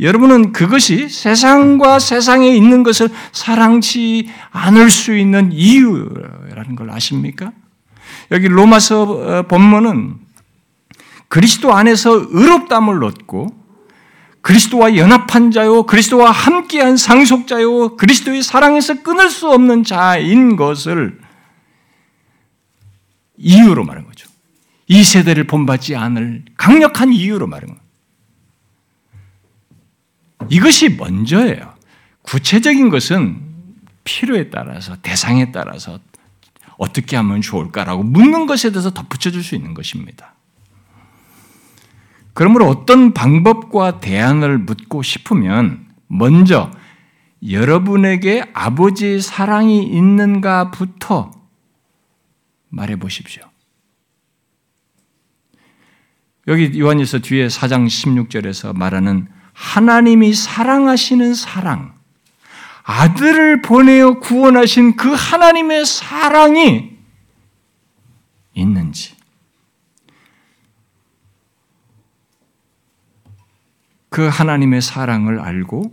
여러분은 0.00 0.52
그것이 0.52 1.08
세상과 1.08 2.00
세상에 2.00 2.48
있는 2.48 2.82
것을 2.82 3.08
사랑치 3.30 4.28
않을 4.50 4.90
수 4.90 5.16
있는 5.16 5.52
이유라는 5.52 6.74
걸 6.76 6.90
아십니까? 6.90 7.52
여기 8.32 8.48
로마서 8.48 9.02
어, 9.02 9.42
본문은 9.44 10.16
그리스도 11.28 11.72
안에서 11.72 12.26
의롭담을 12.28 13.04
얻고 13.04 13.65
그리스도와 14.46 14.94
연합한 14.94 15.50
자요, 15.50 15.82
그리스도와 15.82 16.30
함께한 16.30 16.96
상속자요, 16.96 17.96
그리스도의 17.96 18.44
사랑에서 18.44 19.02
끊을 19.02 19.28
수 19.28 19.50
없는 19.50 19.82
자인 19.82 20.54
것을 20.54 21.18
이유로 23.36 23.82
말한 23.82 24.06
거죠. 24.06 24.30
이 24.86 25.02
세대를 25.02 25.48
본받지 25.48 25.96
않을 25.96 26.44
강력한 26.56 27.12
이유로 27.12 27.48
말한 27.48 27.66
거예요. 27.66 27.80
이것이 30.48 30.90
먼저예요. 30.90 31.74
구체적인 32.22 32.88
것은 32.88 33.42
필요에 34.04 34.50
따라서, 34.50 34.94
대상에 35.02 35.50
따라서 35.50 35.98
어떻게 36.78 37.16
하면 37.16 37.40
좋을까라고 37.40 38.04
묻는 38.04 38.46
것에 38.46 38.70
대해서 38.70 38.94
덧붙여줄 38.94 39.42
수 39.42 39.56
있는 39.56 39.74
것입니다. 39.74 40.35
그러므로 42.36 42.68
어떤 42.68 43.14
방법과 43.14 43.98
대안을 43.98 44.58
묻고 44.58 45.02
싶으면 45.02 45.88
먼저 46.06 46.70
여러분에게 47.48 48.44
아버지의 48.52 49.22
사랑이 49.22 49.82
있는가부터 49.84 51.30
말해 52.68 52.96
보십시오. 52.96 53.42
여기 56.46 56.78
요한일서 56.78 57.20
뒤에 57.20 57.46
4장 57.46 57.86
16절에서 57.86 58.76
말하는 58.76 59.28
하나님이 59.54 60.34
사랑하시는 60.34 61.32
사랑, 61.32 61.94
아들을 62.82 63.62
보내어 63.62 64.20
구원하신 64.20 64.96
그 64.96 65.10
하나님의 65.10 65.86
사랑이 65.86 66.98
있는지, 68.52 69.15
그 74.16 74.28
하나님의 74.28 74.80
사랑을 74.80 75.40
알고 75.40 75.92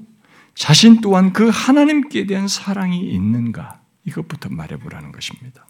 자신 0.56 1.02
또한 1.02 1.34
그 1.34 1.50
하나님께 1.50 2.26
대한 2.26 2.48
사랑이 2.48 3.02
있는가 3.02 3.82
이것부터 4.06 4.48
말해보라는 4.50 5.12
것입니다. 5.12 5.68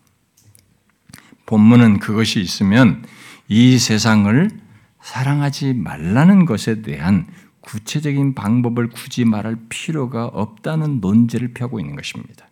본문은 1.47 1.97
그것이 1.97 2.41
있으면 2.41 3.04
이 3.47 3.80
세상을 3.80 4.51
사랑하지 5.01 5.74
말라는 5.74 6.45
것에 6.45 6.84
대한 6.84 7.26
구체적인 7.62 8.36
방법을 8.36 8.91
굳이 8.91 9.26
말할 9.26 9.58
필요가 9.68 10.26
없다는 10.28 11.01
논제를 11.01 11.56
펴고 11.56 11.80
있는 11.80 11.95
것입니다. 11.95 12.47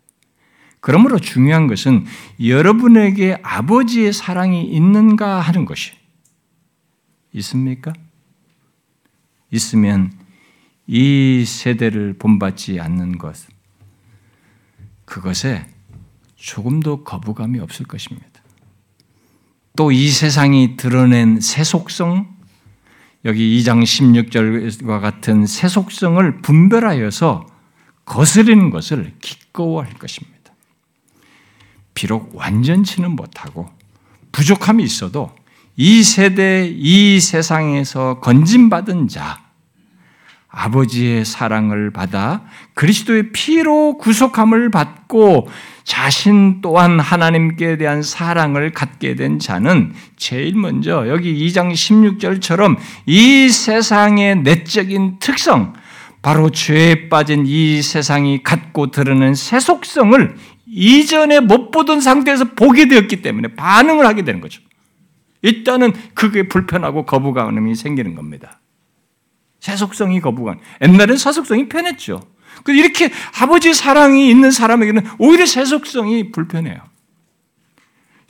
그러므로 0.80 1.20
중요한 1.20 1.68
것은 1.68 2.06
여러분에게 2.44 3.38
아버지의 3.44 4.12
사랑이 4.12 4.64
있는가 4.64 5.38
하는 5.38 5.64
것이 5.64 5.92
있습니까? 7.34 7.92
있으면 9.52 10.12
이 10.86 11.44
세대를 11.46 12.14
본받지 12.18 12.80
않는 12.80 13.18
것, 13.18 13.36
그것에 15.04 15.66
조금도 16.36 17.04
거부감이 17.04 17.60
없을 17.60 17.86
것입니다. 17.86 18.26
또 19.76 19.90
이 19.90 20.08
세상이 20.10 20.76
드러낸 20.76 21.40
세속성, 21.40 22.26
여기 23.24 23.58
2장 23.62 23.82
16절과 23.82 25.00
같은 25.00 25.46
세속성을 25.46 26.42
분별하여서 26.42 27.46
거스르는 28.04 28.70
것을 28.70 29.14
기꺼워할 29.20 29.94
것입니다. 29.94 30.32
비록 31.94 32.34
완전치는 32.34 33.12
못하고 33.12 33.70
부족함이 34.32 34.82
있어도 34.82 35.34
이 35.76 36.02
세대, 36.02 36.68
이 36.68 37.20
세상에서 37.20 38.20
건진받은 38.20 39.08
자, 39.08 39.41
아버지의 40.52 41.24
사랑을 41.24 41.90
받아 41.90 42.42
그리스도의 42.74 43.32
피로 43.32 43.96
구속함을 43.96 44.70
받고 44.70 45.48
자신 45.82 46.60
또한 46.60 47.00
하나님께 47.00 47.78
대한 47.78 48.02
사랑을 48.02 48.70
갖게 48.70 49.14
된 49.14 49.38
자는 49.38 49.94
제일 50.16 50.54
먼저 50.54 51.08
여기 51.08 51.34
2장 51.46 51.72
16절처럼 51.72 52.76
이 53.06 53.48
세상의 53.48 54.42
내적인 54.42 55.18
특성, 55.18 55.72
바로 56.20 56.50
죄에 56.50 57.08
빠진 57.08 57.44
이 57.46 57.82
세상이 57.82 58.42
갖고 58.42 58.90
드러낸 58.90 59.34
세속성을 59.34 60.36
이전에 60.66 61.40
못 61.40 61.70
보던 61.70 62.00
상태에서 62.00 62.44
보게 62.54 62.86
되었기 62.86 63.22
때문에 63.22 63.48
반응을 63.56 64.06
하게 64.06 64.22
되는 64.22 64.40
거죠. 64.40 64.62
일단은 65.42 65.92
그게 66.14 66.46
불편하고 66.46 67.04
거부감이 67.04 67.74
생기는 67.74 68.14
겁니다. 68.14 68.61
세속성이 69.62 70.20
거부감. 70.20 70.58
옛날엔 70.82 71.16
세속성이 71.16 71.68
편했죠. 71.68 72.20
이렇게 72.66 73.10
아버지 73.40 73.72
사랑이 73.72 74.28
있는 74.28 74.50
사람에게는 74.50 75.06
오히려 75.18 75.46
세속성이 75.46 76.32
불편해요. 76.32 76.78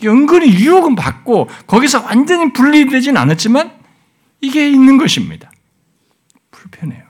은근히 0.05 0.53
유혹은 0.53 0.95
받고 0.95 1.49
거기서 1.67 2.05
완전히 2.05 2.53
분리되진 2.53 3.17
않았지만 3.17 3.73
이게 4.43 4.69
있는 4.69 4.99
것입니다. 4.99 5.51
불편해요. 6.51 7.03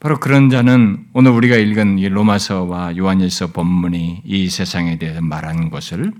바로 0.00 0.18
그런 0.20 0.48
자는 0.48 1.06
오늘 1.12 1.32
우리가 1.32 1.56
읽은 1.56 1.98
이 1.98 2.08
로마서와 2.08 2.96
요한일서 2.96 3.48
본문이 3.48 4.22
이 4.24 4.48
세상에 4.48 4.98
대해서 4.98 5.20
말하는 5.20 5.68
것을 5.68 6.12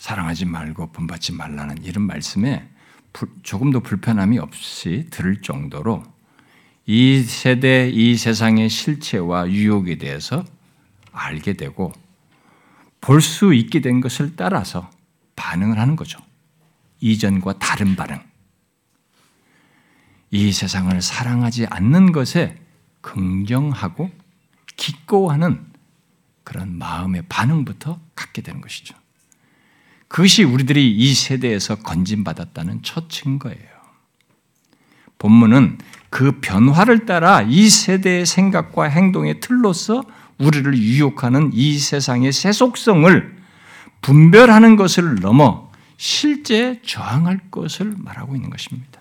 사랑하지 0.00 0.46
말고 0.46 0.92
본받지 0.92 1.34
말라는 1.34 1.84
이런 1.84 2.06
말씀에 2.06 2.66
조금도 3.42 3.80
불편함이 3.80 4.38
없이 4.38 5.06
들을 5.10 5.42
정도로 5.42 6.02
이 6.86 7.22
세대, 7.22 7.90
이 7.90 8.16
세상의 8.16 8.70
실체와 8.70 9.50
유혹에 9.50 9.98
대해서 9.98 10.42
알게 11.12 11.52
되고 11.52 11.92
볼 13.02 13.20
수 13.20 13.52
있게 13.52 13.80
된 13.80 14.00
것을 14.00 14.36
따라서 14.36 14.90
반응을 15.36 15.78
하는 15.78 15.96
거죠. 15.96 16.18
이전과 17.00 17.58
다른 17.58 17.94
반응. 17.94 18.22
이 20.30 20.50
세상을 20.50 21.00
사랑하지 21.02 21.66
않는 21.66 22.12
것에 22.12 22.58
긍정하고 23.02 24.10
기꺼워하는 24.76 25.66
그런 26.42 26.78
마음의 26.78 27.24
반응부터 27.28 28.00
갖게 28.14 28.40
되는 28.40 28.62
것이죠. 28.62 28.94
그것이 30.10 30.42
우리들이 30.42 30.90
이 30.90 31.14
세대에서 31.14 31.76
건진받았다는 31.76 32.82
첫 32.82 33.08
증거예요. 33.08 33.70
본문은 35.18 35.78
그 36.10 36.40
변화를 36.40 37.06
따라 37.06 37.42
이 37.42 37.68
세대의 37.68 38.26
생각과 38.26 38.86
행동의 38.86 39.38
틀로서 39.38 40.02
우리를 40.38 40.76
유혹하는 40.76 41.52
이 41.54 41.78
세상의 41.78 42.32
세속성을 42.32 43.36
분별하는 44.02 44.74
것을 44.74 45.14
넘어 45.20 45.70
실제 45.96 46.80
저항할 46.84 47.38
것을 47.52 47.94
말하고 47.96 48.34
있는 48.34 48.50
것입니다. 48.50 49.00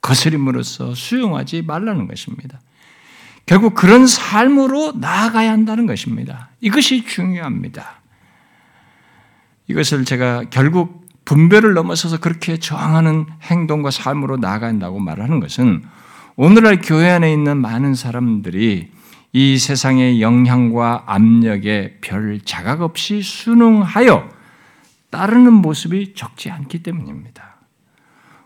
거스림으로써 0.00 0.96
수용하지 0.96 1.62
말라는 1.62 2.08
것입니다. 2.08 2.60
결국 3.46 3.74
그런 3.74 4.08
삶으로 4.08 4.94
나아가야 4.96 5.52
한다는 5.52 5.86
것입니다. 5.86 6.48
이것이 6.60 7.06
중요합니다. 7.06 8.00
이것을 9.68 10.04
제가 10.04 10.44
결국 10.50 11.04
분별을 11.24 11.74
넘어서서 11.74 12.18
그렇게 12.18 12.58
저항하는 12.58 13.26
행동과 13.42 13.90
삶으로 13.90 14.36
나아간다고 14.36 15.00
말하는 15.00 15.40
것은 15.40 15.82
오늘날 16.36 16.80
교회 16.80 17.10
안에 17.10 17.32
있는 17.32 17.56
많은 17.56 17.94
사람들이 17.94 18.90
이 19.32 19.58
세상의 19.58 20.20
영향과 20.20 21.04
압력에 21.06 21.98
별 22.00 22.40
자각 22.44 22.82
없이 22.82 23.22
순응하여 23.22 24.28
따르는 25.10 25.52
모습이 25.52 26.14
적지 26.14 26.50
않기 26.50 26.82
때문입니다. 26.82 27.56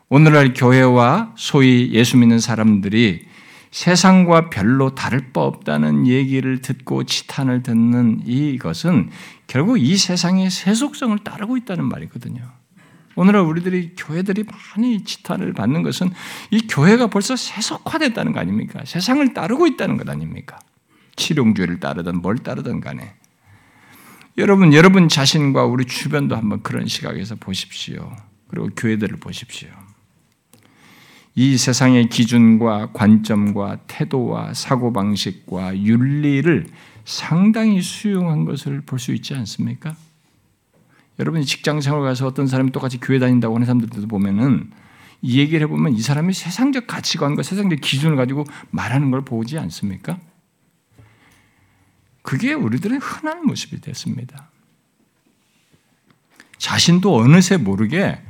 오늘날 0.08 0.54
교회와 0.54 1.32
소위 1.36 1.90
예수 1.92 2.16
믿는 2.16 2.38
사람들이 2.38 3.27
세상과 3.70 4.50
별로 4.50 4.94
다를 4.94 5.32
바 5.32 5.42
없다는 5.42 6.06
얘기를 6.06 6.60
듣고 6.60 7.04
치탄을 7.04 7.62
듣는 7.62 8.22
이것은 8.26 9.10
결국 9.46 9.78
이 9.78 9.96
세상의 9.96 10.50
세속성을 10.50 11.18
따르고 11.18 11.56
있다는 11.56 11.84
말이거든요. 11.84 12.42
오늘날 13.16 13.42
우리들이 13.42 13.94
교회들이 13.96 14.44
많이 14.44 15.02
치탄을 15.02 15.52
받는 15.52 15.82
것은 15.82 16.10
이 16.50 16.60
교회가 16.68 17.08
벌써 17.08 17.34
세속화됐다는 17.34 18.32
거 18.32 18.40
아닙니까? 18.40 18.82
세상을 18.84 19.34
따르고 19.34 19.66
있다는 19.66 19.96
것 19.96 20.08
아닙니까? 20.08 20.58
치룡주의를 21.16 21.80
따르든 21.80 22.22
뭘 22.22 22.38
따르든 22.38 22.80
간에. 22.80 23.14
여러분, 24.38 24.72
여러분 24.72 25.08
자신과 25.08 25.64
우리 25.64 25.84
주변도 25.84 26.36
한번 26.36 26.62
그런 26.62 26.86
시각에서 26.86 27.34
보십시오. 27.34 28.14
그리고 28.46 28.68
교회들을 28.76 29.16
보십시오. 29.16 29.68
이 31.40 31.56
세상의 31.56 32.08
기준과 32.08 32.90
관점과 32.92 33.76
태도와 33.86 34.54
사고방식과 34.54 35.78
윤리를 35.78 36.66
상당히 37.04 37.80
수용한 37.80 38.44
것을 38.44 38.80
볼 38.80 38.98
수 38.98 39.14
있지 39.14 39.36
않습니까? 39.36 39.94
여러분이 41.20 41.44
직장 41.44 41.80
생활 41.80 42.02
가서 42.02 42.26
어떤 42.26 42.48
사람이 42.48 42.72
똑같이 42.72 42.98
교회 42.98 43.20
다닌다고 43.20 43.54
하는 43.54 43.66
사람들도 43.66 44.08
보면은 44.08 44.72
이 45.22 45.38
얘기를 45.38 45.60
해보면 45.60 45.92
이 45.92 46.00
사람이 46.00 46.32
세상적 46.34 46.88
가치관과 46.88 47.44
세상적 47.44 47.82
기준을 47.82 48.16
가지고 48.16 48.42
말하는 48.72 49.12
걸 49.12 49.24
보지 49.24 49.60
않습니까? 49.60 50.18
그게 52.22 52.52
우리들의 52.52 52.98
흔한 52.98 53.46
모습이 53.46 53.80
됐습니다. 53.80 54.50
자신도 56.56 57.14
어느새 57.14 57.58
모르게 57.58 58.20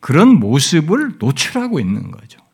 그런 0.00 0.40
모습을 0.40 1.18
노출하고 1.20 1.78
있는 1.78 2.10
거죠. 2.10 2.44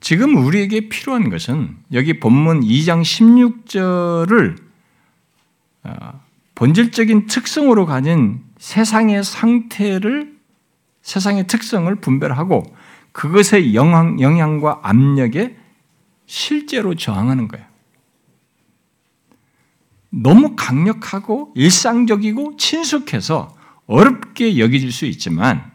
지금 0.00 0.36
우리에게 0.36 0.88
필요한 0.88 1.30
것은 1.30 1.76
여기 1.92 2.20
본문 2.20 2.60
2장 2.60 3.02
16절을 3.02 4.56
어, 5.84 6.20
본질적인 6.54 7.26
특성으로 7.26 7.86
가진 7.86 8.42
세상의 8.58 9.24
상태를 9.24 10.36
세상의 11.02 11.46
특성을 11.46 11.94
분별하고 11.94 12.64
그것의 13.12 13.74
영향, 13.74 14.20
영향과 14.20 14.80
압력에 14.82 15.56
실제로 16.26 16.94
저항하는 16.94 17.48
거예요. 17.48 17.64
너무 20.10 20.54
강력하고 20.56 21.52
일상적이고 21.54 22.56
친숙해서 22.56 23.54
어렵게 23.86 24.58
여겨질 24.58 24.90
수 24.90 25.06
있지만 25.06 25.70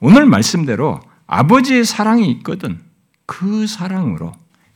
오늘 0.00 0.26
말씀대로 0.26 1.00
아버지의 1.26 1.84
사랑이 1.84 2.30
있거든 2.32 2.80
그 3.30 3.68
사랑으로 3.68 4.32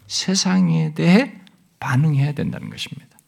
세상에 0.06 0.94
대해 0.94 1.34
반응해야 1.80 2.34
된다는 2.34 2.70
것입니다. 2.70 3.18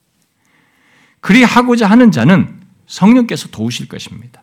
그리 1.18 1.42
하고자 1.42 1.90
하는 1.90 2.12
자는 2.12 2.60
성령께서 2.86 3.48
도우실 3.48 3.88
것입니다. 3.88 4.40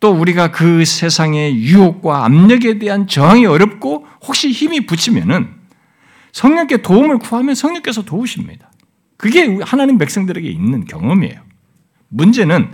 또 0.00 0.10
우리가 0.10 0.50
그 0.50 0.84
세상의 0.84 1.62
유혹과 1.62 2.24
압력에 2.24 2.80
대한 2.80 3.06
저항이 3.06 3.46
어렵고 3.46 4.04
혹시 4.26 4.50
힘이 4.50 4.84
붙이면은 4.84 5.48
성령께 6.32 6.78
도움을 6.78 7.20
구하면 7.20 7.54
성령께서 7.54 8.02
도우십니다. 8.02 8.72
그게 9.16 9.60
하나님 9.62 9.96
백성들에게 9.96 10.48
있는 10.48 10.86
경험이에요. 10.86 11.40
문제는 12.08 12.72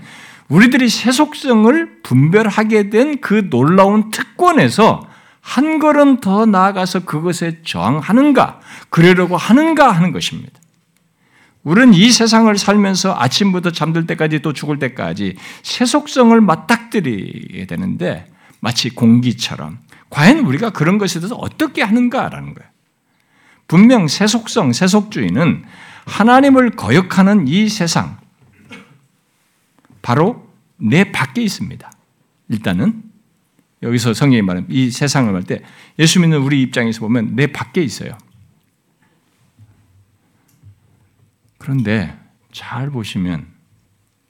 우리들이 0.49 0.89
세속성을 0.89 2.03
분별하게 2.03 2.89
된 2.89 3.21
그 3.21 3.51
놀라운 3.51 4.11
특권에서 4.11 5.07
한 5.45 5.79
걸음 5.79 6.21
더 6.21 6.47
나아가서 6.47 7.01
그것에 7.01 7.61
저항하는가, 7.63 8.61
그러려고 8.89 9.37
하는가 9.37 9.93
하는 9.93 10.11
것입니다. 10.11 10.59
우리는 11.63 11.93
이 11.93 12.11
세상을 12.11 12.57
살면서 12.57 13.15
아침부터 13.15 13.71
잠들 13.71 14.07
때까지 14.07 14.41
또 14.41 14.55
죽을 14.55 14.79
때까지 14.79 15.37
세속성을 15.63 16.41
맞닥뜨리게 16.41 17.67
되는데 17.67 18.27
마치 18.61 18.89
공기처럼 18.89 19.79
과연 20.09 20.41
우리가 20.41 20.71
그런 20.71 20.97
것에 20.97 21.21
대해서 21.21 21.35
어떻게 21.37 21.83
하는가라는 21.83 22.55
거예요. 22.55 22.71
분명 23.69 24.09
세속성, 24.09 24.73
세속주의는 24.73 25.63
하나님을 26.07 26.71
거역하는 26.71 27.49
이 27.49 27.69
세상, 27.69 28.17
바로 30.01 30.49
내 30.79 31.13
밖에 31.13 31.43
있습니다. 31.43 31.91
일단은 32.49 33.03
여기서 33.85 34.15
성경이 34.15 34.43
말하는 34.43 34.69
이 34.71 34.91
세상을 34.91 35.33
말때 35.33 35.63
예수 35.99 36.21
믿는 36.21 36.39
우리 36.39 36.63
입장에서 36.63 37.01
보면 37.01 37.37
내 37.37 37.47
밖에 37.47 37.83
있어요. 37.83 38.17
그런데 41.59 42.19
잘 42.53 42.91
보시면 42.91 43.47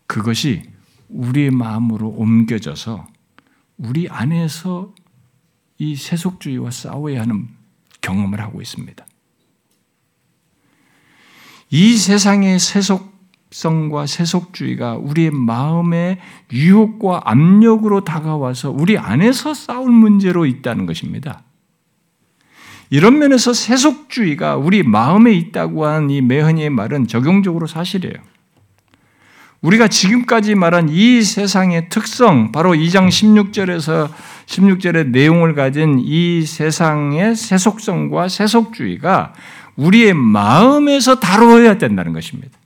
그것이 0.07 0.63
우리의 1.09 1.51
마음으로 1.51 2.09
옮겨져서 2.09 3.07
우리 3.79 4.09
안에서 4.09 4.95
이 5.79 5.97
세속주의와 5.97 6.71
싸워야 6.71 7.23
하는 7.23 7.49
경험을 8.01 8.41
하고 8.41 8.61
있습니다. 8.61 9.07
이 11.71 11.97
세상의 11.97 12.59
세속 12.59 13.14
성과 13.55 14.05
세속주의가 14.07 14.97
우리의 14.97 15.31
마음의 15.31 16.19
유혹과 16.53 17.21
압력으로 17.25 18.03
다가와서 18.03 18.73
우리 18.73 18.99
안에서 18.99 19.55
싸울 19.55 19.93
문제로 19.93 20.45
있다는 20.45 20.87
것입니다. 20.87 21.45
이런 22.91 23.21
면에서 23.21 23.53
세속주의가 23.53 24.57
우리 24.57 24.83
마음에 24.83 25.33
있다고 25.33 25.87
하는 25.87 26.11
이 26.11 26.21
메허니의 26.21 26.71
말은 26.71 27.07
적용적으로 27.07 27.69
사실이에요. 27.69 28.15
우리가 29.61 29.87
지금까지 29.87 30.57
말한 30.57 30.89
이 30.89 31.23
세상의 31.23 31.91
특성, 31.91 32.51
바로 32.51 32.73
2장 32.73 33.07
16절에서 33.07 34.11
16절의 34.47 35.11
내용을 35.11 35.55
가진 35.55 36.01
이 36.01 36.43
세상의 36.43 37.37
세속성과 37.37 38.29
세속주의가 38.29 39.33
우리의 39.77 40.13
마음에서 40.13 41.21
다루어야 41.21 41.79
된다는 41.79 42.13
것입니다. 42.13 42.59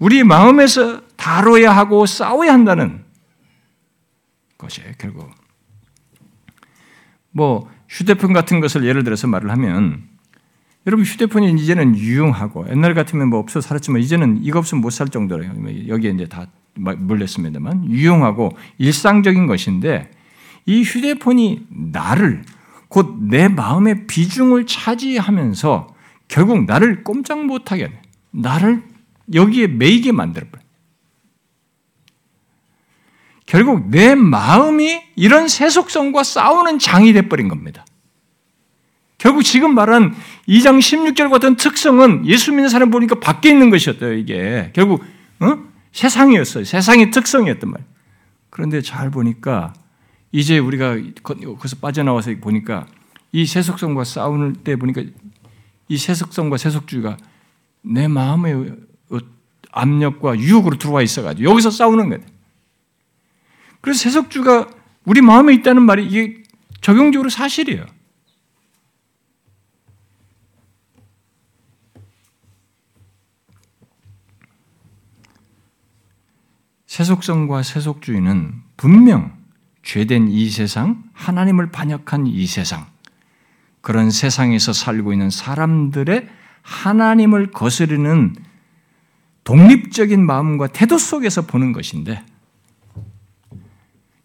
우리 0.00 0.24
마음에서 0.24 1.02
다뤄야 1.16 1.70
하고 1.76 2.06
싸워야 2.06 2.52
한다는 2.52 3.04
것이에요, 4.58 4.92
결국. 4.98 5.30
뭐, 7.30 7.70
휴대폰 7.88 8.32
같은 8.32 8.60
것을 8.60 8.84
예를 8.84 9.04
들어서 9.04 9.26
말을 9.28 9.50
하면, 9.50 10.08
여러분 10.86 11.04
휴대폰이 11.04 11.52
이제는 11.52 11.96
유용하고, 11.96 12.66
옛날 12.70 12.94
같으면 12.94 13.28
뭐 13.28 13.38
없어 13.38 13.60
살았지만, 13.60 14.00
이제는 14.00 14.40
이거 14.42 14.58
없으면 14.58 14.80
못 14.80 14.90
살 14.90 15.08
정도로, 15.08 15.44
여기에 15.88 16.10
이제 16.12 16.26
다 16.26 16.46
몰렸습니다만, 16.74 17.90
유용하고 17.90 18.56
일상적인 18.78 19.46
것인데, 19.46 20.10
이 20.64 20.82
휴대폰이 20.82 21.66
나를, 21.68 22.42
곧 22.88 23.18
내 23.20 23.48
마음의 23.48 24.06
비중을 24.06 24.66
차지하면서, 24.66 25.94
결국 26.28 26.64
나를 26.64 27.04
꼼짝 27.04 27.44
못하게, 27.44 27.92
나를 28.30 28.82
여기에 29.32 29.68
매이게 29.68 30.12
만들어버려. 30.12 30.62
결국 33.46 33.90
내 33.90 34.14
마음이 34.14 35.02
이런 35.16 35.48
세속성과 35.48 36.22
싸우는 36.22 36.78
장이 36.78 37.12
돼버린 37.12 37.48
겁니다. 37.48 37.84
결국 39.18 39.42
지금 39.42 39.74
말한 39.74 40.14
2장 40.48 40.78
16절 40.78 41.30
같은 41.30 41.56
특성은 41.56 42.26
예수 42.26 42.52
믿는 42.52 42.68
사람 42.68 42.90
보니까 42.90 43.18
밖에 43.20 43.50
있는 43.50 43.68
것이었대요, 43.70 44.14
이게. 44.14 44.70
결국, 44.72 45.04
어? 45.40 45.58
세상이었어요. 45.92 46.64
세상의 46.64 47.10
특성이었단 47.10 47.70
말이에요. 47.70 47.90
그런데 48.50 48.80
잘 48.80 49.10
보니까 49.10 49.74
이제 50.32 50.58
우리가 50.58 50.96
거기서 51.22 51.76
빠져나와서 51.80 52.32
보니까 52.40 52.86
이 53.32 53.46
세속성과 53.46 54.04
싸우는 54.04 54.58
때 54.64 54.76
보니까 54.76 55.02
이 55.88 55.96
세속성과 55.96 56.56
세속주의가 56.56 57.16
내 57.82 58.08
마음의 58.08 58.76
압력과 59.72 60.38
유혹으로 60.38 60.78
들어와 60.78 61.02
있어가지고 61.02 61.48
여기서 61.50 61.70
싸우는 61.70 62.08
거예요. 62.10 62.24
그래서 63.80 64.00
세속주가 64.00 64.68
우리 65.04 65.20
마음에 65.22 65.54
있다는 65.54 65.82
말이 65.82 66.06
이게 66.06 66.42
적용적으로 66.80 67.30
사실이에요. 67.30 67.86
세속성과 76.86 77.62
세속주의는 77.62 78.62
분명 78.76 79.38
죄된 79.82 80.28
이 80.28 80.50
세상, 80.50 81.04
하나님을 81.14 81.70
반역한 81.70 82.26
이 82.26 82.46
세상, 82.46 82.86
그런 83.80 84.10
세상에서 84.10 84.72
살고 84.72 85.12
있는 85.12 85.30
사람들의 85.30 86.28
하나님을 86.62 87.52
거스르는 87.52 88.34
독립적인 89.50 90.24
마음과 90.24 90.68
태도 90.68 90.96
속에서 90.96 91.42
보는 91.42 91.72
것인데 91.72 92.24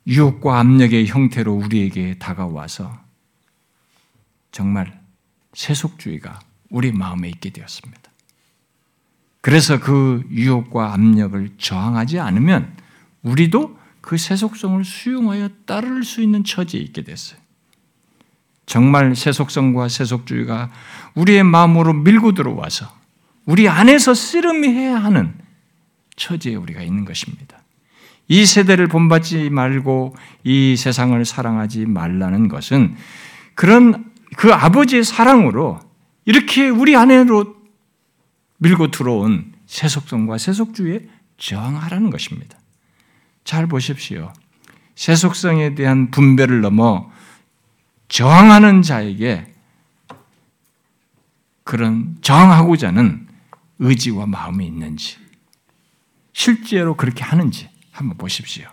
유혹과 0.05 0.59
압력의 0.59 1.07
형태로 1.07 1.51
우리에게 1.51 2.19
다가와서 2.19 2.95
정말 4.51 5.01
세속주의가 5.55 6.39
우리 6.69 6.91
마음에 6.91 7.27
있게 7.29 7.49
되었습니다. 7.49 8.03
그래서 9.41 9.79
그 9.79 10.23
유혹과 10.29 10.93
압력을 10.93 11.49
저항하지 11.57 12.19
않으면 12.19 12.77
우리도 13.23 13.79
그 14.01 14.17
세속성을 14.19 14.85
수용하여 14.85 15.49
따를 15.65 16.03
수 16.03 16.21
있는 16.21 16.43
처지에 16.43 16.79
있게 16.81 17.03
됐어요. 17.03 17.39
정말 18.67 19.15
세속성과 19.15 19.89
세속주의가 19.89 20.71
우리의 21.15 21.43
마음으로 21.43 21.93
밀고 21.93 22.33
들어와서 22.33 23.04
우리 23.45 23.69
안에서 23.69 24.13
씨름해야 24.13 24.97
하는 24.97 25.33
처지에 26.15 26.55
우리가 26.55 26.81
있는 26.81 27.05
것입니다. 27.05 27.59
이 28.27 28.45
세대를 28.45 28.87
본받지 28.87 29.49
말고 29.49 30.15
이 30.43 30.75
세상을 30.75 31.23
사랑하지 31.23 31.85
말라는 31.85 32.47
것은 32.47 32.95
그런 33.53 34.11
그 34.35 34.51
아버지의 34.53 35.03
사랑으로 35.03 35.79
이렇게 36.25 36.69
우리 36.69 36.95
안으로 36.95 37.55
밀고 38.57 38.89
들어온 38.89 39.53
세속성과 39.67 40.37
세속주의에 40.37 41.01
저항하라는 41.37 42.09
것입니다. 42.09 42.57
잘 43.43 43.67
보십시오. 43.67 44.33
세속성에 44.95 45.75
대한 45.75 46.09
분배를 46.09 46.61
넘어 46.61 47.11
저항하는 48.07 48.81
자에게 48.81 49.53
그런 51.63 52.17
저항하고자 52.21 52.87
하는 52.87 53.24
의지와 53.79 54.25
마음이 54.25 54.65
있는지, 54.65 55.17
실제로 56.33 56.95
그렇게 56.95 57.23
하는지 57.23 57.69
한번 57.91 58.17
보십시오. 58.17 58.67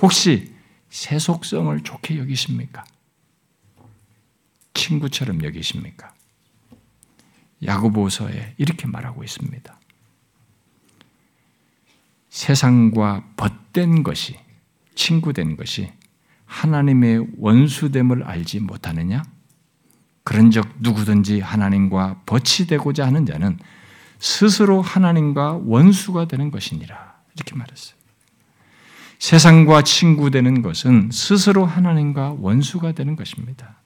혹시 0.00 0.54
세속성을 0.90 1.80
좋게 1.82 2.18
여기십니까? 2.18 2.84
친구처럼 4.74 5.44
여기십니까? 5.44 6.12
야고보서에 7.64 8.54
이렇게 8.58 8.86
말하고 8.86 9.22
있습니다. 9.22 9.78
세상과 12.30 13.24
벗된 13.36 14.02
것이 14.02 14.38
친구된 14.94 15.56
것이 15.56 15.92
하나님의 16.46 17.26
원수됨을 17.38 18.24
알지 18.24 18.60
못하느냐? 18.60 19.22
그런적 20.24 20.76
누구든지 20.80 21.40
하나님과 21.40 22.22
버치되고자 22.26 23.06
하는 23.06 23.26
자는 23.26 23.58
스스로 24.22 24.80
하나님과 24.80 25.62
원수가 25.64 26.26
되는 26.26 26.52
것이니라. 26.52 27.16
이렇게 27.34 27.56
말했어요. 27.56 27.96
세상과 29.18 29.82
친구 29.82 30.30
되는 30.30 30.62
것은 30.62 31.10
스스로 31.12 31.66
하나님과 31.66 32.36
원수가 32.38 32.92
되는 32.92 33.16
것입니다. 33.16 33.78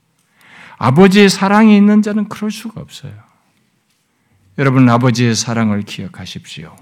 아버지의 0.77 1.31
사랑이 1.31 1.75
있는 1.75 2.03
자는 2.03 2.29
그럴 2.29 2.51
수가 2.51 2.83
없어요. 2.83 3.15
여러분, 4.59 4.87
아버지의 4.91 5.35
사랑을 5.35 5.81
기억하십시오. 5.83 6.77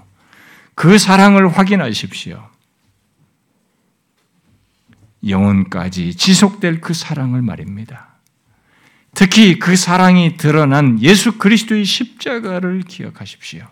그 0.73 0.97
사랑을 0.97 1.47
확인하십시오. 1.47 2.49
영혼까지 5.25 6.15
지속될 6.15 6.81
그 6.81 6.93
사랑을 6.93 7.41
말입니다. 7.41 8.14
특히 9.15 9.57
그 9.57 9.75
사랑이 9.75 10.35
드러난 10.37 11.01
예수 11.01 11.37
그리스도의 11.37 11.85
십자가를 11.85 12.81
기억하십시오. 12.81 13.65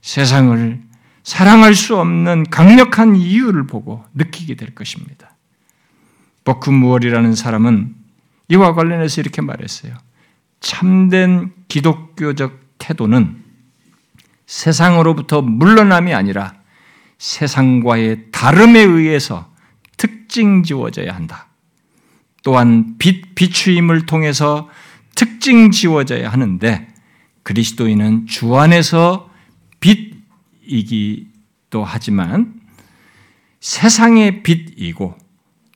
세상을 0.00 0.82
사랑할 1.22 1.74
수 1.74 1.96
없는 1.98 2.44
강력한 2.50 3.16
이유를 3.16 3.66
보고 3.66 4.04
느끼게 4.14 4.56
될 4.56 4.74
것입니다. 4.74 5.36
버크무얼이라는 6.44 7.34
사람은 7.34 7.94
이와 8.48 8.74
관련해서 8.74 9.20
이렇게 9.20 9.42
말했어요. 9.42 9.94
참된 10.60 11.52
기독교적 11.68 12.78
태도는 12.78 13.42
세상으로부터 14.46 15.42
물러남이 15.42 16.14
아니라 16.14 16.54
세상과의 17.18 18.30
다름에 18.32 18.80
의해서 18.80 19.52
특징 19.96 20.62
지워져야 20.62 21.14
한다. 21.14 21.48
또한 22.44 22.94
빛, 22.98 23.34
비추임을 23.34 24.06
통해서 24.06 24.70
특징 25.16 25.72
지워져야 25.72 26.30
하는데 26.30 26.86
그리스도인은 27.42 28.26
주 28.26 28.56
안에서 28.56 29.30
빛이기도 29.80 31.84
하지만 31.84 32.54
세상의 33.60 34.42
빛이고 34.42 35.16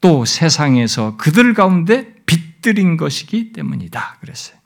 또 0.00 0.24
세상에서 0.24 1.16
그들 1.16 1.54
가운데 1.54 2.14
빛들인 2.26 2.96
것이기 2.96 3.52
때문이다. 3.52 4.18
그랬어요. 4.20 4.58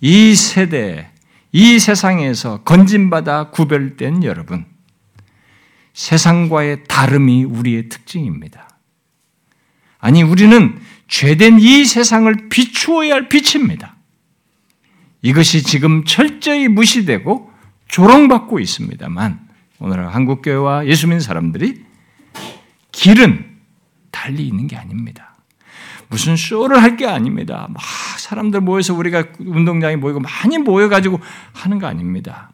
이 0.00 0.34
세대, 0.34 1.10
이 1.52 1.78
세상에서 1.78 2.62
건진받아 2.62 3.50
구별된 3.50 4.22
여러분, 4.24 4.66
세상과의 5.94 6.84
다름이 6.86 7.44
우리의 7.44 7.88
특징입니다. 7.88 8.68
아니, 9.98 10.22
우리는 10.22 10.78
죄된 11.08 11.58
이 11.60 11.84
세상을 11.84 12.48
비추어야 12.48 13.14
할 13.14 13.28
빛입니다. 13.28 13.96
이것이 15.22 15.62
지금 15.62 16.04
철저히 16.04 16.68
무시되고 16.68 17.50
조롱받고 17.88 18.60
있습니다만 18.60 19.40
오늘 19.80 20.14
한국교회와 20.14 20.86
예수 20.86 21.06
믿는 21.06 21.20
사람들이 21.20 21.84
길은 22.92 23.56
달리 24.10 24.46
있는 24.46 24.66
게 24.66 24.76
아닙니다. 24.76 25.34
무슨 26.08 26.36
쇼를 26.36 26.82
할 26.82 26.96
게 26.96 27.06
아닙니다. 27.06 27.68
막 27.70 27.82
사람들 28.18 28.60
모여서 28.60 28.94
우리가 28.94 29.24
운동장에 29.38 29.96
모이고 29.96 30.20
많이 30.20 30.58
모여가지고 30.58 31.20
하는 31.52 31.78
거 31.78 31.86
아닙니다. 31.86 32.50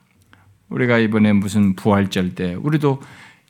우리가 0.68 0.98
이번에 0.98 1.32
무슨 1.32 1.74
부활절 1.76 2.34
때 2.34 2.54
우리도 2.54 3.00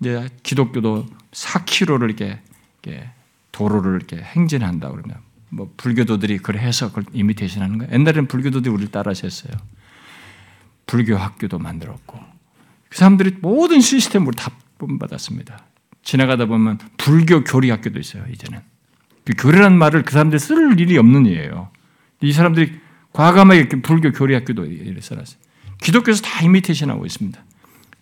이제 0.00 0.28
기독교도 0.42 1.06
4km를 1.32 2.04
이렇게, 2.04 2.40
이렇게 2.82 3.10
도로를 3.54 3.94
이렇게 3.94 4.16
행진한다 4.16 4.90
그러면 4.90 5.16
뭐 5.48 5.72
불교도들이 5.76 6.38
그래 6.38 6.58
해서 6.58 6.88
그걸 6.88 7.04
이미테이션 7.12 7.62
하는 7.62 7.78
거예요. 7.78 7.92
옛날에는 7.92 8.26
불교도들이 8.26 8.74
우리를 8.74 8.90
따라서 8.90 9.26
했어요. 9.26 9.52
불교 10.86 11.16
학교도 11.16 11.60
만들었고 11.60 12.18
그 12.88 12.98
사람들이 12.98 13.36
모든 13.40 13.80
시스템으로 13.80 14.32
다 14.32 14.50
본받았습니다. 14.78 15.64
지나가다 16.02 16.46
보면 16.46 16.78
불교 16.96 17.44
교리 17.44 17.70
학교도 17.70 18.00
있어요. 18.00 18.24
이제는 18.30 18.60
그 19.24 19.32
교리라는 19.38 19.78
말을 19.78 20.02
그 20.02 20.12
사람들이 20.12 20.38
쓸 20.40 20.78
일이 20.78 20.98
없는 20.98 21.26
일이에요. 21.26 21.70
이 22.22 22.32
사람들이 22.32 22.80
과감하게 23.12 23.68
불교 23.82 24.10
교리 24.10 24.34
학교도 24.34 24.66
써놨어요. 25.00 25.38
기독교에서 25.80 26.22
다 26.22 26.40
이미테이션하고 26.42 27.06
있습니다. 27.06 27.42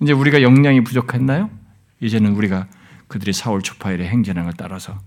이제 0.01 0.13
우리가 0.13 0.41
역량이 0.41 0.83
부족했나요? 0.83 1.51
이제는 2.01 2.33
우리가 2.33 2.67
그들이 3.09 3.35
사월 3.35 3.61
초파일의 3.61 4.09
행진한 4.09 4.45
걸 4.45 4.55
따라서 4.57 4.99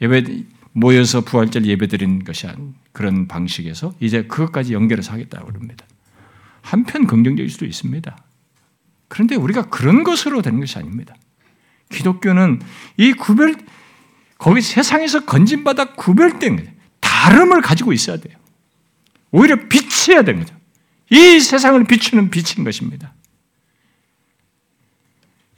예배 0.00 0.44
모여서 0.72 1.22
부활절 1.22 1.66
예배 1.66 1.88
드리는 1.88 2.22
것이 2.24 2.46
그런 2.92 3.26
방식에서 3.28 3.92
이제 4.00 4.22
그것까지 4.22 4.72
연결해서 4.72 5.12
하겠다고 5.12 5.46
그럽니다. 5.46 5.84
한편 6.62 7.06
긍정적일 7.06 7.50
수도 7.50 7.66
있습니다. 7.66 8.16
그런데 9.08 9.34
우리가 9.34 9.68
그런 9.68 10.04
것으로 10.04 10.42
되는 10.42 10.60
것이 10.60 10.78
아닙니다. 10.78 11.14
기독교는 11.88 12.60
이 12.96 13.12
구별, 13.12 13.56
거기 14.38 14.60
세상에서 14.60 15.24
건진받아 15.24 15.94
구별된. 15.94 16.78
다름을 17.00 17.60
가지고 17.60 17.92
있어야 17.92 18.16
돼요. 18.16 18.36
오히려 19.30 19.56
빛이어야 19.68 20.22
되는 20.22 20.40
거죠. 20.40 20.56
이 21.10 21.40
세상을 21.40 21.82
비추는 21.84 22.30
빛인 22.30 22.64
것입니다. 22.64 23.14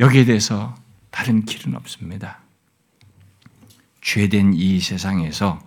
여기에 0.01 0.25
대해서 0.25 0.75
다른 1.11 1.45
길은 1.45 1.77
없습니다. 1.77 2.42
죄된 4.03 4.53
이 4.55 4.81
세상에서 4.81 5.61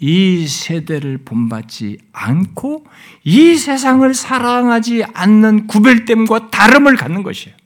이 0.00 0.48
세대를 0.48 1.18
본받지 1.18 1.98
않고 2.12 2.84
이 3.22 3.54
세상을 3.56 4.12
사랑하지 4.12 5.04
않는 5.04 5.68
구별됨과 5.68 6.50
다름을 6.50 6.96
갖는 6.96 7.22
것이에요. 7.22 7.56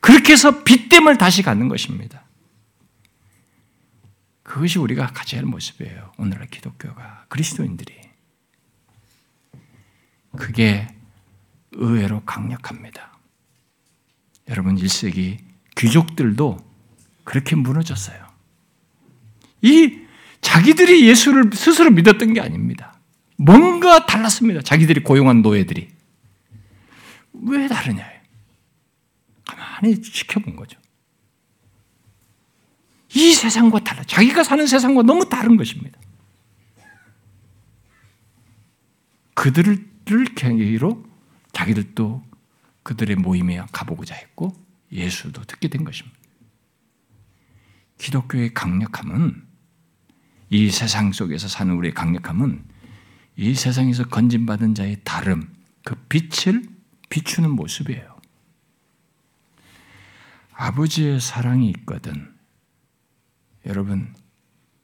그렇게 0.00 0.32
해서 0.32 0.64
빛됨을 0.64 1.18
다시 1.18 1.42
갖는 1.42 1.68
것입니다. 1.68 2.24
그것이 4.42 4.80
우리가 4.80 5.06
가져야 5.08 5.42
할 5.42 5.46
모습이에요. 5.46 6.12
오늘날 6.18 6.48
기독교가 6.48 7.26
그리스도인들이 7.28 8.00
그게 10.36 10.88
의외로 11.72 12.22
강력합니다. 12.22 13.16
여러분 14.48 14.74
1세기 14.74 15.38
귀족들도 15.76 16.69
그렇게 17.30 17.54
무너졌어요. 17.54 18.26
이 19.62 20.00
자기들이 20.40 21.06
예수를 21.06 21.50
스스로 21.54 21.92
믿었던 21.92 22.34
게 22.34 22.40
아닙니다. 22.40 22.98
뭔가 23.36 24.04
달랐습니다. 24.04 24.62
자기들이 24.62 25.04
고용한 25.04 25.40
노예들이. 25.40 25.90
왜 27.34 27.68
다르냐? 27.68 28.04
가만히 29.44 30.02
지켜본 30.02 30.56
거죠. 30.56 30.76
이 33.14 33.32
세상과 33.32 33.78
달라. 33.84 34.02
자기가 34.02 34.42
사는 34.42 34.66
세상과 34.66 35.02
너무 35.02 35.28
다른 35.28 35.56
것입니다. 35.56 36.00
그들을 39.34 40.34
계기로 40.34 41.04
자기들도 41.52 42.24
그들의 42.82 43.14
모임에 43.14 43.62
가보고자 43.70 44.16
했고 44.16 44.52
예수도 44.90 45.44
듣게 45.44 45.68
된 45.68 45.84
것입니다. 45.84 46.19
기독교의 48.00 48.54
강력함은 48.54 49.46
이 50.48 50.70
세상 50.70 51.12
속에서 51.12 51.48
사는 51.48 51.72
우리의 51.74 51.92
강력함은 51.92 52.64
이 53.36 53.54
세상에서 53.54 54.08
건진받은 54.08 54.74
자의 54.74 55.00
다름, 55.04 55.54
그 55.84 55.94
빛을 56.08 56.64
비추는 57.10 57.50
모습이에요. 57.50 58.18
아버지의 60.52 61.20
사랑이 61.20 61.70
있거든. 61.76 62.34
여러분, 63.66 64.14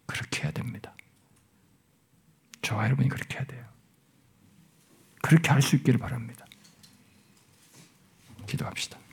그렇게 0.04 0.42
해야 0.42 0.52
됩니다. 0.52 0.94
저와 2.60 2.84
여러분이 2.84 3.08
그렇게 3.08 3.38
해야 3.38 3.46
돼요. 3.46 3.64
그렇게 5.22 5.48
할 5.50 5.62
수 5.62 5.74
있기를 5.76 5.98
바랍니다. 5.98 6.44
기도합시다. 8.46 9.05